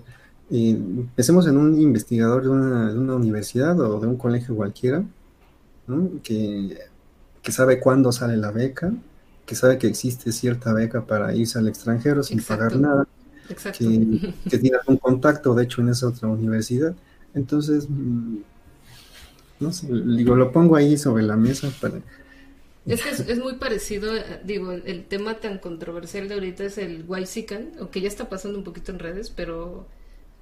eh, 0.50 0.80
pensemos 1.16 1.48
en 1.48 1.58
un 1.58 1.80
investigador 1.80 2.44
de 2.44 2.50
una, 2.50 2.92
de 2.92 2.98
una, 2.98 3.16
universidad 3.16 3.80
o 3.80 4.00
de 4.00 4.08
un 4.08 4.18
colegio 4.18 4.56
cualquiera, 4.56 5.04
¿no? 5.86 6.10
que, 6.24 6.80
que, 7.44 7.52
sabe 7.52 7.80
cuándo 7.80 8.12
sale 8.12 8.38
la 8.38 8.52
beca, 8.52 8.92
que 9.46 9.56
sabe 9.56 9.78
que 9.78 9.88
existe 9.88 10.32
cierta 10.32 10.74
beca 10.74 11.06
para 11.06 11.36
irse 11.36 11.60
al 11.60 11.68
extranjero 11.68 12.24
sin 12.24 12.42
pagar 12.42 12.76
nada, 12.78 13.08
Exacto. 13.50 13.80
Que, 13.80 14.34
que 14.50 14.58
tiene 14.58 14.78
algún 14.78 14.98
contacto, 14.98 15.54
de 15.54 15.64
hecho, 15.64 15.82
en 15.82 15.90
esa 15.90 16.08
otra 16.08 16.28
universidad. 16.28 16.96
Entonces, 17.36 17.88
mm, 17.88 18.38
no 19.60 19.72
sé, 19.72 19.88
digo, 19.90 20.36
lo 20.36 20.52
pongo 20.52 20.76
ahí 20.76 20.98
sobre 20.98 21.24
la 21.24 21.36
mesa 21.36 21.72
para... 21.82 22.02
Es 22.86 23.04
es, 23.06 23.40
muy 23.40 23.56
parecido, 23.56 24.14
digo, 24.44 24.72
el, 24.72 25.06
tema 25.06 25.40
tan 25.40 25.58
controversial 25.58 26.28
de 26.28 26.36
ahorita 26.36 26.66
es 26.66 26.78
el 26.78 27.04
Waisican, 27.08 27.72
aunque 27.80 28.00
ya 28.00 28.08
está 28.08 28.30
pasando 28.30 28.60
un 28.60 28.64
poquito 28.64 28.92
en 28.92 29.00
redes, 29.00 29.32
pero 29.32 29.88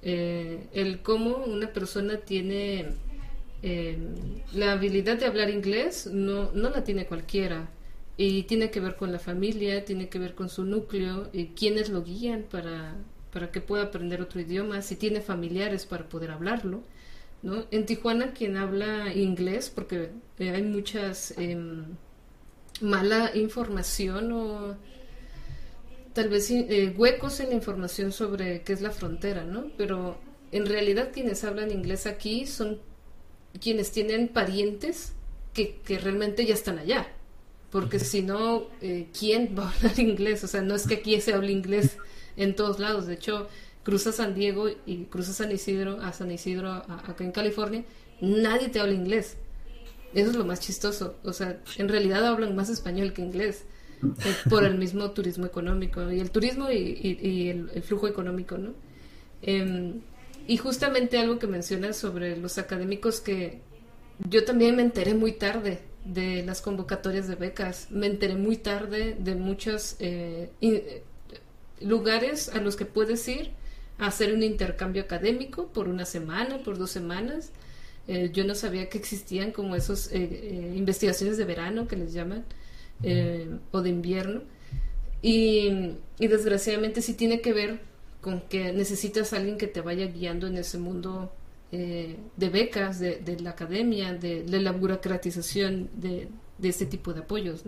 eh, 0.02 0.66
el 0.74 1.00
cómo 1.00 1.38
una 1.38 1.72
persona 1.72 2.18
tiene 2.18 2.88
eh, 3.62 3.96
la 4.52 4.72
habilidad 4.72 5.16
de 5.16 5.24
hablar 5.24 5.48
inglés, 5.48 6.06
no, 6.12 6.52
no 6.52 6.68
la 6.68 6.84
tiene 6.84 7.06
cualquiera. 7.06 7.70
Y 8.18 8.42
tiene 8.42 8.70
que 8.70 8.78
ver 8.78 8.96
con 8.96 9.10
la 9.10 9.18
familia, 9.18 9.86
tiene 9.86 10.10
que 10.10 10.18
ver 10.18 10.34
con 10.34 10.50
su 10.50 10.64
núcleo, 10.64 11.30
y 11.32 11.46
quiénes 11.46 11.88
lo 11.88 12.04
guían 12.04 12.44
para, 12.48 12.94
para 13.32 13.50
que 13.50 13.62
pueda 13.62 13.84
aprender 13.84 14.20
otro 14.20 14.40
idioma, 14.42 14.82
si 14.82 14.96
tiene 14.96 15.22
familiares 15.22 15.86
para 15.86 16.06
poder 16.10 16.30
hablarlo. 16.30 16.82
¿No? 17.44 17.66
En 17.70 17.84
Tijuana 17.84 18.32
quien 18.32 18.56
habla 18.56 19.14
inglés, 19.14 19.70
porque 19.72 20.10
eh, 20.38 20.50
hay 20.50 20.62
muchas 20.62 21.34
em, 21.36 21.84
mala 22.80 23.30
información 23.36 24.32
o 24.32 24.76
tal 26.14 26.30
vez 26.30 26.50
eh, 26.50 26.94
huecos 26.96 27.40
en 27.40 27.50
la 27.50 27.54
información 27.54 28.12
sobre 28.12 28.62
qué 28.62 28.72
es 28.72 28.80
la 28.80 28.90
frontera, 28.90 29.44
¿no? 29.44 29.66
Pero 29.76 30.16
en 30.52 30.64
realidad 30.64 31.10
quienes 31.12 31.44
hablan 31.44 31.70
inglés 31.70 32.06
aquí 32.06 32.46
son 32.46 32.80
quienes 33.60 33.92
tienen 33.92 34.28
parientes 34.28 35.12
que, 35.52 35.82
realmente 36.02 36.46
ya 36.46 36.54
están 36.54 36.78
allá. 36.78 37.12
Porque 37.70 37.98
si 37.98 38.22
no, 38.22 38.68
eh, 38.80 39.08
¿quién 39.16 39.54
va 39.58 39.68
a 39.68 39.74
hablar 39.74 39.98
inglés? 39.98 40.42
O 40.44 40.48
sea, 40.48 40.62
no 40.62 40.74
es 40.74 40.86
que 40.86 40.94
aquí 40.94 41.20
se 41.20 41.34
hable 41.34 41.52
inglés 41.52 41.98
en 42.38 42.56
todos 42.56 42.78
lados. 42.78 43.06
De 43.06 43.14
hecho, 43.14 43.48
cruza 43.84 44.10
San 44.10 44.34
Diego 44.34 44.68
y 44.86 45.04
cruza 45.04 45.32
San 45.32 45.52
Isidro, 45.52 46.00
a 46.00 46.12
San 46.12 46.30
Isidro, 46.32 46.72
acá 46.72 47.22
en 47.22 47.32
California, 47.32 47.84
nadie 48.20 48.68
te 48.68 48.80
habla 48.80 48.94
inglés. 48.94 49.36
Eso 50.14 50.30
es 50.30 50.36
lo 50.36 50.44
más 50.44 50.60
chistoso. 50.60 51.16
O 51.22 51.32
sea, 51.32 51.60
en 51.76 51.88
realidad 51.88 52.26
hablan 52.26 52.56
más 52.56 52.70
español 52.70 53.12
que 53.12 53.22
inglés 53.22 53.64
eh, 54.02 54.34
por 54.48 54.64
el 54.64 54.78
mismo 54.78 55.10
turismo 55.10 55.44
económico 55.46 56.10
y 56.10 56.20
el 56.20 56.30
turismo 56.30 56.70
y, 56.70 57.48
el, 57.48 57.82
flujo 57.82 58.08
económico, 58.08 58.56
¿no? 58.56 58.72
Em, 59.42 60.00
y 60.46 60.56
justamente 60.56 61.18
algo 61.18 61.38
que 61.38 61.46
mencionas 61.46 61.96
sobre 61.96 62.36
los 62.36 62.58
académicos 62.58 63.20
que 63.20 63.60
yo 64.28 64.44
también 64.44 64.76
me 64.76 64.82
enteré 64.82 65.14
muy 65.14 65.32
tarde 65.32 65.80
de 66.04 66.42
las 66.42 66.60
convocatorias 66.60 67.26
de 67.28 67.34
becas, 67.34 67.88
me 67.90 68.06
enteré 68.06 68.36
muy 68.36 68.56
tarde 68.56 69.16
de 69.18 69.34
muchos 69.34 69.96
eh, 69.98 70.50
eh, 70.60 71.02
lugares 71.80 72.48
a 72.50 72.60
los 72.60 72.76
que 72.76 72.84
puedes 72.84 73.26
ir 73.26 73.50
a 73.98 74.06
hacer 74.06 74.34
un 74.34 74.42
intercambio 74.42 75.02
académico 75.02 75.68
por 75.68 75.88
una 75.88 76.04
semana, 76.04 76.58
por 76.58 76.78
dos 76.78 76.90
semanas. 76.90 77.50
Eh, 78.06 78.30
yo 78.32 78.44
no 78.44 78.54
sabía 78.54 78.88
que 78.88 78.98
existían 78.98 79.50
como 79.50 79.76
esos 79.76 80.12
investigaciones 80.12 81.38
de 81.38 81.44
verano 81.44 81.88
que 81.88 81.96
les 81.96 82.12
llaman, 82.12 82.44
o 83.70 83.80
de 83.82 83.90
invierno. 83.90 84.42
Y, 85.22 85.96
y 86.18 86.26
desgraciadamente 86.26 87.00
sí 87.00 87.14
tiene 87.14 87.40
que 87.40 87.52
ver 87.52 87.80
con 88.20 88.40
que 88.42 88.72
necesitas 88.72 89.32
a 89.32 89.36
alguien 89.36 89.58
que 89.58 89.66
te 89.66 89.80
vaya 89.80 90.06
guiando 90.06 90.46
en 90.46 90.56
ese 90.56 90.78
mundo 90.78 91.32
eh, 91.76 92.16
de 92.36 92.48
becas, 92.50 93.00
de, 93.00 93.36
la 93.40 93.50
academia, 93.50 94.14
de, 94.14 94.44
la 94.46 94.70
burocratización 94.70 95.90
de, 95.92 96.28
este 96.62 96.86
tipo 96.86 97.12
de 97.12 97.20
apoyos. 97.20 97.64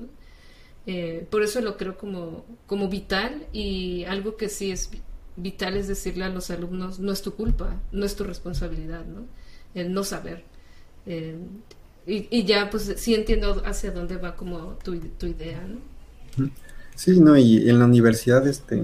Eh, 0.86 1.26
por 1.28 1.42
eso 1.42 1.60
lo 1.60 1.76
creo 1.76 1.98
como, 1.98 2.44
como 2.66 2.88
vital 2.88 3.48
y 3.52 4.04
algo 4.04 4.36
que 4.36 4.48
sí 4.48 4.70
es 4.70 4.90
vital 5.36 5.76
es 5.76 5.88
decirle 5.88 6.24
a 6.24 6.28
los 6.28 6.50
alumnos, 6.50 6.98
no 6.98 7.12
es 7.12 7.22
tu 7.22 7.34
culpa, 7.34 7.80
no 7.92 8.04
es 8.04 8.16
tu 8.16 8.24
responsabilidad, 8.24 9.04
¿no? 9.04 9.24
el 9.74 9.92
no 9.92 10.04
saber. 10.04 10.42
Eh, 11.06 11.38
y, 12.06 12.44
ya, 12.44 12.70
pues 12.70 12.94
sí 12.96 13.14
entiendo 13.14 13.62
hacia 13.64 13.90
dónde 13.90 14.16
va 14.16 14.36
como 14.36 14.78
tu, 14.82 14.94
idea, 14.94 15.60
¿no? 15.66 16.50
Sí, 16.94 17.20
no, 17.20 17.36
y 17.36 17.68
en 17.68 17.80
la 17.80 17.84
universidad, 17.84 18.46
este, 18.46 18.82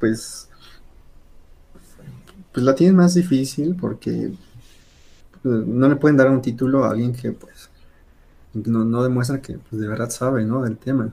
pues 0.00 0.48
pues 2.54 2.64
la 2.64 2.74
tienen 2.76 2.94
más 2.94 3.14
difícil 3.14 3.74
porque 3.74 4.32
pues, 5.42 5.66
no 5.66 5.88
le 5.88 5.96
pueden 5.96 6.16
dar 6.16 6.30
un 6.30 6.40
título 6.40 6.84
a 6.84 6.90
alguien 6.90 7.12
que 7.12 7.32
pues 7.32 7.68
no, 8.54 9.02
demuestra 9.02 9.42
que 9.42 9.58
pues, 9.58 9.82
de 9.82 9.88
verdad 9.88 10.08
sabe 10.08 10.44
¿no? 10.44 10.62
del 10.62 10.78
tema. 10.78 11.12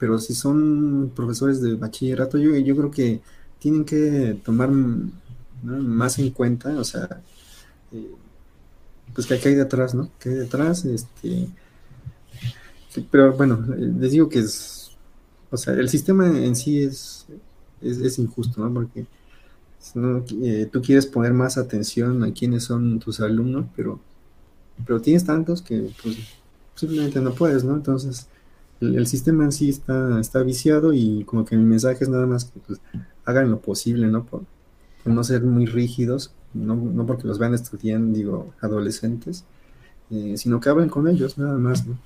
Pero 0.00 0.18
si 0.18 0.34
son 0.34 1.12
profesores 1.14 1.60
de 1.60 1.74
bachillerato, 1.74 2.38
yo, 2.38 2.56
yo 2.56 2.74
creo 2.74 2.90
que 2.90 3.20
tienen 3.60 3.84
que 3.84 4.40
tomar 4.42 4.70
más 5.62 6.18
en 6.18 6.30
cuenta, 6.30 6.70
o 6.70 6.84
sea, 6.84 7.22
eh, 7.92 8.10
pues 9.14 9.26
que 9.26 9.34
hay 9.34 9.54
detrás, 9.54 9.94
¿no? 9.94 10.10
Que 10.18 10.30
hay 10.30 10.34
detrás, 10.36 10.84
este... 10.86 11.48
pero 13.10 13.34
bueno, 13.34 13.62
les 13.76 14.12
digo 14.12 14.28
que 14.28 14.38
es, 14.40 14.92
o 15.50 15.56
sea, 15.56 15.74
el 15.74 15.88
sistema 15.88 16.26
en 16.26 16.56
sí 16.56 16.82
es, 16.82 17.26
es, 17.82 18.18
injusto, 18.18 18.62
¿no? 18.62 18.72
Porque 18.72 19.06
eh, 20.42 20.68
tú 20.72 20.80
quieres 20.80 21.06
poner 21.06 21.34
más 21.34 21.58
atención 21.58 22.24
a 22.24 22.32
quiénes 22.32 22.64
son 22.64 22.98
tus 23.00 23.20
alumnos, 23.20 23.66
pero, 23.76 24.00
pero 24.86 25.00
tienes 25.00 25.24
tantos 25.24 25.60
que 25.60 25.90
pues, 26.02 26.16
simplemente 26.74 27.20
no 27.20 27.34
puedes, 27.34 27.64
¿no? 27.64 27.74
Entonces, 27.74 28.28
el, 28.80 29.06
sistema 29.06 29.44
en 29.44 29.52
sí 29.52 29.68
está, 29.68 30.20
está 30.20 30.42
viciado 30.42 30.92
y 30.92 31.24
como 31.24 31.44
que 31.44 31.56
mi 31.56 31.64
mensaje 31.64 32.04
es 32.04 32.10
nada 32.10 32.26
más 32.26 32.46
que 32.46 32.60
pues, 32.60 32.80
hagan 33.24 33.50
lo 33.50 33.60
posible, 33.60 34.06
¿no? 34.06 34.24
Por, 34.24 34.42
no 35.04 35.24
ser 35.24 35.42
muy 35.42 35.66
rígidos, 35.66 36.32
no, 36.52 36.76
no, 36.76 37.06
porque 37.06 37.26
los 37.26 37.38
vean 37.38 37.54
estudiando, 37.54 38.16
digo, 38.16 38.52
adolescentes, 38.60 39.44
eh, 40.10 40.34
sino 40.36 40.60
que 40.60 40.68
hablen 40.68 40.90
con 40.90 41.08
ellos, 41.08 41.38
nada 41.38 41.56
más, 41.56 41.86
¿no? 41.86 41.98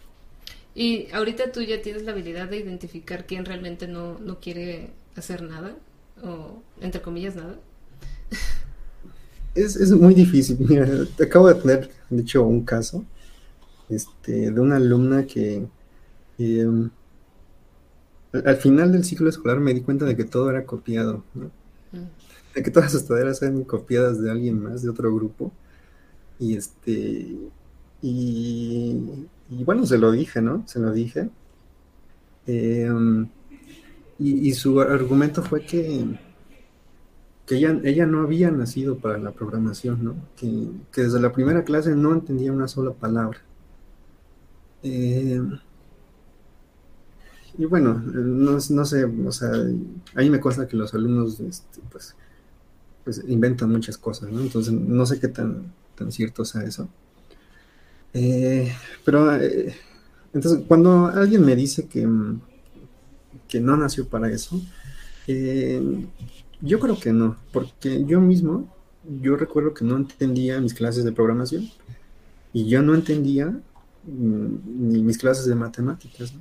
Y 0.76 1.08
ahorita 1.12 1.52
tú 1.52 1.60
ya 1.60 1.82
tienes 1.82 2.04
la 2.04 2.12
habilidad 2.12 2.48
de 2.48 2.58
identificar 2.58 3.26
quién 3.26 3.44
realmente 3.44 3.88
no, 3.88 4.18
no 4.18 4.40
quiere 4.40 4.90
hacer 5.16 5.42
nada 5.42 5.76
o 6.22 6.62
entre 6.80 7.00
comillas 7.00 7.36
nada? 7.36 7.56
Es, 9.54 9.76
es 9.76 9.92
muy 9.92 10.14
difícil. 10.14 10.56
Mira, 10.58 10.88
acabo 11.22 11.48
de 11.48 11.54
tener, 11.54 11.90
de 12.10 12.22
hecho, 12.22 12.42
un 12.44 12.64
caso 12.64 13.04
este, 13.88 14.50
de 14.50 14.60
una 14.60 14.76
alumna 14.76 15.26
que 15.26 15.64
em, 16.38 16.90
al 18.32 18.56
final 18.56 18.92
del 18.92 19.04
ciclo 19.04 19.28
escolar 19.28 19.60
me 19.60 19.74
di 19.74 19.80
cuenta 19.80 20.04
de 20.04 20.16
que 20.16 20.24
todo 20.24 20.50
era 20.50 20.64
copiado, 20.66 21.24
mm. 21.34 22.54
de 22.54 22.62
que 22.62 22.70
todas 22.70 22.92
sus 22.92 23.06
tareas 23.06 23.42
eran 23.42 23.64
copiadas 23.64 24.20
de 24.20 24.30
alguien 24.30 24.62
más, 24.62 24.82
de 24.82 24.90
otro 24.90 25.14
grupo. 25.14 25.52
Y 26.38 26.56
este, 26.56 27.36
y, 28.02 29.26
y 29.50 29.64
bueno, 29.64 29.86
se 29.86 29.98
lo 29.98 30.10
dije, 30.12 30.42
¿no? 30.42 30.64
Se 30.66 30.78
lo 30.80 30.92
dije. 30.92 31.30
Eh, 32.46 32.90
y, 34.18 34.52
su 34.52 34.80
argumento 34.80 35.42
fue 35.42 35.64
que, 35.64 36.04
que 37.46 37.56
ella, 37.56 37.80
ella, 37.84 38.06
no 38.06 38.22
había 38.22 38.50
nacido 38.50 38.98
para 38.98 39.18
la 39.18 39.32
programación, 39.32 40.04
¿no? 40.04 40.14
Que, 40.36 40.68
desde 40.94 41.20
la 41.20 41.32
primera 41.32 41.64
clase 41.64 41.94
no 41.96 42.12
entendía 42.12 42.52
una 42.52 42.68
sola 42.68 42.92
palabra. 42.92 43.38
Eh, 44.82 45.40
y 47.56 47.64
bueno, 47.66 47.94
no, 47.94 48.60
sé, 48.60 49.04
o 49.04 49.32
sea, 49.32 49.50
a 49.50 50.20
mí 50.20 50.30
me 50.30 50.40
consta 50.40 50.66
que 50.66 50.76
los 50.76 50.94
alumnos 50.94 51.40
este, 51.40 51.80
pues, 51.90 52.14
pues, 53.04 53.22
inventan 53.28 53.70
muchas 53.70 53.98
cosas, 53.98 54.30
¿no? 54.30 54.40
Entonces 54.40 54.72
no 54.72 55.06
sé 55.06 55.20
qué 55.20 55.28
tan, 55.28 55.72
tan 55.94 56.10
cierto 56.10 56.44
sea 56.44 56.62
eso. 56.62 56.88
Eh, 58.12 58.72
pero 59.04 59.34
eh, 59.36 59.74
entonces 60.32 60.64
cuando 60.68 61.06
alguien 61.06 61.44
me 61.44 61.56
dice 61.56 61.88
que 61.88 62.06
que 63.48 63.60
no 63.60 63.76
nació 63.76 64.08
para 64.08 64.30
eso? 64.30 64.60
Eh, 65.26 66.06
yo 66.60 66.80
creo 66.80 66.98
que 66.98 67.12
no, 67.12 67.36
porque 67.52 68.04
yo 68.04 68.20
mismo, 68.20 68.68
yo 69.20 69.36
recuerdo 69.36 69.74
que 69.74 69.84
no 69.84 69.96
entendía 69.96 70.60
mis 70.60 70.74
clases 70.74 71.04
de 71.04 71.12
programación 71.12 71.68
y 72.52 72.66
yo 72.66 72.82
no 72.82 72.94
entendía 72.94 73.46
mm, 74.06 74.90
ni 74.90 75.02
mis 75.02 75.18
clases 75.18 75.46
de 75.46 75.54
matemáticas. 75.54 76.34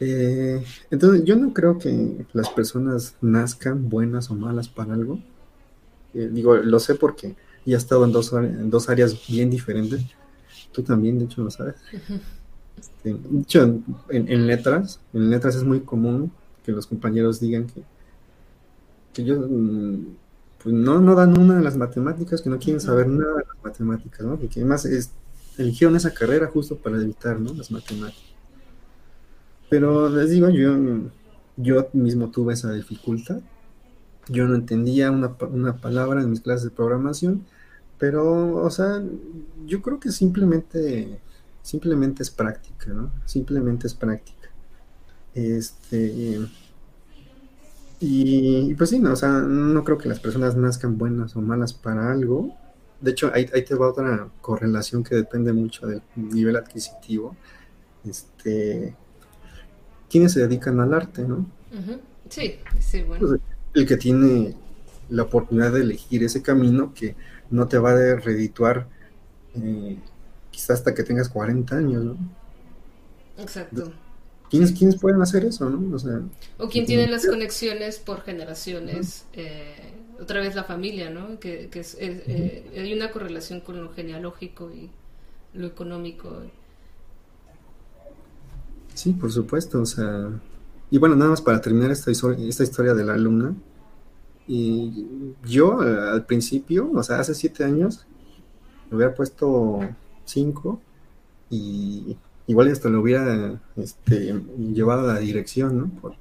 Eh, 0.00 0.64
entonces, 0.90 1.24
yo 1.24 1.36
no 1.36 1.52
creo 1.52 1.78
que 1.78 2.26
las 2.32 2.48
personas 2.50 3.16
nazcan 3.20 3.88
buenas 3.88 4.30
o 4.30 4.34
malas 4.34 4.68
para 4.68 4.94
algo. 4.94 5.20
Eh, 6.14 6.28
digo, 6.32 6.56
lo 6.56 6.78
sé 6.80 6.94
porque 6.94 7.36
ya 7.64 7.76
he 7.76 7.78
estado 7.78 8.04
en 8.04 8.12
dos, 8.12 8.32
en 8.32 8.70
dos 8.70 8.88
áreas 8.88 9.26
bien 9.28 9.50
diferentes. 9.50 10.04
Tú 10.72 10.82
también, 10.82 11.18
de 11.18 11.26
hecho, 11.26 11.42
lo 11.42 11.50
sabes. 11.50 11.76
Este, 12.76 13.14
de 13.14 13.40
hecho, 13.40 13.80
en, 14.08 14.46
letras, 14.46 15.00
en 15.12 15.30
letras 15.30 15.54
es 15.54 15.62
muy 15.62 15.80
común 15.80 16.32
que 16.64 16.72
los 16.72 16.86
compañeros 16.86 17.38
digan 17.38 17.66
que, 17.66 17.82
que 19.12 19.22
ellos 19.22 19.46
mm, 19.48 20.06
pues 20.62 20.74
no, 20.74 21.00
no 21.00 21.14
dan 21.14 21.38
una 21.38 21.56
de 21.56 21.62
las 21.62 21.76
matemáticas, 21.76 22.40
que 22.42 22.50
no 22.50 22.58
quieren 22.58 22.80
saber 22.80 23.06
nada 23.06 23.34
de 23.34 23.44
las 23.46 23.62
matemáticas, 23.62 24.26
¿no? 24.26 24.36
Porque 24.36 24.60
además 24.60 24.86
es, 24.86 25.10
eligieron 25.58 25.94
esa 25.94 26.12
carrera 26.12 26.46
justo 26.46 26.76
para 26.76 26.96
evitar, 26.96 27.38
¿no? 27.38 27.52
Las 27.52 27.70
matemáticas. 27.70 28.33
Pero 29.74 30.08
les 30.08 30.30
digo, 30.30 30.50
yo, 30.50 30.76
yo 31.56 31.88
mismo 31.94 32.30
tuve 32.30 32.54
esa 32.54 32.70
dificultad. 32.70 33.40
Yo 34.28 34.46
no 34.46 34.54
entendía 34.54 35.10
una, 35.10 35.34
una 35.50 35.78
palabra 35.78 36.22
en 36.22 36.30
mis 36.30 36.42
clases 36.42 36.62
de 36.62 36.70
programación, 36.70 37.44
pero, 37.98 38.62
o 38.62 38.70
sea, 38.70 39.02
yo 39.66 39.82
creo 39.82 39.98
que 39.98 40.12
simplemente 40.12 41.18
simplemente 41.60 42.22
es 42.22 42.30
práctica, 42.30 42.86
¿no? 42.92 43.10
Simplemente 43.24 43.88
es 43.88 43.94
práctica. 43.94 44.48
Este. 45.34 46.38
Y, 47.98 48.74
pues 48.74 48.90
sí, 48.90 49.00
no, 49.00 49.12
o 49.12 49.16
sea, 49.16 49.40
no 49.40 49.82
creo 49.82 49.98
que 49.98 50.08
las 50.08 50.20
personas 50.20 50.54
nazcan 50.54 50.96
buenas 50.98 51.34
o 51.34 51.40
malas 51.40 51.74
para 51.74 52.12
algo. 52.12 52.54
De 53.00 53.10
hecho, 53.10 53.32
ahí, 53.34 53.46
te 53.46 53.74
va 53.74 53.88
otra 53.88 54.28
correlación 54.40 55.02
que 55.02 55.16
depende 55.16 55.52
mucho 55.52 55.88
del 55.88 56.00
nivel 56.14 56.54
adquisitivo. 56.54 57.34
Este. 58.04 58.94
¿Quiénes 60.14 60.30
se 60.30 60.46
dedican 60.46 60.78
al 60.78 60.94
arte, 60.94 61.22
no? 61.22 61.44
Sí, 62.28 62.60
sí, 62.78 63.02
bueno. 63.02 63.26
Pues, 63.26 63.40
el 63.74 63.84
que 63.84 63.96
tiene 63.96 64.54
la 65.08 65.24
oportunidad 65.24 65.72
de 65.72 65.80
elegir 65.80 66.22
ese 66.22 66.40
camino 66.40 66.94
que 66.94 67.16
no 67.50 67.66
te 67.66 67.78
va 67.78 67.90
a 67.90 68.14
redituar 68.20 68.86
eh, 69.56 69.98
quizás 70.52 70.70
hasta 70.70 70.94
que 70.94 71.02
tengas 71.02 71.28
40 71.28 71.76
años, 71.76 72.04
¿no? 72.04 72.16
Exacto. 73.38 73.92
¿Quiénes, 74.48 74.70
¿Quiénes, 74.70 75.00
pueden 75.00 75.20
hacer 75.20 75.46
eso, 75.46 75.68
no? 75.68 75.96
O, 75.96 75.98
sea, 75.98 76.20
o 76.58 76.68
quién 76.68 76.86
tiene 76.86 77.08
las 77.08 77.26
conexiones 77.26 77.98
por 77.98 78.20
generaciones, 78.20 79.24
eh, 79.32 79.94
otra 80.20 80.38
vez 80.38 80.54
la 80.54 80.62
familia, 80.62 81.10
¿no? 81.10 81.40
Que, 81.40 81.70
que 81.70 81.80
es, 81.80 81.96
eh, 81.98 82.70
hay 82.72 82.92
una 82.92 83.10
correlación 83.10 83.62
con 83.62 83.82
lo 83.82 83.92
genealógico 83.92 84.70
y 84.70 84.90
lo 85.54 85.66
económico. 85.66 86.40
Sí, 88.94 89.12
por 89.12 89.30
supuesto, 89.30 89.82
o 89.82 89.86
sea, 89.86 90.30
y 90.90 90.98
bueno, 90.98 91.16
nada 91.16 91.30
más 91.30 91.42
para 91.42 91.60
terminar 91.60 91.90
esta, 91.90 92.10
esta 92.10 92.62
historia 92.62 92.94
de 92.94 93.04
la 93.04 93.14
alumna, 93.14 93.54
y 94.46 95.34
yo 95.44 95.80
al 95.80 96.24
principio, 96.26 96.90
o 96.92 97.02
sea, 97.02 97.18
hace 97.18 97.34
siete 97.34 97.64
años, 97.64 98.06
me 98.90 98.96
hubiera 98.96 99.14
puesto 99.14 99.80
cinco 100.24 100.80
y 101.50 102.16
igual 102.46 102.68
hasta 102.68 102.88
lo 102.88 103.00
hubiera 103.00 103.60
este, 103.76 104.34
llevado 104.72 105.08
a 105.08 105.14
la 105.14 105.20
dirección, 105.20 105.78
¿no? 105.78 105.88
Por, 106.00 106.14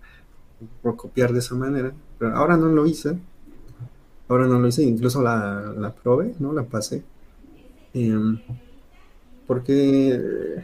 por, 0.81 0.95
copiar 0.95 1.33
de 1.33 1.39
esa 1.39 1.55
manera, 1.55 1.93
pero 2.17 2.35
ahora 2.35 2.55
no 2.55 2.67
lo 2.67 2.85
hice, 2.85 3.17
ahora 4.29 4.47
no 4.47 4.59
lo 4.59 4.67
hice, 4.67 4.83
incluso 4.83 5.21
la, 5.21 5.73
la 5.77 5.93
probé, 5.93 6.35
¿no? 6.39 6.53
La 6.53 6.63
pasé. 6.63 7.03
Em, 7.93 8.39
porque, 9.45 10.63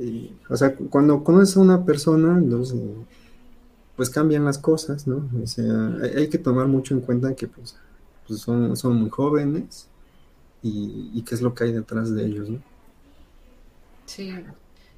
eh, 0.00 0.32
o 0.48 0.56
sea, 0.56 0.74
cuando 0.74 1.22
conoces 1.22 1.56
a 1.56 1.60
una 1.60 1.84
persona, 1.84 2.38
entonces 2.38 2.78
pues 3.96 4.10
cambian 4.10 4.44
las 4.44 4.58
cosas, 4.58 5.06
¿no? 5.06 5.28
O 5.42 5.46
sea, 5.46 5.98
hay, 6.16 6.28
que 6.28 6.38
tomar 6.38 6.66
mucho 6.66 6.94
en 6.94 7.00
cuenta 7.00 7.34
que 7.34 7.46
pues, 7.46 7.76
pues 8.26 8.40
son, 8.40 8.76
son 8.76 8.96
muy 8.96 9.10
jóvenes 9.10 9.88
y, 10.62 11.22
qué 11.22 11.34
es 11.34 11.42
lo 11.42 11.54
que 11.54 11.64
hay 11.64 11.72
detrás 11.72 12.12
de 12.14 12.24
ellos, 12.24 12.48
¿no? 12.48 12.62
Sí, 14.06 14.32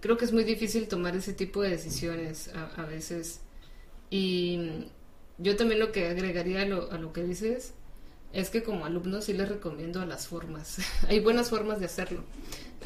creo 0.00 0.16
que 0.16 0.24
es 0.24 0.32
muy 0.32 0.44
difícil 0.44 0.88
tomar 0.88 1.14
ese 1.16 1.32
tipo 1.32 1.60
de 1.62 1.70
decisiones 1.70 2.50
a, 2.54 2.84
veces. 2.86 3.40
Y 4.10 4.86
yo 5.38 5.56
también 5.56 5.80
lo 5.80 5.92
que 5.92 6.06
agregaría 6.06 6.62
a 6.62 6.66
lo, 6.66 6.90
a 6.90 6.98
lo 6.98 7.12
que 7.12 7.22
dices 7.22 7.74
es 8.36 8.50
que 8.50 8.62
como 8.62 8.84
alumno 8.84 9.22
sí 9.22 9.32
les 9.32 9.48
recomiendo 9.48 10.04
las 10.04 10.26
formas. 10.26 10.78
hay 11.08 11.20
buenas 11.20 11.48
formas 11.48 11.80
de 11.80 11.86
hacerlo. 11.86 12.22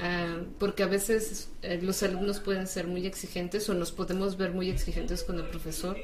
Ah, 0.00 0.38
porque 0.60 0.84
a 0.84 0.86
veces 0.86 1.50
eh, 1.62 1.80
los 1.82 2.02
alumnos 2.04 2.38
pueden 2.38 2.68
ser 2.68 2.86
muy 2.86 3.04
exigentes 3.04 3.68
o 3.68 3.74
nos 3.74 3.90
podemos 3.90 4.36
ver 4.36 4.52
muy 4.52 4.70
exigentes 4.70 5.24
con 5.24 5.38
el 5.38 5.48
profesor, 5.48 5.96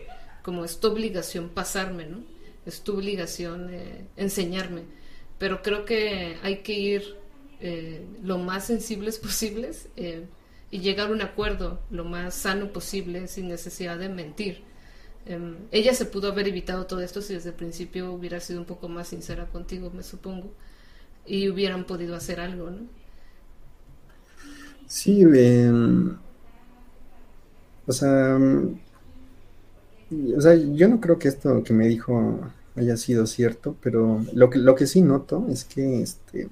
como 0.43 0.65
es 0.65 0.81
tu 0.81 0.89
obligación 0.89 1.49
pasarme, 1.49 2.07
¿no? 2.07 2.25
Es 2.67 2.83
tu 2.83 2.97
obligación 2.97 3.69
eh, 3.73 4.07
enseñarme. 4.17 4.83
Pero 5.39 5.63
creo 5.63 5.85
que 5.85 6.37
hay 6.43 6.59
que 6.59 6.73
ir 6.73 7.17
eh, 7.61 8.05
lo 8.25 8.39
más 8.39 8.67
sensibles 8.67 9.19
posibles 9.21 9.89
y 10.73 10.81
llegar 10.81 11.11
a 11.11 11.13
un 11.13 11.23
acuerdo 11.23 11.81
lo 11.91 12.05
más 12.05 12.35
sano 12.35 12.73
posible 12.73 13.29
sin 13.29 13.47
necesidad 13.47 13.97
de 13.97 14.09
mentir. 14.09 14.65
Em, 15.27 15.57
ella 15.73 15.93
se 15.93 16.07
pudo 16.07 16.29
haber 16.29 16.47
evitado 16.49 16.87
todo 16.87 17.01
esto 17.01 17.21
si 17.21 17.35
desde 17.35 17.51
el 17.51 17.57
principio 17.57 18.13
hubiera 18.13 18.39
sido 18.41 18.61
un 18.61 18.67
poco 18.67 18.89
más 18.89 19.09
sincera 19.09 19.47
contigo, 19.47 19.91
me 19.91 20.05
supongo, 20.05 20.53
y 21.27 21.49
hubieran 21.49 21.85
podido 21.85 22.15
hacer 22.15 22.39
algo, 22.41 22.71
¿no? 22.71 22.79
Sí, 24.87 25.23
em, 25.23 26.17
o 27.87 27.93
sea, 27.93 28.39
o 30.37 30.41
sea, 30.41 30.55
yo 30.55 30.89
no 30.89 31.01
creo 31.01 31.19
que 31.19 31.29
esto 31.29 31.63
que 31.65 31.73
me 31.73 31.89
dijo 31.89 32.41
haya 32.77 32.97
sido 32.97 33.27
cierto, 33.27 33.77
pero 33.83 34.25
lo 34.33 34.51
que, 34.51 34.59
lo 34.59 34.75
que 34.77 34.87
sí 34.87 35.01
noto 35.03 35.47
es 35.51 35.65
que, 35.65 36.03
este, 36.03 36.49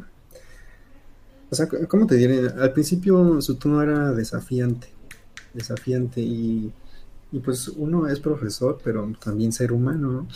o 1.51 1.55
sea, 1.55 1.69
¿cómo 1.89 2.07
te 2.07 2.17
diré? 2.17 2.49
Al 2.49 2.73
principio 2.73 3.41
su 3.41 3.57
tono 3.57 3.83
era 3.83 4.13
desafiante, 4.13 4.89
desafiante 5.53 6.21
y, 6.21 6.73
y 7.35 7.41
pues 7.41 7.69
uno 7.69 8.07
es 8.07 8.21
profesor, 8.21 8.79
pero 8.83 9.13
también 9.23 9.53
ser 9.53 9.73
humano, 9.73 10.13
¿no? 10.13 10.29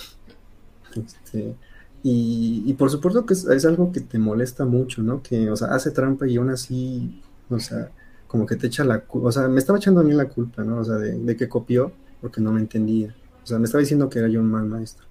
Este, 1.01 1.55
y, 2.03 2.64
y 2.66 2.72
por 2.74 2.90
supuesto 2.90 3.24
que 3.24 3.34
es, 3.34 3.44
es, 3.44 3.64
algo 3.64 3.92
que 3.92 4.01
te 4.01 4.18
molesta 4.18 4.64
mucho, 4.64 5.03
¿no? 5.03 5.22
Que, 5.22 5.49
o 5.51 5.57
sea, 5.57 5.68
hace 5.68 5.92
trampa 5.92 6.26
y 6.26 6.36
aún 6.36 6.51
así 6.51 7.22
o 7.51 7.59
sea, 7.59 7.90
como 8.26 8.46
que 8.46 8.57
te 8.57 8.66
echa 8.66 8.84
la 8.84 9.01
culpa, 9.01 9.28
o 9.28 9.32
sea, 9.32 9.49
me 9.49 9.59
estaba 9.59 9.78
echando 9.78 10.01
a 10.01 10.05
mí 10.05 10.12
la 10.12 10.28
culpa, 10.28 10.64
¿no? 10.64 10.78
O 10.78 10.84
sea, 10.84 10.96
de, 10.96 11.36
que 11.36 11.49
copió 11.49 11.92
porque 12.20 12.40
no 12.40 12.53
me 12.53 12.61
entendía. 12.61 13.14
O 13.42 13.46
sea, 13.46 13.59
me 13.59 13.64
estaba 13.64 13.80
diciendo 13.80 14.09
que 14.11 14.18
era 14.18 14.28
yo 14.28 14.40
un 14.40 14.51
mal 14.51 14.66
maestro 14.66 15.07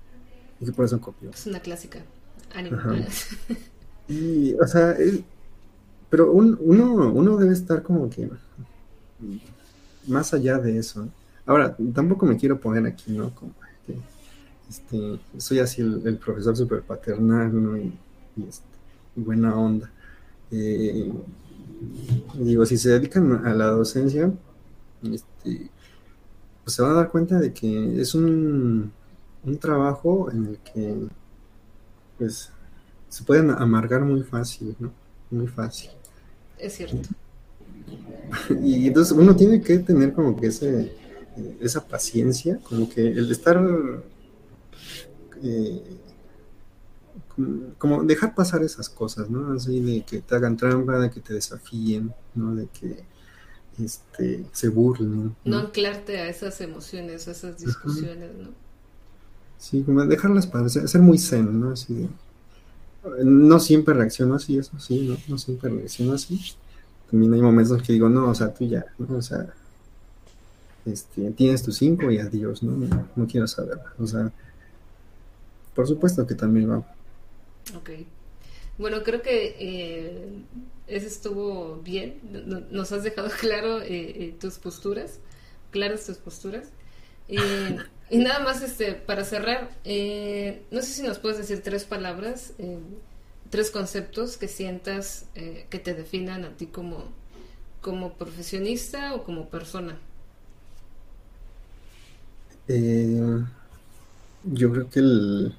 y 0.60 0.66
que 0.66 0.72
por 0.72 0.86
eso 0.86 1.00
copió. 1.02 1.30
Es 1.32 1.48
una 1.48 1.60
clásica. 1.60 2.00
Ánimo. 2.54 2.78
Y, 4.10 4.54
o 4.54 4.66
sea, 4.66 4.96
pero 6.10 6.32
uno, 6.32 6.58
uno 6.62 7.36
debe 7.36 7.52
estar 7.52 7.84
como 7.84 8.10
que 8.10 8.30
más 10.08 10.34
allá 10.34 10.60
de 10.60 10.78
eso. 10.78 11.10
Ahora, 11.48 11.76
tampoco 11.94 12.26
me 12.26 12.36
quiero 12.36 12.60
poner 12.60 12.86
aquí, 12.86 13.14
¿no? 13.14 13.34
Como 13.34 13.54
que, 13.86 13.96
este, 14.70 15.20
soy 15.38 15.60
así 15.60 15.82
el, 15.82 16.18
profesor 16.18 16.56
súper 16.56 16.82
paternal, 16.82 17.64
¿no? 17.64 17.78
Y, 17.78 17.94
este, 18.48 18.66
buena 19.16 19.56
onda. 19.56 19.90
Eh, 20.52 21.12
digo, 22.36 22.66
si 22.66 22.78
se 22.78 22.90
dedican 22.90 23.46
a 23.46 23.54
la 23.54 23.68
docencia, 23.68 24.32
este, 25.04 25.70
pues 26.64 26.76
se 26.76 26.82
van 26.82 26.92
a 26.92 26.96
dar 26.96 27.10
cuenta 27.10 27.40
de 27.40 27.54
que 27.54 28.02
es 28.02 28.14
un, 28.14 28.92
un 29.46 29.58
trabajo 29.58 30.30
en 30.30 30.48
el 30.48 30.58
que 30.58 31.08
pues 32.18 32.52
se 33.08 33.24
pueden 33.24 33.52
amargar 33.52 34.02
muy 34.02 34.22
fácil, 34.24 34.76
¿no? 34.80 34.92
Muy 35.32 35.48
fácil. 35.48 35.92
Es 36.58 36.74
cierto. 36.74 37.08
Y 38.62 38.88
entonces 38.88 39.18
uno 39.18 39.34
tiene 39.34 39.62
que 39.62 39.80
tener 39.80 40.12
como 40.12 40.36
que 40.36 40.48
ese, 40.48 40.94
esa 41.62 41.88
paciencia, 41.88 42.60
como 42.64 42.90
que 42.90 43.08
el 43.08 43.32
estar 43.32 43.60
eh, 45.44 45.82
como 47.78 48.04
dejar 48.04 48.34
pasar 48.34 48.64
esas 48.64 48.90
cosas, 48.90 49.30
¿no? 49.30 49.54
Así 49.54 49.80
de 49.80 50.04
que 50.04 50.22
te 50.22 50.36
hagan 50.36 50.58
trampa, 50.58 51.00
de 51.00 51.12
que 51.12 51.20
te 51.20 51.34
desafíen, 51.34 52.12
¿no? 52.34 52.56
De 52.56 52.68
que 52.68 53.04
este, 53.84 54.46
se 54.52 54.70
burlen. 54.70 55.36
No, 55.46 55.58
anclarte 55.58 56.18
a 56.20 56.30
esas 56.30 56.60
emociones, 56.62 57.28
a 57.28 57.32
esas 57.32 57.60
discusiones, 57.60 58.32
¿no? 58.36 58.50
Sí, 59.60 59.84
como 59.84 60.06
dejarlas 60.06 60.48
pasar, 60.48 60.88
ser 60.88 61.02
muy 61.02 61.18
zen, 61.18 61.60
¿no? 61.60 61.72
Así 61.72 61.94
de, 61.94 62.10
no 63.24 63.60
siempre 63.60 63.94
reacciono 63.94 64.36
así, 64.36 64.58
eso 64.58 64.80
sí, 64.80 65.08
¿no? 65.08 65.18
No 65.28 65.38
siempre 65.38 65.70
reacciono 65.70 66.14
así. 66.14 66.40
También 67.10 67.34
hay 67.34 67.42
momentos 67.42 67.82
que 67.82 67.94
digo, 67.94 68.10
no, 68.10 68.30
o 68.30 68.36
sea, 68.36 68.54
tú 68.54 68.66
ya, 68.66 68.86
¿no? 68.98 69.18
O 69.18 69.22
sea, 69.22 69.54
este, 70.88 71.32
tienes 71.32 71.64
tus 71.64 71.78
cinco 71.78 72.10
y 72.12 72.20
adiós, 72.20 72.64
¿no? 72.64 73.28
Quiero 73.28 73.48
saber, 73.48 73.80
o 74.00 74.08
sea, 74.08 74.32
por 75.76 75.88
supuesto 75.88 76.26
que 76.26 76.36
también 76.36 76.72
va 76.72 76.98
Ok. 77.76 77.90
Bueno, 78.78 79.04
creo 79.04 79.22
que 79.22 79.56
eh, 79.60 80.30
eso 80.88 81.08
estuvo 81.08 81.78
bien. 81.78 82.20
Nos 82.72 82.92
has 82.92 83.04
dejado 83.04 83.30
claro 83.40 83.82
eh, 83.82 83.88
eh, 83.90 84.36
tus 84.40 84.58
posturas, 84.58 85.20
claras 85.72 86.06
tus 86.06 86.18
posturas. 86.18 86.70
y 87.28 88.18
nada 88.18 88.40
más 88.40 88.62
este, 88.62 88.94
para 88.94 89.26
cerrar, 89.26 89.70
no 89.84 90.82
sé 90.82 90.94
si 90.94 91.02
nos 91.04 91.20
puedes 91.20 91.38
decir 91.38 91.62
tres 91.62 91.84
palabras, 91.84 92.54
tres 93.50 93.70
conceptos 93.70 94.38
que 94.38 94.48
sientas 94.48 95.26
que 95.34 95.80
te 95.80 95.94
definan 95.94 96.46
a 96.46 96.56
ti 96.56 96.68
como, 96.68 97.04
como 97.82 98.14
profesionista 98.14 99.14
o 99.14 99.24
como 99.24 99.50
persona. 99.50 100.00
Yo 102.68 103.46
creo 104.72 104.90
que 104.90 105.00
el, 105.00 105.54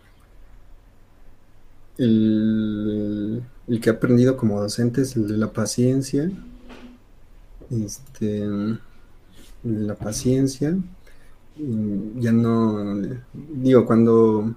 el, 1.99 3.43
que 3.81 3.91
he 3.91 3.93
aprendido 3.93 4.37
como 4.37 4.61
docente 4.61 5.03
es 5.03 5.17
el 5.17 5.29
de 5.29 5.37
la 5.37 5.53
paciencia. 5.53 6.31
Este, 7.71 8.47
la 9.63 9.95
paciencia. 9.95 10.77
Ya 11.57 12.33
no, 12.33 13.03
digo, 13.33 13.85
cuando, 13.85 14.55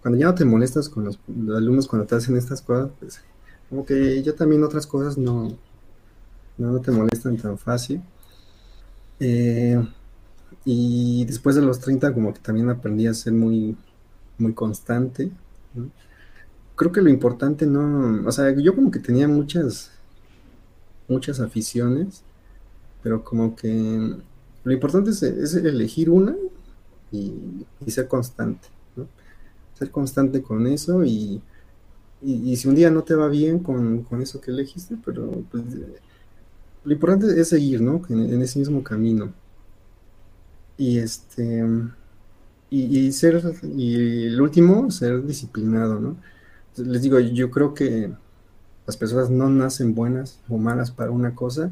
cuando 0.00 0.18
ya 0.18 0.26
no 0.26 0.34
te 0.34 0.44
molestas 0.44 0.88
con 0.88 1.04
los, 1.04 1.18
alumnos 1.54 1.86
cuando 1.86 2.06
te 2.06 2.14
hacen 2.14 2.36
estas 2.36 2.62
cosas, 2.62 2.90
pues 2.98 3.20
como 3.68 3.84
que 3.84 4.22
ya 4.22 4.34
también 4.34 4.64
otras 4.64 4.86
cosas 4.86 5.18
no, 5.18 5.56
no 6.56 6.80
te 6.80 6.90
molestan 6.90 7.36
tan 7.36 7.58
fácil. 7.58 8.02
Eh, 9.20 9.82
y 10.64 11.24
después 11.24 11.56
de 11.56 11.62
los 11.62 11.80
30 11.80 12.12
como 12.14 12.32
que 12.32 12.40
también 12.40 12.70
aprendí 12.70 13.06
a 13.06 13.14
ser 13.14 13.32
muy, 13.32 13.76
muy 14.38 14.52
constante 14.54 15.30
creo 16.76 16.92
que 16.92 17.00
lo 17.00 17.10
importante 17.10 17.66
no, 17.66 18.26
o 18.26 18.32
sea, 18.32 18.50
yo 18.56 18.74
como 18.74 18.90
que 18.90 18.98
tenía 18.98 19.28
muchas, 19.28 19.90
muchas 21.08 21.40
aficiones, 21.40 22.22
pero 23.02 23.24
como 23.24 23.54
que 23.54 24.16
lo 24.64 24.72
importante 24.72 25.10
es, 25.10 25.22
elegir 25.54 26.10
una 26.10 26.34
y, 27.10 27.66
ser 27.86 28.08
constante. 28.08 28.68
Ser 29.78 29.90
constante 29.90 30.42
con 30.42 30.66
eso 30.66 31.04
y, 31.04 31.40
y, 32.22 32.56
si 32.56 32.68
un 32.68 32.74
día 32.74 32.90
no 32.90 33.02
te 33.02 33.14
va 33.14 33.28
bien 33.28 33.58
con, 33.58 34.06
eso 34.20 34.40
que 34.40 34.50
elegiste, 34.50 34.96
pero 35.04 35.42
pues, 35.50 35.64
lo 36.84 36.92
importante 36.92 37.40
es 37.40 37.48
seguir, 37.48 37.80
¿no? 37.80 38.02
En, 38.08 38.42
ese 38.42 38.58
mismo 38.58 38.82
camino. 38.82 39.32
Y 40.82 40.98
este, 40.98 41.64
y, 42.68 43.12
ser, 43.12 43.40
y 43.62 44.26
el 44.26 44.40
último, 44.40 44.90
ser 44.90 45.24
disciplinado, 45.24 46.00
¿no? 46.00 46.16
les 46.76 47.02
digo, 47.02 47.20
yo 47.20 47.52
creo 47.52 47.72
que, 47.72 48.10
las 48.84 48.96
personas 48.96 49.30
no 49.30 49.48
nacen 49.48 49.94
buenas 49.94 50.40
o 50.48 50.58
malas 50.58 50.90
para 50.90 51.12
una 51.12 51.36
cosa, 51.36 51.70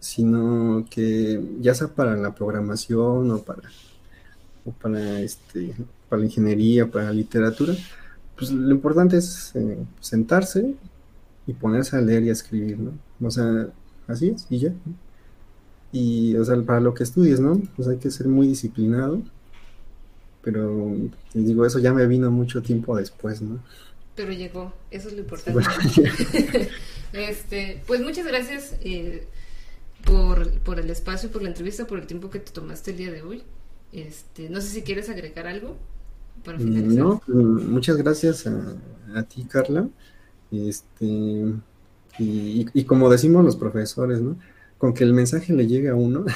sino 0.00 0.84
que 0.90 1.42
ya 1.62 1.74
sea 1.74 1.88
para 1.88 2.14
la 2.14 2.34
programación 2.34 3.30
o 3.30 3.38
para, 3.38 3.70
o 4.66 4.72
para, 4.72 5.20
este, 5.20 5.74
para 6.10 6.20
la 6.20 6.26
ingeniería, 6.26 6.90
para 6.90 7.06
la 7.06 7.12
literatura, 7.14 7.72
pues 8.36 8.50
lo 8.52 8.70
importante 8.70 9.16
es 9.16 9.52
eh, 9.54 9.78
sentarse 10.00 10.74
y 11.46 11.54
ponerse 11.54 11.96
a 11.96 12.02
leer 12.02 12.24
y 12.24 12.28
a 12.28 12.32
escribir, 12.32 12.78
¿no? 12.78 12.92
O 13.26 13.30
sea, 13.30 13.68
así 14.08 14.28
es, 14.28 14.46
y 14.50 14.58
ya. 14.58 14.74
Y, 15.92 16.36
o 16.36 16.44
sea, 16.44 16.60
para 16.64 16.80
lo 16.80 16.94
que 16.94 17.04
estudies, 17.04 17.40
¿no? 17.40 17.60
Pues 17.76 17.88
hay 17.88 17.98
que 17.98 18.10
ser 18.10 18.28
muy 18.28 18.46
disciplinado, 18.48 19.22
pero 20.42 20.96
digo, 21.34 21.66
eso 21.66 21.78
ya 21.78 21.92
me 21.92 22.06
vino 22.06 22.30
mucho 22.30 22.62
tiempo 22.62 22.96
después, 22.96 23.42
¿no? 23.42 23.62
Pero 24.14 24.32
llegó, 24.32 24.72
eso 24.90 25.08
es 25.08 25.14
lo 25.14 25.20
importante. 25.20 25.74
este, 27.12 27.82
pues 27.86 28.00
muchas 28.00 28.26
gracias 28.26 28.76
eh, 28.80 29.28
por, 30.04 30.52
por 30.62 30.80
el 30.80 30.90
espacio, 30.90 31.30
por 31.32 31.42
la 31.42 31.48
entrevista, 31.48 31.86
por 31.86 31.98
el 31.98 32.06
tiempo 32.06 32.30
que 32.30 32.40
te 32.40 32.52
tomaste 32.52 32.92
el 32.92 32.96
día 32.98 33.12
de 33.12 33.22
hoy. 33.22 33.44
Este, 33.92 34.50
no 34.50 34.60
sé 34.60 34.68
si 34.68 34.82
quieres 34.82 35.08
agregar 35.10 35.46
algo 35.46 35.78
para 36.44 36.58
Mm, 36.58 36.60
finalizar. 36.60 37.08
No, 37.08 37.22
mm, 37.26 37.70
muchas 37.72 37.96
gracias 37.96 38.46
a, 38.46 38.76
a 39.14 39.22
ti, 39.24 39.44
Carla. 39.46 39.88
Este, 40.50 41.04
y, 42.18 42.66
y 42.74 42.84
como 42.84 43.10
decimos 43.10 43.44
los 43.44 43.56
profesores, 43.56 44.20
¿no? 44.20 44.38
Con 44.80 44.92
que 44.94 45.04
el 45.04 45.14
mensaje 45.14 45.52
le 45.52 45.68
llegue 45.68 45.90
a 45.90 45.94
uno. 45.94 46.24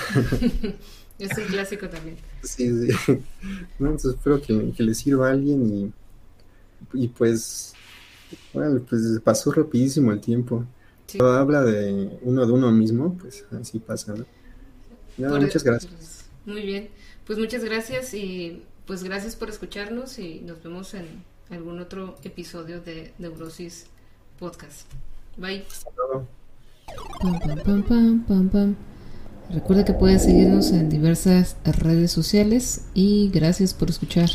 Es 1.19 1.37
un 1.39 1.45
clásico 1.45 1.89
también. 1.89 2.17
Sí, 2.43 2.69
sí. 2.89 3.19
No, 3.79 3.87
entonces 3.91 4.15
espero 4.15 4.41
que, 4.43 4.73
que 4.77 4.83
le 4.83 4.95
sirva 4.95 5.29
a 5.29 5.31
alguien 5.33 5.93
y, 6.93 7.05
y 7.05 7.09
pues, 7.09 7.73
bueno, 8.53 8.81
pues 8.89 9.01
pasó 9.23 9.53
rapidísimo 9.53 10.11
el 10.13 10.21
tiempo. 10.21 10.65
Sí. 11.07 11.19
Cuando 11.19 11.39
habla 11.39 11.63
de 11.63 12.19
uno 12.23 12.45
de 12.45 12.53
uno 12.53 12.73
mismo, 12.73 13.17
pues 13.17 13.45
así 13.61 13.79
pasa, 13.79 14.15
¿no? 14.15 14.27
Por- 15.31 15.41
muchas 15.41 15.63
gracias. 15.63 15.93
pues, 15.93 16.25
muy 16.47 16.63
bien. 16.63 16.89
Pues 17.27 17.39
muchas 17.39 17.63
gracias 17.65 18.13
y 18.13 18.65
pues 18.85 19.05
gracias 19.05 19.37
por 19.37 19.49
escucharnos 19.49 20.19
y 20.19 20.41
nos 20.41 20.63
vemos 20.65 20.95
en 20.95 21.07
algún 21.49 21.79
otro 21.81 22.17
episodio 22.25 22.81
de 22.81 23.13
Neurosis 23.21 23.87
Podcast. 24.39 24.91
Bye. 25.37 25.65
Hasta 25.71 25.91
luego. 25.97 26.44
Recuerda 29.51 29.85
que 29.85 29.93
puedes 29.93 30.23
seguirnos 30.23 30.71
en 30.73 30.89
diversas 30.89 31.57
redes 31.65 32.11
sociales 32.11 32.83
y 32.95 33.31
gracias 33.33 33.75
por 33.75 33.91
escuchar. 33.91 34.31